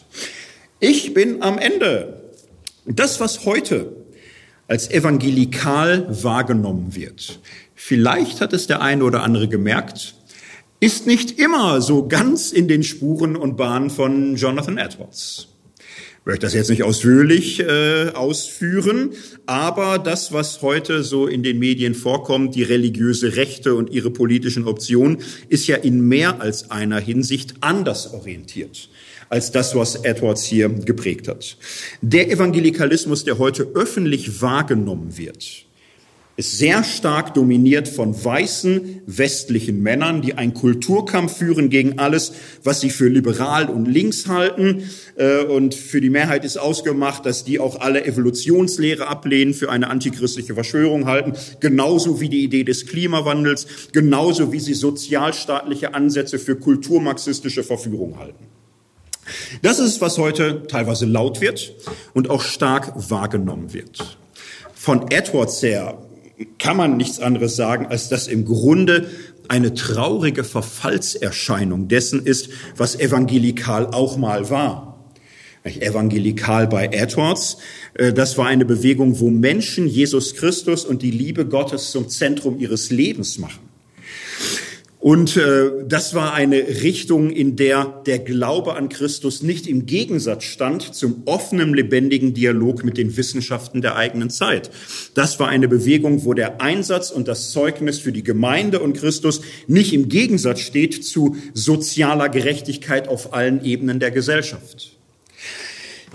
Ich 0.85 1.15
bin 1.15 1.43
am 1.45 1.59
Ende. 1.59 2.21
Das, 2.87 3.21
was 3.21 3.45
heute 3.45 3.93
als 4.67 4.91
evangelikal 4.91 6.09
wahrgenommen 6.25 6.97
wird, 6.97 7.39
vielleicht 7.77 8.41
hat 8.41 8.53
es 8.53 8.67
der 8.67 8.83
eine 8.83 9.05
oder 9.05 9.23
andere 9.23 9.47
gemerkt, 9.47 10.17
ist 10.81 11.07
nicht 11.07 11.39
immer 11.39 11.81
so 11.83 12.09
ganz 12.09 12.51
in 12.51 12.67
den 12.67 12.83
Spuren 12.83 13.37
und 13.37 13.57
Bahnen 13.57 13.91
von 13.91 14.35
Jonathan 14.35 14.77
Edwards. 14.77 15.52
Ich 16.23 16.27
möchte 16.27 16.47
das 16.47 16.55
jetzt 16.55 16.71
nicht 16.71 16.85
ausführlich 16.85 17.59
äh, 17.59 18.11
ausführen, 18.15 19.11
aber 19.47 19.99
das, 19.99 20.33
was 20.33 20.63
heute 20.63 21.03
so 21.03 21.27
in 21.27 21.43
den 21.43 21.59
Medien 21.59 21.97
vorkommt, 21.97 22.55
die 22.55 22.63
religiöse 22.63 23.35
Rechte 23.35 23.75
und 23.75 23.91
ihre 23.91 24.13
politischen 24.13 24.69
Optionen, 24.69 25.19
ist 25.49 25.67
ja 25.67 25.75
in 25.75 26.07
mehr 26.07 26.41
als 26.41 26.71
einer 26.71 27.01
Hinsicht 27.01 27.55
anders 27.61 28.15
orientiert 28.15 28.89
als 29.31 29.51
das, 29.51 29.75
was 29.75 29.97
Edwards 29.97 30.45
hier 30.45 30.69
geprägt 30.69 31.27
hat. 31.27 31.57
Der 32.03 32.31
Evangelikalismus, 32.31 33.25
der 33.25 33.39
heute 33.39 33.67
öffentlich 33.75 34.43
wahrgenommen 34.43 35.17
wird, 35.17 35.65
ist 36.37 36.57
sehr 36.59 36.83
stark 36.83 37.35
dominiert 37.35 37.89
von 37.89 38.25
weißen 38.25 39.03
westlichen 39.07 39.83
Männern, 39.83 40.23
die 40.23 40.35
einen 40.35 40.55
Kulturkampf 40.55 41.37
führen 41.37 41.69
gegen 41.69 41.99
alles, 41.99 42.33
was 42.65 42.81
sie 42.81 42.89
für 42.89 43.09
liberal 43.09 43.69
und 43.69 43.87
links 43.87 44.29
halten. 44.29 44.89
Äh, 45.17 45.45
und 45.45 45.75
für 45.75 46.01
die 46.01 46.09
Mehrheit 46.09 46.45
ist 46.45 46.57
ausgemacht, 46.57 47.27
dass 47.27 47.45
die 47.45 47.59
auch 47.59 47.81
alle 47.81 48.05
Evolutionslehre 48.05 49.07
ablehnen, 49.07 49.53
für 49.53 49.71
eine 49.71 49.91
antichristliche 49.91 50.55
Verschwörung 50.55 51.07
halten, 51.07 51.35
genauso 51.61 52.21
wie 52.21 52.31
die 52.31 52.43
Idee 52.43 52.65
des 52.65 52.87
Klimawandels, 52.87 53.67
genauso 53.93 54.53
wie 54.53 54.61
sie 54.61 54.75
sozialstaatliche 54.75 55.95
Ansätze 55.95 56.39
für 56.39 56.57
kulturmarxistische 56.57 57.63
Verführung 57.63 58.19
halten. 58.19 58.47
Das 59.61 59.79
ist, 59.79 60.01
was 60.01 60.19
heute 60.19 60.67
teilweise 60.67 61.07
laut 61.07 61.41
wird 61.41 61.75
und 62.15 62.31
auch 62.31 62.43
stark 62.43 62.93
wahrgenommen 63.11 63.73
wird. 63.73 64.17
Von 64.75 65.11
Edwards 65.11 65.63
her 65.63 65.99
kann 66.59 66.77
man 66.77 66.97
nichts 66.97 67.21
anderes 67.21 67.57
sagen, 67.57 67.87
als 67.87 68.09
dass 68.09 68.27
im 68.27 68.45
Grunde 68.45 69.09
eine 69.49 69.75
traurige 69.75 70.45
Verfallserscheinung 70.45 71.89
dessen 71.89 72.25
ist, 72.25 72.49
was 72.77 72.99
evangelikal 72.99 73.87
auch 73.87 74.17
mal 74.17 74.51
war. 74.51 74.89
Evangelikal 75.65 76.67
bei 76.67 76.87
Edwards, 76.87 77.59
äh, 77.95 78.13
das 78.13 78.37
war 78.37 78.47
eine 78.47 78.65
Bewegung, 78.65 79.21
wo 79.21 79.31
Menschen 79.31 79.87
Jesus 79.87 80.35
Christus 80.35 80.85
und 80.85 81.03
die 81.03 81.13
Liebe 81.13 81.47
Gottes 81.47 81.93
zum 81.93 82.09
Zentrum 82.09 82.59
ihres 82.59 82.91
Lebens 82.91 83.39
machen. 83.39 83.72
Und 85.03 85.37
äh, 85.37 85.85
das 85.89 86.15
war 86.15 86.33
eine 86.33 86.59
Richtung, 86.59 87.31
in 87.31 87.57
der 87.57 88.03
der 88.07 88.21
Glaube 88.21 88.77
an 88.77 88.89
Christus 88.89 89.43
nicht 89.43 89.67
im 89.67 89.85
Gegensatz 89.85 90.45
stand 90.45 90.95
zum 90.95 91.23
offenen, 91.25 91.75
lebendigen 91.75 92.35
Dialog 92.35 92.85
mit 92.85 92.99
den 92.99 93.17
Wissenschaften 93.17 93.83
der 93.83 93.97
eigenen 93.97 94.31
Zeit. 94.31 94.71
Das 95.15 95.41
war 95.41 95.49
eine 95.49 95.67
Bewegung, 95.67 96.25
wo 96.25 96.35
der 96.35 96.61
Einsatz 96.61 97.11
und 97.11 97.27
das 97.27 97.51
Zeugnis 97.51 97.99
für 97.99 98.13
die 98.13 98.23
Gemeinde 98.23 98.79
und 98.79 98.97
Christus 98.97 99.41
nicht 99.67 99.93
im 99.93 100.09
Gegensatz 100.09 100.61
steht 100.61 101.05
zu 101.05 101.35
sozialer 101.53 102.29
Gerechtigkeit 102.29 103.09
auf 103.09 103.35
allen 103.35 103.65
Ebenen 103.65 103.99
der 103.99 104.13
Gesellschaft. 104.13 104.93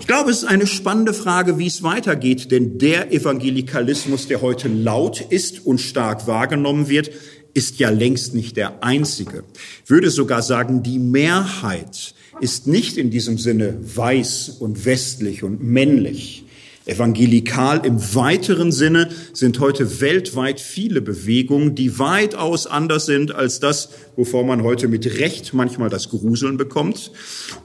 Ich 0.00 0.06
glaube, 0.06 0.30
es 0.30 0.38
ist 0.38 0.48
eine 0.48 0.66
spannende 0.66 1.12
Frage, 1.12 1.58
wie 1.58 1.66
es 1.66 1.82
weitergeht, 1.82 2.52
denn 2.52 2.78
der 2.78 3.12
Evangelikalismus, 3.12 4.28
der 4.28 4.40
heute 4.40 4.68
laut 4.68 5.20
ist 5.20 5.66
und 5.66 5.78
stark 5.80 6.26
wahrgenommen 6.28 6.88
wird, 6.88 7.10
ist 7.54 7.78
ja 7.78 7.90
längst 7.90 8.34
nicht 8.34 8.56
der 8.56 8.82
einzige. 8.82 9.44
Ich 9.84 9.90
würde 9.90 10.10
sogar 10.10 10.42
sagen, 10.42 10.82
die 10.82 10.98
Mehrheit 10.98 12.14
ist 12.40 12.66
nicht 12.66 12.96
in 12.96 13.10
diesem 13.10 13.38
Sinne 13.38 13.78
weiß 13.82 14.56
und 14.60 14.84
westlich 14.84 15.42
und 15.42 15.62
männlich. 15.62 16.44
Evangelikal 16.88 17.84
im 17.84 18.14
weiteren 18.14 18.72
Sinne 18.72 19.10
sind 19.34 19.60
heute 19.60 20.00
weltweit 20.00 20.58
viele 20.58 21.02
Bewegungen, 21.02 21.74
die 21.74 21.98
weitaus 21.98 22.66
anders 22.66 23.04
sind 23.04 23.34
als 23.34 23.60
das, 23.60 23.90
wovor 24.16 24.44
man 24.44 24.62
heute 24.62 24.88
mit 24.88 25.04
Recht 25.18 25.52
manchmal 25.52 25.90
das 25.90 26.08
Gruseln 26.08 26.56
bekommt 26.56 27.12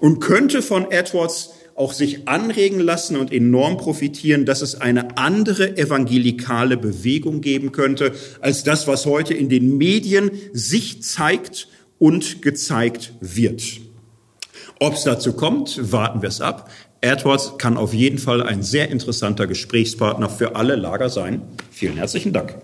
und 0.01 0.19
könnte 0.19 0.61
von 0.61 0.91
Edwards 0.91 1.51
auch 1.75 1.93
sich 1.93 2.27
anregen 2.27 2.79
lassen 2.79 3.17
und 3.17 3.31
enorm 3.31 3.77
profitieren, 3.77 4.45
dass 4.45 4.61
es 4.61 4.79
eine 4.79 5.17
andere 5.17 5.77
evangelikale 5.77 6.77
Bewegung 6.77 7.41
geben 7.41 7.71
könnte, 7.71 8.13
als 8.41 8.63
das, 8.63 8.87
was 8.87 9.05
heute 9.05 9.33
in 9.33 9.49
den 9.49 9.77
Medien 9.77 10.31
sich 10.53 11.01
zeigt 11.01 11.67
und 11.97 12.41
gezeigt 12.41 13.13
wird. 13.21 13.63
Ob 14.79 14.93
es 14.93 15.03
dazu 15.03 15.33
kommt, 15.33 15.91
warten 15.91 16.21
wir 16.21 16.29
es 16.29 16.41
ab. 16.41 16.69
Edwards 17.01 17.53
kann 17.57 17.77
auf 17.77 17.93
jeden 17.93 18.17
Fall 18.17 18.41
ein 18.41 18.63
sehr 18.63 18.89
interessanter 18.89 19.47
Gesprächspartner 19.47 20.29
für 20.29 20.55
alle 20.55 20.75
Lager 20.75 21.09
sein. 21.09 21.41
Vielen 21.71 21.97
herzlichen 21.97 22.33
Dank. 22.33 22.55